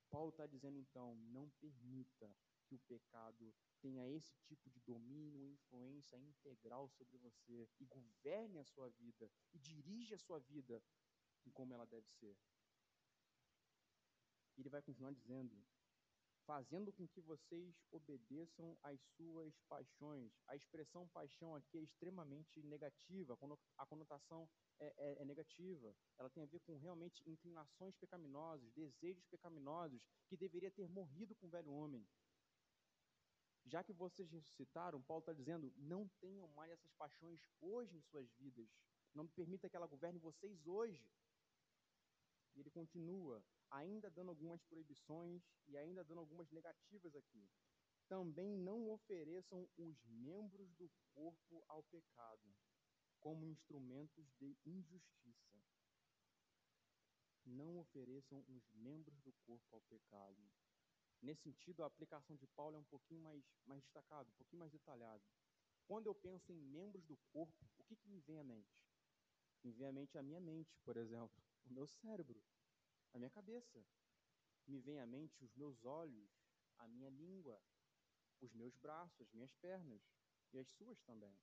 Paulo 0.09 0.29
está 0.29 0.45
dizendo 0.45 0.77
então: 0.77 1.15
não 1.15 1.49
permita 1.59 2.35
que 2.65 2.75
o 2.75 2.79
pecado 2.79 3.55
tenha 3.79 4.07
esse 4.09 4.35
tipo 4.45 4.69
de 4.69 4.79
domínio, 4.81 5.45
influência 5.45 6.17
integral 6.17 6.89
sobre 6.89 7.17
você 7.17 7.69
e 7.79 7.85
governe 7.85 8.59
a 8.59 8.65
sua 8.65 8.89
vida 8.89 9.31
e 9.53 9.59
dirige 9.59 10.13
a 10.13 10.19
sua 10.19 10.39
vida 10.39 10.83
em 11.45 11.51
como 11.51 11.73
ela 11.73 11.85
deve 11.85 12.09
ser. 12.09 12.37
Ele 14.57 14.69
vai 14.69 14.81
continuar 14.81 15.11
dizendo: 15.11 15.55
fazendo 16.47 16.93
com 16.93 17.05
que 17.05 17.19
vocês 17.19 17.75
obedeçam 17.91 18.77
às 18.81 18.99
suas 19.17 19.53
paixões. 19.67 20.31
A 20.47 20.55
expressão 20.55 21.05
paixão 21.09 21.53
aqui 21.53 21.77
é 21.77 21.81
extremamente 21.81 22.63
negativa, 22.63 23.37
a 23.77 23.85
conotação 23.85 24.49
é, 24.79 24.93
é, 24.97 25.21
é, 25.21 25.25
negativa. 25.25 25.93
Ela 26.17 26.29
tem 26.29 26.43
a 26.43 26.45
ver 26.47 26.61
com 26.61 26.77
realmente 26.77 27.21
inclinações 27.29 27.97
pecaminosas, 27.97 28.71
desejos 28.71 29.25
pecaminosos, 29.25 30.01
que 30.29 30.37
deveria 30.37 30.71
ter 30.71 30.87
morrido 30.87 31.35
com 31.35 31.47
o 31.47 31.49
velho 31.49 31.73
homem. 31.73 32.07
Já 33.65 33.83
que 33.83 33.91
vocês 33.91 34.31
ressuscitaram, 34.31 35.01
Paulo 35.01 35.19
está 35.19 35.33
dizendo: 35.33 35.73
não 35.75 36.07
tenham 36.21 36.47
mais 36.55 36.71
essas 36.71 36.93
paixões 36.93 37.45
hoje 37.59 37.97
em 37.97 38.01
suas 38.03 38.31
vidas. 38.35 38.69
Não 39.13 39.27
permita 39.27 39.69
que 39.69 39.75
ela 39.75 39.87
governe 39.87 40.17
vocês 40.17 40.65
hoje. 40.65 41.05
E 42.57 42.59
ele 42.59 42.71
continua: 42.71 43.45
ainda 43.69 44.09
dando 44.09 44.29
algumas 44.29 44.63
proibições 44.63 45.43
e 45.67 45.77
ainda 45.77 46.03
dando 46.03 46.19
algumas 46.19 46.49
negativas 46.49 47.15
aqui. 47.15 47.47
Também 48.07 48.57
não 48.57 48.89
ofereçam 48.89 49.69
os 49.77 50.03
membros 50.05 50.73
do 50.73 50.89
corpo 51.13 51.63
ao 51.67 51.83
pecado, 51.83 52.55
como 53.19 53.45
instrumentos 53.45 54.27
de 54.39 54.57
injustiça. 54.65 55.61
Não 57.45 57.77
ofereçam 57.77 58.43
os 58.47 58.73
membros 58.73 59.21
do 59.21 59.31
corpo 59.45 59.75
ao 59.75 59.81
pecado. 59.81 60.41
Nesse 61.21 61.43
sentido, 61.43 61.83
a 61.83 61.85
aplicação 61.85 62.35
de 62.35 62.47
Paulo 62.47 62.75
é 62.75 62.79
um 62.79 62.85
pouquinho 62.85 63.21
mais, 63.21 63.43
mais 63.65 63.83
destacada, 63.83 64.29
um 64.29 64.33
pouquinho 64.33 64.59
mais 64.59 64.71
detalhada. 64.71 65.23
Quando 65.85 66.07
eu 66.07 66.15
penso 66.15 66.51
em 66.51 66.61
membros 66.61 67.05
do 67.05 67.17
corpo, 67.31 67.65
o 67.77 67.83
que, 67.83 67.95
que 67.95 68.09
me 68.09 68.19
vem 68.21 68.39
à 68.39 68.43
mente? 68.43 68.81
Me 69.63 69.71
vem 69.71 69.87
à 69.87 69.91
mente 69.91 70.17
a 70.17 70.23
minha 70.23 70.39
mente, 70.39 70.77
por 70.83 70.97
exemplo, 70.97 71.46
o 71.67 71.73
meu 71.73 71.87
cérebro, 71.87 72.41
a 73.13 73.17
minha 73.17 73.29
cabeça. 73.29 73.85
Me 74.65 74.79
vem 74.79 74.99
à 74.99 75.05
mente 75.05 75.43
os 75.43 75.53
meus 75.55 75.83
olhos, 75.85 76.29
a 76.77 76.87
minha 76.87 77.09
língua, 77.09 77.61
os 78.41 78.53
meus 78.53 78.75
braços, 78.75 79.21
as 79.21 79.31
minhas 79.31 79.53
pernas 79.55 80.01
e 80.53 80.59
as 80.59 80.67
suas 80.69 80.99
também. 81.01 81.37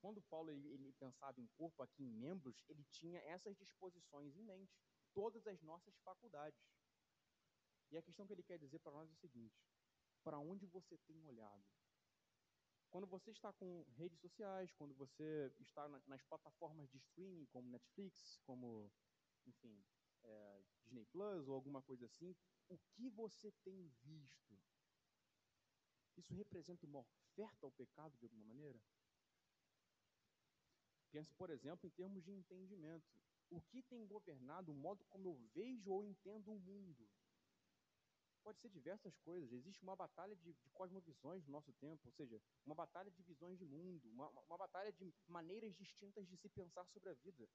Quando 0.00 0.20
Paulo 0.22 0.50
ele, 0.50 0.68
ele 0.68 0.92
pensava 0.94 1.40
em 1.40 1.46
corpo 1.48 1.82
aqui 1.82 2.02
em 2.02 2.10
membros, 2.10 2.64
ele 2.68 2.84
tinha 2.90 3.20
essas 3.20 3.56
disposições 3.56 4.34
em 4.36 4.42
mente, 4.42 4.76
todas 5.14 5.46
as 5.46 5.62
nossas 5.62 5.96
faculdades. 6.00 6.60
E 7.90 7.96
a 7.96 8.02
questão 8.02 8.26
que 8.26 8.32
ele 8.32 8.42
quer 8.42 8.58
dizer 8.58 8.78
para 8.80 8.92
nós 8.92 9.08
é 9.08 9.12
o 9.12 9.16
seguinte: 9.16 9.62
para 10.24 10.38
onde 10.38 10.66
você 10.66 10.98
tem 10.98 11.22
olhado? 11.24 11.64
Quando 12.92 13.06
você 13.06 13.30
está 13.30 13.50
com 13.54 13.86
redes 13.96 14.18
sociais, 14.20 14.70
quando 14.74 14.94
você 14.94 15.50
está 15.58 15.88
na, 15.88 15.98
nas 16.06 16.22
plataformas 16.24 16.90
de 16.90 16.98
streaming 16.98 17.46
como 17.46 17.70
Netflix, 17.70 18.38
como, 18.44 18.92
enfim, 19.46 19.82
é, 20.22 20.62
Disney 20.82 21.06
Plus 21.06 21.48
ou 21.48 21.54
alguma 21.54 21.80
coisa 21.80 22.04
assim, 22.04 22.36
o 22.68 22.76
que 22.76 23.08
você 23.08 23.50
tem 23.64 23.88
visto? 24.02 24.60
Isso 26.18 26.34
representa 26.34 26.84
uma 26.84 26.98
oferta 26.98 27.64
ao 27.64 27.72
pecado 27.72 28.14
de 28.18 28.26
alguma 28.26 28.44
maneira? 28.44 28.78
Pense, 31.10 31.34
por 31.34 31.48
exemplo, 31.48 31.86
em 31.86 31.90
termos 31.90 32.22
de 32.22 32.30
entendimento. 32.30 33.10
O 33.48 33.58
que 33.62 33.82
tem 33.82 34.06
governado 34.06 34.70
o 34.70 34.74
modo 34.74 35.02
como 35.06 35.28
eu 35.28 35.34
vejo 35.54 35.90
ou 35.90 36.04
entendo 36.04 36.52
o 36.52 36.60
mundo? 36.60 37.08
Pode 38.42 38.60
ser 38.60 38.68
diversas 38.68 39.16
coisas. 39.18 39.52
Existe 39.52 39.82
uma 39.82 39.94
batalha 39.94 40.34
de, 40.34 40.52
de 40.52 40.70
cosmovisões 40.70 41.44
no 41.46 41.52
nosso 41.52 41.72
tempo, 41.74 42.06
ou 42.06 42.12
seja, 42.12 42.40
uma 42.66 42.74
batalha 42.74 43.10
de 43.10 43.22
visões 43.22 43.58
de 43.58 43.64
mundo, 43.64 44.08
uma, 44.10 44.28
uma 44.28 44.58
batalha 44.58 44.92
de 44.92 45.14
maneiras 45.28 45.74
distintas 45.76 46.26
de 46.28 46.36
se 46.36 46.48
pensar 46.48 46.84
sobre 46.86 47.10
a 47.10 47.14
vida. 47.14 47.48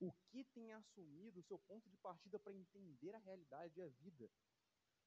O 0.00 0.12
que 0.30 0.44
tem 0.44 0.72
assumido 0.72 1.38
o 1.38 1.42
seu 1.44 1.58
ponto 1.58 1.88
de 1.88 1.96
partida 1.98 2.38
para 2.38 2.52
entender 2.52 3.14
a 3.14 3.18
realidade 3.18 3.78
e 3.78 3.82
a 3.82 3.88
vida? 3.88 4.28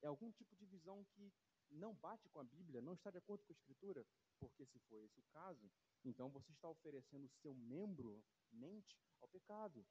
É 0.01 0.07
algum 0.07 0.32
tipo 0.32 0.55
de 0.55 0.65
visão 0.65 1.03
que 1.11 1.34
não 1.69 1.93
bate 1.95 2.30
com 2.30 2.39
a 2.39 2.43
Bíblia, 2.43 2.82
não 2.82 2.93
está 2.93 3.11
de 3.11 3.17
acordo 3.17 3.43
com 3.43 3.51
a 3.51 3.55
Escritura? 3.55 4.05
Porque 4.39 4.65
se 4.65 4.80
for 4.80 5.03
esse 5.03 5.19
o 5.19 5.23
caso, 5.34 5.69
então 6.05 6.30
você 6.30 6.51
está 6.51 6.69
oferecendo 6.69 7.25
o 7.25 7.36
seu 7.41 7.53
membro, 7.53 8.23
mente, 8.51 8.97
ao 9.19 9.28
pecado. 9.28 9.86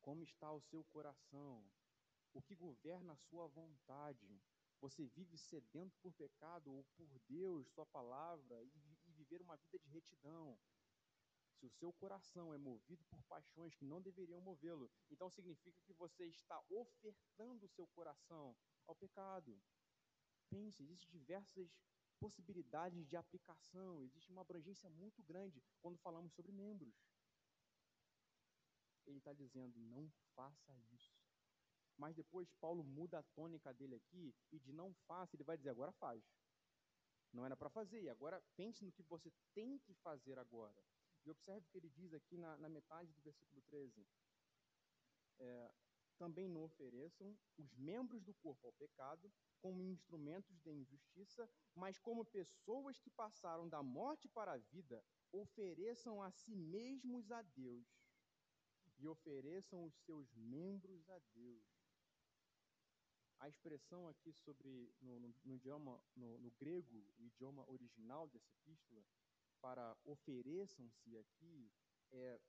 Como 0.00 0.22
está 0.22 0.52
o 0.52 0.60
seu 0.60 0.84
coração? 0.84 1.64
O 2.32 2.42
que 2.42 2.54
governa 2.54 3.12
a 3.12 3.16
sua 3.16 3.46
vontade? 3.48 4.40
Você 4.80 5.06
vive 5.06 5.38
sedento 5.38 5.96
por 5.98 6.12
pecado 6.12 6.70
ou 6.72 6.84
por 6.96 7.08
Deus, 7.20 7.66
Sua 7.68 7.86
palavra, 7.86 8.62
e, 8.62 8.72
e 9.06 9.12
viver 9.12 9.40
uma 9.40 9.56
vida 9.56 9.78
de 9.78 9.88
retidão? 9.88 10.58
Se 11.54 11.64
o 11.64 11.70
seu 11.70 11.92
coração 11.94 12.52
é 12.52 12.58
movido 12.58 13.02
por 13.06 13.22
paixões 13.24 13.74
que 13.74 13.84
não 13.84 14.02
deveriam 14.02 14.40
movê-lo, 14.42 14.90
então 15.10 15.30
significa 15.30 15.80
que 15.80 15.94
você 15.94 16.26
está 16.26 16.62
ofertando 16.68 17.64
o 17.64 17.68
seu 17.68 17.86
coração 17.88 18.54
ao 18.86 18.94
pecado. 18.94 19.58
Pense, 20.50 20.82
existem 20.82 21.10
diversas 21.10 21.74
possibilidades 22.20 23.06
de 23.06 23.16
aplicação, 23.16 24.02
existe 24.02 24.30
uma 24.30 24.42
abrangência 24.42 24.88
muito 24.90 25.22
grande 25.22 25.62
quando 25.80 25.98
falamos 25.98 26.32
sobre 26.34 26.52
membros. 26.52 26.94
Ele 29.06 29.18
está 29.18 29.32
dizendo, 29.32 29.78
não 29.78 30.10
faça 30.34 30.76
isso. 30.90 31.15
Mas 31.96 32.14
depois 32.14 32.52
Paulo 32.60 32.84
muda 32.84 33.18
a 33.18 33.22
tônica 33.22 33.72
dele 33.72 33.96
aqui 33.96 34.34
e 34.52 34.58
de 34.58 34.72
não 34.72 34.92
faça, 35.06 35.34
ele 35.34 35.44
vai 35.44 35.56
dizer, 35.56 35.70
agora 35.70 35.92
faz. 35.92 36.22
Não 37.32 37.44
era 37.44 37.56
para 37.56 37.70
fazer, 37.70 38.02
e 38.02 38.08
agora 38.08 38.42
pense 38.54 38.84
no 38.84 38.92
que 38.92 39.02
você 39.02 39.32
tem 39.54 39.78
que 39.78 39.94
fazer 39.94 40.38
agora. 40.38 40.82
E 41.24 41.30
observe 41.30 41.66
o 41.66 41.70
que 41.70 41.78
ele 41.78 41.90
diz 41.90 42.12
aqui 42.12 42.36
na, 42.36 42.56
na 42.58 42.68
metade 42.68 43.12
do 43.12 43.20
versículo 43.22 43.60
13. 43.62 44.06
É, 45.38 45.70
também 46.16 46.48
não 46.48 46.64
ofereçam 46.64 47.36
os 47.58 47.74
membros 47.74 48.22
do 48.22 48.32
corpo 48.34 48.66
ao 48.66 48.72
pecado 48.72 49.30
como 49.60 49.82
instrumentos 49.82 50.58
de 50.60 50.70
injustiça, 50.70 51.48
mas 51.74 51.98
como 51.98 52.24
pessoas 52.24 52.98
que 52.98 53.10
passaram 53.10 53.68
da 53.68 53.82
morte 53.82 54.28
para 54.28 54.52
a 54.52 54.58
vida, 54.58 55.04
ofereçam 55.32 56.22
a 56.22 56.30
si 56.30 56.54
mesmos 56.54 57.30
a 57.30 57.42
Deus 57.42 57.86
e 58.98 59.06
ofereçam 59.06 59.84
os 59.84 59.94
seus 60.04 60.32
membros 60.34 61.08
a 61.10 61.18
Deus. 61.34 61.75
A 63.38 63.48
expressão 63.48 64.08
aqui 64.08 64.32
sobre 64.32 64.92
no, 65.00 65.20
no, 65.20 65.34
no 65.44 65.54
idioma 65.54 66.02
no, 66.14 66.38
no, 66.38 66.50
grego, 66.52 67.04
o 67.18 67.24
idioma 67.24 67.68
original 67.70 68.28
dessa 68.28 68.52
epístola, 68.54 69.04
para 69.60 69.96
ofereçam-se 70.04 71.16
aqui 71.18 71.70
é 72.12 72.40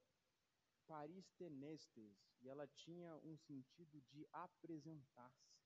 paristenestes, 0.87 2.17
e 2.39 2.47
ela 2.47 2.67
tinha 2.67 3.15
um 3.17 3.35
sentido 3.37 4.01
de 4.03 4.25
apresentar-se 4.31 5.57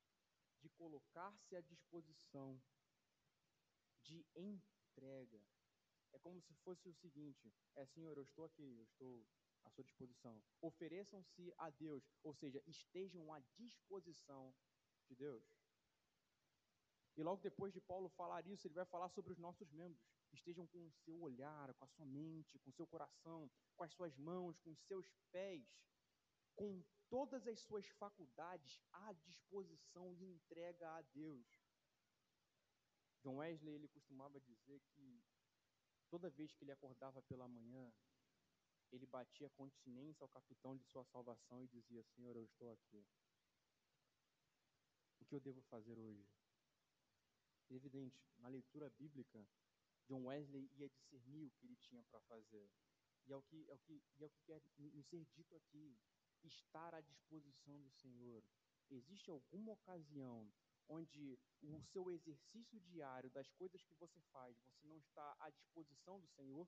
de 0.61 0.69
colocar-se 0.69 1.55
à 1.55 1.61
disposição, 1.61 2.61
de 4.03 4.25
entrega. 4.35 5.41
É 6.13 6.19
como 6.19 6.41
se 6.41 6.53
fosse 6.55 6.87
o 6.87 6.93
seguinte: 6.93 7.53
é 7.75 7.85
Senhor, 7.85 8.15
eu 8.17 8.23
estou 8.23 8.45
aqui, 8.45 8.77
eu 8.77 8.83
estou 8.83 9.27
à 9.63 9.69
sua 9.69 9.83
disposição. 9.83 10.41
Ofereçam-se 10.61 11.53
a 11.57 11.69
Deus, 11.71 12.03
ou 12.23 12.33
seja, 12.33 12.61
estejam 12.67 13.33
à 13.33 13.39
disposição 13.57 14.53
de 15.11 15.15
Deus. 15.15 15.43
E 17.17 17.23
logo 17.23 17.41
depois 17.41 17.73
de 17.73 17.81
Paulo 17.81 18.09
falar 18.09 18.45
isso, 18.47 18.65
ele 18.65 18.73
vai 18.73 18.85
falar 18.85 19.09
sobre 19.09 19.31
os 19.33 19.37
nossos 19.37 19.69
membros. 19.71 20.01
Estejam 20.31 20.65
com 20.67 20.85
o 20.87 20.91
seu 21.03 21.19
olhar, 21.21 21.73
com 21.73 21.85
a 21.85 21.87
sua 21.89 22.05
mente, 22.05 22.57
com 22.59 22.69
o 22.69 22.73
seu 22.73 22.87
coração, 22.87 23.51
com 23.75 23.83
as 23.83 23.91
suas 23.93 24.17
mãos, 24.17 24.57
com 24.59 24.71
os 24.71 24.79
seus 24.83 25.07
pés, 25.31 25.67
com 26.55 26.81
todas 27.09 27.45
as 27.47 27.59
suas 27.59 27.85
faculdades 27.89 28.79
à 28.93 29.11
disposição 29.13 30.13
e 30.13 30.23
entrega 30.23 30.89
a 30.89 31.01
Deus. 31.01 31.45
John 33.21 33.37
Wesley 33.37 33.75
ele 33.75 33.89
costumava 33.89 34.39
dizer 34.39 34.79
que 34.93 35.21
toda 36.09 36.29
vez 36.29 36.53
que 36.53 36.63
ele 36.63 36.71
acordava 36.71 37.21
pela 37.23 37.47
manhã, 37.47 37.93
ele 38.91 39.05
batia 39.05 39.49
continência 39.51 40.23
ao 40.23 40.29
capitão 40.29 40.75
de 40.75 40.85
sua 40.85 41.03
salvação 41.05 41.61
e 41.63 41.67
dizia: 41.67 42.03
Senhor, 42.03 42.35
eu 42.35 42.45
estou 42.45 42.71
aqui. 42.71 43.05
Que 45.31 45.35
eu 45.37 45.39
devo 45.39 45.61
fazer 45.61 45.97
hoje? 45.97 46.29
Evidente, 47.69 48.21
na 48.39 48.49
leitura 48.49 48.89
bíblica, 48.89 49.47
John 50.05 50.25
Wesley 50.25 50.69
ia 50.73 50.89
discernir 50.89 51.45
o 51.45 51.51
que 51.51 51.65
ele 51.65 51.77
tinha 51.77 52.03
para 52.03 52.19
fazer. 52.23 52.69
E 53.25 53.31
é 53.31 53.37
o 53.37 53.41
que, 53.41 53.65
é 53.69 53.73
o 53.73 53.79
que, 53.79 54.03
é 54.19 54.25
o 54.25 54.29
que 54.29 54.41
quer 54.41 54.61
nos 54.77 55.07
ser 55.07 55.23
dito 55.27 55.55
aqui 55.55 55.97
estar 56.43 56.93
à 56.93 56.99
disposição 56.99 57.79
do 57.79 57.89
Senhor. 57.91 58.43
Existe 58.89 59.29
alguma 59.29 59.71
ocasião 59.71 60.51
onde 60.89 61.39
o 61.61 61.79
seu 61.79 62.11
exercício 62.11 62.77
diário 62.81 63.31
das 63.31 63.49
coisas 63.53 63.81
que 63.85 63.95
você 63.95 64.19
faz, 64.33 64.57
você 64.57 64.85
não 64.85 64.97
está 64.97 65.37
à 65.39 65.49
disposição 65.49 66.19
do 66.19 66.27
Senhor? 66.27 66.67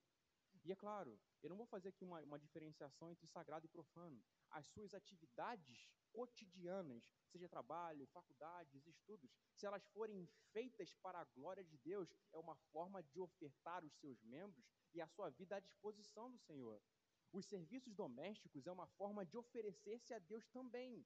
E 0.64 0.72
é 0.72 0.76
claro, 0.78 1.20
eu 1.42 1.50
não 1.50 1.58
vou 1.58 1.66
fazer 1.66 1.90
aqui 1.90 2.06
uma, 2.06 2.22
uma 2.22 2.40
diferenciação 2.40 3.12
entre 3.12 3.28
sagrado 3.28 3.66
e 3.66 3.70
profano. 3.70 4.24
As 4.52 4.66
suas 4.68 4.94
atividades 4.94 5.92
cotidianas, 6.14 7.04
seja 7.32 7.50
trabalho, 7.50 8.08
faculdades, 8.08 8.86
estudos, 8.86 9.30
se 9.56 9.66
elas 9.66 9.86
forem 9.88 10.30
feitas 10.54 10.94
para 10.96 11.20
a 11.20 11.26
glória 11.26 11.64
de 11.64 11.78
Deus, 11.80 12.14
é 12.32 12.38
uma 12.38 12.56
forma 12.72 13.02
de 13.04 13.20
ofertar 13.20 13.84
os 13.84 13.94
seus 13.96 14.22
membros 14.24 14.66
e 14.94 15.02
a 15.02 15.08
sua 15.08 15.30
vida 15.32 15.56
à 15.56 15.60
disposição 15.60 16.32
do 16.32 16.38
Senhor. 16.38 16.80
Os 17.32 17.46
serviços 17.48 17.96
domésticos 17.96 18.68
é 18.68 18.72
uma 18.72 18.86
forma 18.86 19.26
de 19.26 19.36
oferecer-se 19.36 20.14
a 20.14 20.20
Deus 20.20 20.48
também. 20.50 21.04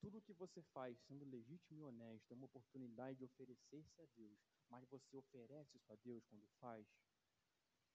Tudo 0.00 0.18
o 0.18 0.22
que 0.22 0.32
você 0.32 0.62
faz, 0.62 0.96
sendo 1.00 1.24
legítimo 1.24 1.80
e 1.80 1.82
honesto, 1.82 2.30
é 2.30 2.34
uma 2.34 2.46
oportunidade 2.46 3.18
de 3.18 3.24
oferecer-se 3.24 4.00
a 4.00 4.06
Deus. 4.14 4.38
Mas 4.68 4.84
você 4.84 5.16
oferece 5.16 5.76
isso 5.76 5.92
a 5.92 5.96
Deus 5.96 6.24
quando 6.26 6.46
faz? 6.60 6.86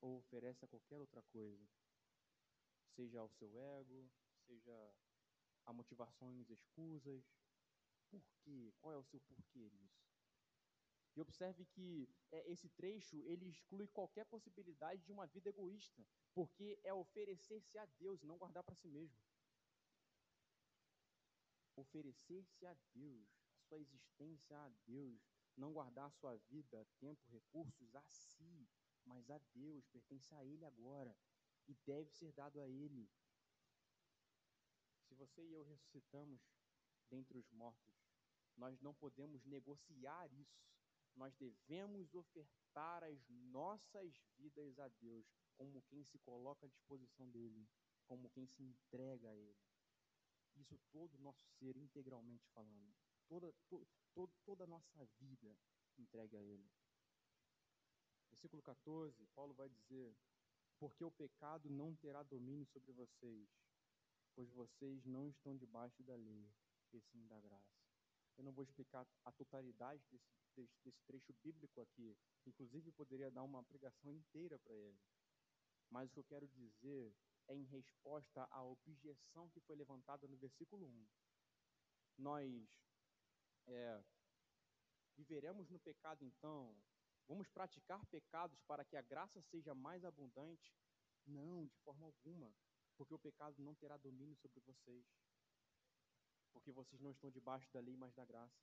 Ou 0.02 0.18
oferece 0.18 0.66
a 0.66 0.68
qualquer 0.68 1.00
outra 1.00 1.22
coisa? 1.32 1.66
Seja 2.96 3.20
ao 3.20 3.30
seu 3.30 3.58
ego, 3.58 4.10
seja 4.46 4.96
a 5.66 5.74
motivações 5.74 6.50
escusas. 6.50 7.24
Por 8.10 8.24
quê? 8.44 8.74
Qual 8.80 8.94
é 8.94 8.98
o 8.98 9.04
seu 9.04 9.20
porquê 9.22 9.70
nisso? 9.70 10.10
E 11.16 11.22
observe 11.22 11.66
que 11.66 12.10
é, 12.32 12.52
esse 12.52 12.70
trecho 12.70 13.22
ele 13.24 13.50
exclui 13.50 13.88
qualquer 13.88 14.26
possibilidade 14.26 15.04
de 15.04 15.12
uma 15.12 15.28
vida 15.28 15.50
egoísta, 15.50 16.06
porque 16.34 16.80
é 16.84 16.94
oferecer-se 16.94 17.78
a 17.78 17.86
Deus, 17.86 18.24
não 18.24 18.38
guardar 18.38 18.64
para 18.64 18.76
si 18.76 18.88
mesmo. 18.88 19.18
Oferecer-se 21.76 22.66
a 22.66 22.74
Deus, 22.94 23.28
a 23.54 23.62
sua 23.68 23.80
existência 23.80 24.58
a 24.58 24.70
Deus, 24.86 25.22
não 25.56 25.74
guardar 25.74 26.08
a 26.08 26.12
sua 26.12 26.36
vida, 26.38 26.88
tempo, 27.00 27.22
recursos 27.30 27.96
a 27.96 28.04
si, 28.04 28.68
mas 29.06 29.30
a 29.30 29.38
Deus, 29.54 29.86
pertence 29.88 30.34
a 30.34 30.44
Ele 30.46 30.66
agora 30.66 31.16
e 31.70 31.76
deve 31.86 32.12
ser 32.12 32.34
dado 32.34 32.60
a 32.60 32.68
Ele. 32.68 33.10
Se 35.08 35.16
você 35.16 35.42
e 35.42 35.54
eu 35.54 35.64
ressuscitamos 35.64 36.42
dentre 37.10 37.38
os 37.38 37.50
mortos, 37.52 37.96
nós 38.58 38.82
não 38.82 38.94
podemos 38.94 39.46
negociar 39.46 40.30
isso 40.34 40.70
nós 41.20 41.36
devemos 41.36 42.14
ofertar 42.14 43.04
as 43.04 43.28
nossas 43.52 44.22
vidas 44.38 44.80
a 44.80 44.88
Deus 44.88 45.26
como 45.58 45.82
quem 45.84 46.02
se 46.06 46.18
coloca 46.20 46.66
à 46.66 46.70
disposição 46.70 47.30
dele, 47.30 47.68
como 48.08 48.30
quem 48.30 48.48
se 48.48 48.64
entrega 48.64 49.30
a 49.30 49.36
ele. 49.36 49.60
Isso 50.56 50.80
todo 50.92 51.16
o 51.16 51.22
nosso 51.22 51.46
ser, 51.58 51.76
integralmente 51.76 52.48
falando, 52.54 52.96
toda, 53.28 53.52
to, 53.68 53.86
to, 54.14 54.30
toda 54.46 54.64
a 54.64 54.68
nossa 54.68 55.06
vida 55.20 55.58
entregue 55.98 56.38
a 56.38 56.42
ele. 56.42 56.72
Versículo 58.30 58.62
14, 58.62 59.28
Paulo 59.36 59.54
vai 59.54 59.68
dizer: 59.68 60.16
Porque 60.80 61.04
o 61.04 61.12
pecado 61.12 61.70
não 61.70 61.94
terá 61.96 62.24
domínio 62.24 62.66
sobre 62.68 62.94
vocês, 62.94 63.50
pois 64.34 64.50
vocês 64.52 65.06
não 65.06 65.28
estão 65.28 65.58
debaixo 65.58 66.02
da 66.04 66.16
lei, 66.16 66.50
e 66.94 67.02
sim 67.02 67.28
da 67.28 67.40
graça. 67.40 67.80
Eu 68.38 68.44
não 68.46 68.54
vou 68.54 68.64
explicar 68.64 69.06
a 69.26 69.32
totalidade 69.34 70.02
desse, 70.10 70.32
desse, 70.56 70.80
desse 70.84 71.04
trecho 71.04 71.34
bíblico 71.44 71.82
aqui, 71.82 72.18
inclusive 72.46 72.92
poderia 72.94 73.30
dar 73.30 73.44
uma 73.44 73.64
pregação 73.64 74.12
inteira 74.12 74.58
para 74.60 74.74
ele. 74.74 74.98
Mas 75.90 76.10
o 76.10 76.14
que 76.14 76.20
eu 76.20 76.24
quero 76.24 76.48
dizer 76.48 77.14
é 77.48 77.56
em 77.56 77.66
resposta 77.66 78.48
à 78.52 78.64
objeção 78.64 79.50
que 79.50 79.60
foi 79.60 79.76
levantada 79.76 80.28
no 80.28 80.38
versículo 80.38 80.86
1. 80.86 81.08
Nós 82.20 82.70
é, 83.68 84.04
viveremos 85.18 85.70
no 85.70 85.80
pecado 85.80 86.24
então? 86.24 86.76
Vamos 87.30 87.48
praticar 87.48 88.04
pecados 88.08 88.60
para 88.64 88.84
que 88.84 88.98
a 88.98 89.04
graça 89.04 89.40
seja 89.44 89.76
mais 89.76 90.04
abundante? 90.04 90.76
Não, 91.28 91.68
de 91.68 91.78
forma 91.78 92.08
alguma, 92.08 92.52
porque 92.98 93.14
o 93.14 93.20
pecado 93.20 93.62
não 93.62 93.76
terá 93.76 93.98
domínio 93.98 94.36
sobre 94.36 94.60
vocês. 94.62 95.06
Porque 96.52 96.72
vocês 96.72 97.00
não 97.00 97.12
estão 97.12 97.30
debaixo 97.30 97.72
da 97.72 97.80
lei, 97.80 97.96
mas 97.96 98.16
da 98.16 98.26
graça. 98.26 98.60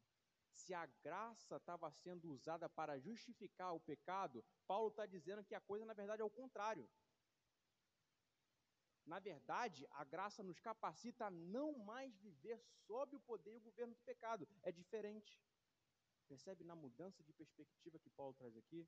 Se 0.53 0.75
a 0.75 0.85
graça 0.85 1.57
estava 1.57 1.93
sendo 1.93 2.29
usada 2.29 2.69
para 2.69 2.99
justificar 2.99 3.73
o 3.73 3.79
pecado, 3.79 4.45
Paulo 4.67 4.89
está 4.89 5.07
dizendo 5.07 5.45
que 5.45 5.55
a 5.55 5.61
coisa, 5.61 5.87
na 5.87 5.95
verdade, 5.95 6.23
é 6.23 6.25
o 6.25 6.31
contrário. 6.31 6.91
Na 9.05 9.21
verdade, 9.21 9.87
a 9.93 10.03
graça 10.03 10.43
nos 10.43 10.59
capacita 10.59 11.27
a 11.27 11.31
não 11.31 11.79
mais 11.79 12.17
viver 12.17 12.61
sob 12.85 13.15
o 13.15 13.21
poder 13.21 13.53
e 13.53 13.59
o 13.59 13.61
governo 13.61 13.95
do 13.95 14.01
pecado. 14.01 14.49
É 14.63 14.73
diferente. 14.73 15.41
Percebe 16.29 16.65
na 16.65 16.75
mudança 16.75 17.23
de 17.23 17.33
perspectiva 17.33 17.99
que 17.99 18.11
Paulo 18.11 18.35
traz 18.35 18.57
aqui? 18.57 18.87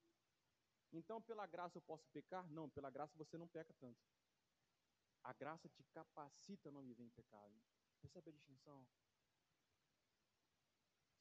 Então, 0.92 1.20
pela 1.20 1.46
graça 1.46 1.78
eu 1.78 1.82
posso 1.82 2.08
pecar? 2.08 2.48
Não, 2.50 2.68
pela 2.68 2.90
graça 2.90 3.16
você 3.16 3.36
não 3.36 3.46
peca 3.46 3.72
tanto. 3.74 4.00
A 5.22 5.32
graça 5.32 5.68
te 5.68 5.82
capacita 5.92 6.68
a 6.68 6.72
não 6.72 6.82
viver 6.82 7.04
em 7.04 7.10
pecado. 7.10 7.54
Percebe 8.00 8.30
a 8.30 8.32
distinção? 8.32 8.86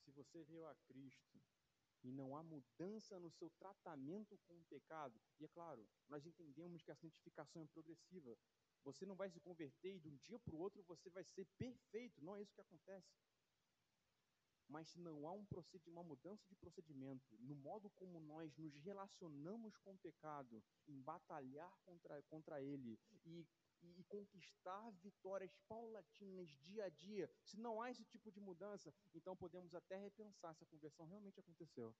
Se 0.04 0.12
você 0.12 0.44
veio 0.44 0.68
a 0.68 0.76
Cristo 0.88 1.42
e 2.04 2.12
não 2.12 2.36
há 2.36 2.44
mudança 2.44 3.20
no 3.20 3.30
seu 3.32 3.50
tratamento 3.52 4.38
com 4.48 4.58
o 4.58 4.64
pecado, 4.66 5.20
e 5.40 5.44
é 5.44 5.48
claro, 5.50 5.88
nós 6.08 6.26
entendemos 6.26 6.82
que 6.82 6.92
a 6.92 6.96
santificação 6.96 7.64
é 7.64 7.68
progressiva, 7.68 8.38
você 8.84 9.06
não 9.06 9.16
vai 9.16 9.30
se 9.30 9.40
converter 9.42 9.96
e 9.96 10.00
de 10.00 10.08
um 10.08 10.16
dia 10.18 10.40
para 10.40 10.56
o 10.56 10.60
outro 10.60 10.82
você 10.84 11.10
vai 11.10 11.26
ser 11.26 11.46
perfeito. 11.58 12.24
Não 12.24 12.38
é 12.38 12.42
isso 12.42 12.54
que 12.54 12.62
acontece. 12.62 13.12
Mas 14.68 14.90
se 14.90 15.00
não 15.00 15.28
há 15.28 15.32
um 15.32 15.46
uma 15.86 16.04
mudança 16.04 16.46
de 16.48 16.56
procedimento 16.56 17.36
no 17.40 17.56
modo 17.56 17.90
como 17.92 18.20
nós 18.20 18.56
nos 18.58 18.76
relacionamos 18.76 19.78
com 19.78 19.94
o 19.94 19.98
pecado, 19.98 20.62
em 20.88 21.02
batalhar 21.02 21.74
contra, 21.86 22.22
contra 22.24 22.62
ele 22.62 23.00
e, 23.26 23.48
e, 23.82 24.00
e 24.00 24.04
conquistar 24.04 24.92
vitórias 25.02 25.56
paulatinas 25.68 26.50
dia 26.60 26.86
a 26.86 26.90
dia, 26.90 27.30
se 27.44 27.58
não 27.58 27.82
há 27.82 27.90
esse 27.90 28.04
tipo 28.06 28.32
de 28.32 28.40
mudança, 28.40 28.94
então 29.14 29.36
podemos 29.36 29.74
até 29.74 29.98
repensar 29.98 30.54
se 30.56 30.64
a 30.64 30.68
conversão 30.68 31.06
realmente 31.06 31.40
aconteceu 31.40 31.96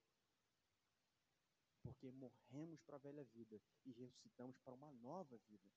porque 1.88 2.10
morremos 2.10 2.82
para 2.82 2.96
a 2.96 2.98
velha 2.98 3.24
vida 3.24 3.60
e 3.86 3.92
ressuscitamos 3.92 4.58
para 4.58 4.74
uma 4.74 4.92
nova 4.92 5.38
vida. 5.48 5.70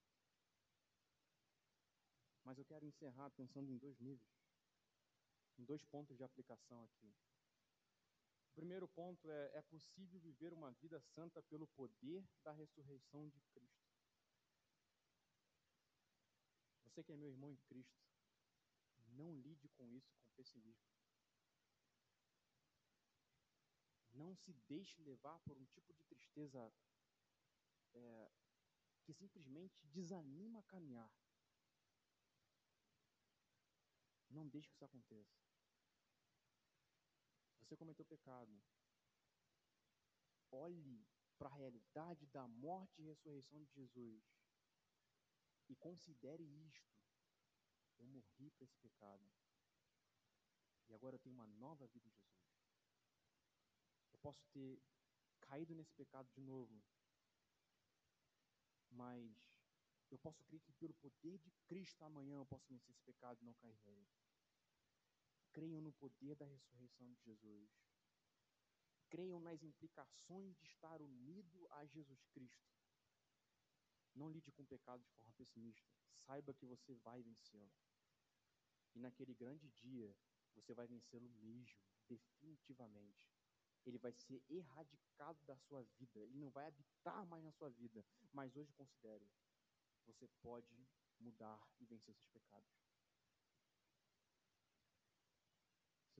Mas 2.44 2.58
eu 2.58 2.66
quero 2.66 2.86
encerrar 2.86 3.30
pensando 3.32 3.72
em 3.72 3.78
dois 3.78 3.98
níveis, 4.00 4.41
em 5.62 5.66
dois 5.66 5.84
pontos 5.86 6.18
de 6.18 6.24
aplicação 6.24 6.84
aqui. 6.84 7.14
O 8.50 8.54
primeiro 8.54 8.88
ponto 8.88 9.30
é: 9.30 9.52
é 9.54 9.62
possível 9.62 10.20
viver 10.20 10.52
uma 10.54 10.72
vida 10.72 11.00
santa 11.00 11.42
pelo 11.44 11.68
poder 11.68 12.28
da 12.44 12.52
ressurreição 12.52 13.30
de 13.30 13.40
Cristo. 13.54 13.88
Você 16.84 17.04
que 17.04 17.12
é 17.12 17.16
meu 17.16 17.30
irmão 17.30 17.52
em 17.52 17.58
Cristo, 17.58 18.04
não 19.14 19.34
lide 19.40 19.70
com 19.70 19.88
isso 19.90 20.14
com 20.18 20.32
pessimismo. 20.36 20.92
Não 24.14 24.36
se 24.36 24.52
deixe 24.68 25.02
levar 25.04 25.40
por 25.42 25.58
um 25.58 25.66
tipo 25.68 25.94
de 25.94 26.04
tristeza 26.04 26.74
é, 27.94 28.32
que 29.04 29.14
simplesmente 29.14 29.80
desanima 29.88 30.60
a 30.60 30.64
caminhar. 30.64 31.12
Não 34.30 34.48
deixe 34.48 34.68
que 34.70 34.76
isso 34.76 34.86
aconteça. 34.86 35.51
Você 37.72 37.78
cometeu 37.78 38.04
pecado. 38.04 38.52
Olhe 40.52 41.08
para 41.38 41.48
a 41.48 41.54
realidade 41.54 42.26
da 42.26 42.46
morte 42.46 43.02
e 43.02 43.06
ressurreição 43.06 43.64
de 43.64 43.72
Jesus 43.72 44.22
e 45.70 45.76
considere 45.78 46.44
isto. 46.44 46.92
Eu 47.98 48.08
morri 48.08 48.52
para 48.52 48.66
esse 48.66 48.78
pecado. 48.80 49.26
E 50.90 50.94
agora 50.94 51.16
eu 51.16 51.20
tenho 51.20 51.34
uma 51.34 51.48
nova 51.48 51.88
vida 51.88 52.10
em 52.10 52.12
Jesus. 52.12 52.60
Eu 54.12 54.20
posso 54.20 54.44
ter 54.52 54.84
caído 55.40 55.74
nesse 55.74 55.94
pecado 55.94 56.30
de 56.34 56.42
novo, 56.42 56.84
mas 58.90 59.50
eu 60.10 60.20
posso 60.20 60.44
crer 60.44 60.60
que 60.60 60.74
pelo 60.74 60.94
poder 60.96 61.38
de 61.38 61.52
Cristo 61.70 62.04
amanhã 62.04 62.36
eu 62.36 62.46
posso 62.46 62.68
vencer 62.68 62.92
esse 62.92 63.04
pecado 63.04 63.40
e 63.42 63.46
não 63.46 63.54
cair 63.54 63.80
nele. 63.86 64.10
Creiam 65.52 65.82
no 65.82 65.92
poder 65.94 66.36
da 66.36 66.46
ressurreição 66.46 67.12
de 67.12 67.22
Jesus. 67.22 67.70
Creiam 69.10 69.40
nas 69.40 69.62
implicações 69.64 70.56
de 70.56 70.66
estar 70.66 71.02
unido 71.02 71.68
a 71.72 71.86
Jesus 71.86 72.24
Cristo. 72.34 72.72
Não 74.16 74.30
lide 74.30 74.52
com 74.52 74.64
o 74.64 74.68
pecado 74.68 75.04
de 75.04 75.12
forma 75.12 75.34
pessimista. 75.34 75.90
Saiba 76.26 76.54
que 76.54 76.66
você 76.66 76.94
vai 76.96 77.22
vencê-lo. 77.22 77.72
E 78.94 79.00
naquele 79.00 79.34
grande 79.34 79.70
dia, 79.82 80.16
você 80.54 80.74
vai 80.74 80.88
vencê-lo 80.88 81.30
mesmo, 81.30 81.80
definitivamente. 82.08 83.30
Ele 83.86 83.98
vai 83.98 84.14
ser 84.14 84.44
erradicado 84.50 85.44
da 85.46 85.58
sua 85.58 85.84
vida. 85.98 86.20
Ele 86.20 86.38
não 86.38 86.50
vai 86.50 86.68
habitar 86.68 87.26
mais 87.26 87.44
na 87.44 87.52
sua 87.52 87.70
vida. 87.70 88.06
Mas 88.32 88.56
hoje 88.56 88.72
considere 88.74 89.28
você 90.06 90.28
pode 90.42 90.88
mudar 91.20 91.60
e 91.80 91.86
vencer 91.86 92.14
seus 92.16 92.28
pecados. 92.30 92.91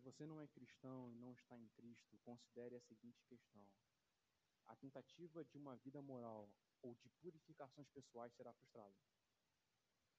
Se 0.02 0.06
você 0.06 0.26
não 0.26 0.42
é 0.42 0.48
cristão 0.48 1.12
e 1.12 1.16
não 1.16 1.32
está 1.32 1.56
em 1.56 1.68
Cristo, 1.76 2.18
considere 2.24 2.76
a 2.76 2.82
seguinte 2.82 3.24
questão: 3.26 3.64
a 4.66 4.76
tentativa 4.76 5.46
de 5.46 5.56
uma 5.56 5.76
vida 5.76 6.02
moral 6.02 6.50
ou 6.82 6.96
de 6.96 7.08
purificações 7.22 7.88
pessoais 7.90 8.34
será 8.34 8.52
frustrada. 8.52 8.96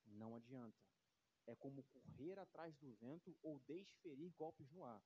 Não 0.06 0.36
adianta. 0.36 0.78
É 1.48 1.56
como 1.56 1.82
correr 1.82 2.38
atrás 2.38 2.76
do 2.76 2.94
vento 2.94 3.36
ou 3.42 3.58
desferir 3.66 4.30
golpes 4.38 4.70
no 4.70 4.84
ar. 4.84 5.02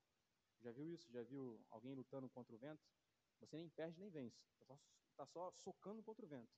Já 0.60 0.70
viu 0.72 0.86
isso? 0.90 1.10
Já 1.10 1.22
viu 1.22 1.58
alguém 1.70 1.94
lutando 1.94 2.28
contra 2.28 2.54
o 2.54 2.58
vento? 2.58 2.86
Você 3.40 3.56
nem 3.56 3.70
perde 3.70 3.98
nem 3.98 4.10
vence. 4.10 4.38
Está 4.60 4.76
só, 4.76 4.78
tá 5.16 5.24
só 5.24 5.50
socando 5.52 6.02
contra 6.02 6.26
o 6.26 6.28
vento 6.28 6.52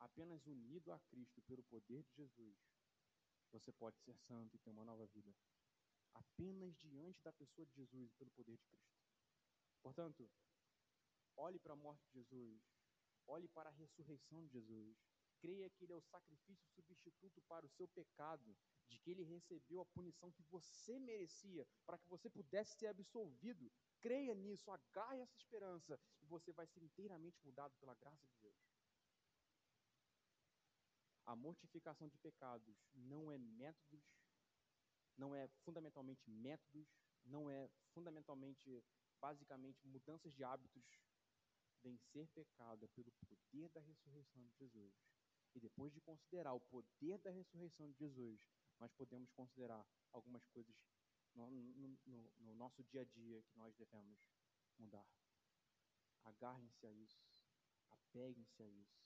apenas 0.00 0.46
unido 0.46 0.92
a 0.92 1.00
Cristo 1.00 1.40
pelo 1.42 1.62
poder 1.62 2.02
de 2.02 2.12
Jesus, 2.14 2.58
você 3.50 3.72
pode 3.72 3.98
ser 4.00 4.14
santo 4.18 4.54
e 4.54 4.58
ter 4.58 4.68
uma 4.68 4.84
nova 4.84 5.06
vida. 5.06 5.34
Apenas 6.14 6.74
diante 6.76 7.22
da 7.22 7.32
pessoa 7.32 7.66
de 7.66 7.74
Jesus 7.74 8.10
e 8.10 8.16
pelo 8.16 8.30
poder 8.30 8.56
de 8.56 8.64
Cristo. 8.64 8.94
Portanto, 9.82 10.30
olhe 11.36 11.58
para 11.58 11.74
a 11.74 11.76
morte 11.76 12.04
de 12.06 12.12
Jesus, 12.12 12.62
olhe 13.26 13.48
para 13.48 13.68
a 13.68 13.72
ressurreição 13.72 14.46
de 14.46 14.52
Jesus, 14.52 14.96
creia 15.40 15.68
que 15.70 15.84
Ele 15.84 15.92
é 15.92 15.96
o 15.96 16.00
sacrifício 16.00 16.66
substituto 16.70 17.42
para 17.42 17.66
o 17.66 17.68
seu 17.68 17.86
pecado, 17.88 18.56
de 18.88 18.98
que 18.98 19.10
Ele 19.10 19.22
recebeu 19.22 19.80
a 19.80 19.86
punição 19.86 20.32
que 20.32 20.42
você 20.44 20.98
merecia, 20.98 21.66
para 21.84 21.98
que 21.98 22.08
você 22.08 22.30
pudesse 22.30 22.76
ser 22.78 22.86
absolvido. 22.86 23.70
Creia 24.00 24.34
nisso, 24.34 24.70
agarre 24.70 25.20
essa 25.20 25.36
esperança, 25.36 26.00
e 26.22 26.26
você 26.26 26.52
vai 26.52 26.66
ser 26.66 26.82
inteiramente 26.82 27.38
mudado 27.44 27.74
pela 27.76 27.94
graça 27.94 28.26
de 28.26 28.36
Deus. 28.38 28.56
A 31.26 31.34
mortificação 31.34 32.08
de 32.08 32.18
pecados 32.18 32.76
não 32.94 33.32
é 33.32 33.38
métodos, 33.38 34.02
não 35.16 35.34
é 35.34 35.48
fundamentalmente 35.64 36.28
métodos, 36.30 36.88
não 37.24 37.50
é 37.50 37.68
fundamentalmente, 37.92 38.84
basicamente, 39.20 39.86
mudanças 39.86 40.32
de 40.34 40.44
hábitos. 40.44 40.84
Vencer 41.82 42.26
pecado 42.28 42.88
pelo 42.88 43.12
poder 43.12 43.68
da 43.70 43.80
ressurreição 43.80 44.42
de 44.46 44.56
Jesus. 44.56 44.94
E 45.54 45.60
depois 45.60 45.92
de 45.92 46.00
considerar 46.00 46.54
o 46.54 46.60
poder 46.60 47.18
da 47.18 47.30
ressurreição 47.30 47.90
de 47.90 47.98
Jesus, 47.98 48.40
nós 48.80 48.92
podemos 48.92 49.30
considerar 49.32 49.86
algumas 50.12 50.44
coisas 50.46 50.74
no, 51.34 51.50
no, 51.50 51.98
no, 52.06 52.32
no 52.38 52.54
nosso 52.54 52.82
dia 52.84 53.02
a 53.02 53.04
dia 53.04 53.42
que 53.42 53.56
nós 53.56 53.74
devemos 53.76 54.18
mudar. 54.78 55.06
Agarrem-se 56.24 56.86
a 56.86 56.92
isso, 56.92 57.20
apeguem-se 57.90 58.62
a 58.62 58.66
isso, 58.66 59.04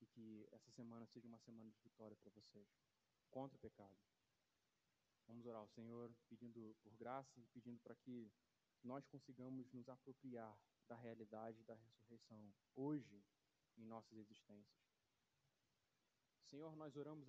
e 0.00 0.06
que 0.06 0.48
essa 0.50 0.70
semana 0.72 1.06
seja 1.06 1.28
uma 1.28 1.38
semana 1.38 1.70
de 1.70 1.80
vitória 1.80 2.16
para 2.16 2.30
vocês, 2.30 2.68
contra 3.30 3.56
o 3.56 3.60
pecado. 3.60 3.96
Vamos 5.30 5.46
orar 5.46 5.60
ao 5.60 5.68
Senhor, 5.68 6.12
pedindo 6.28 6.76
por 6.82 6.92
graça 6.96 7.38
e 7.38 7.46
pedindo 7.46 7.78
para 7.78 7.94
que 7.94 8.28
nós 8.82 9.06
consigamos 9.06 9.70
nos 9.72 9.88
apropriar 9.88 10.58
da 10.88 10.96
realidade 10.96 11.62
da 11.62 11.74
ressurreição 11.76 12.52
hoje 12.74 13.24
em 13.76 13.84
nossas 13.84 14.18
existências. 14.18 14.90
Senhor, 16.42 16.74
nós 16.74 16.96
oramos 16.96 17.28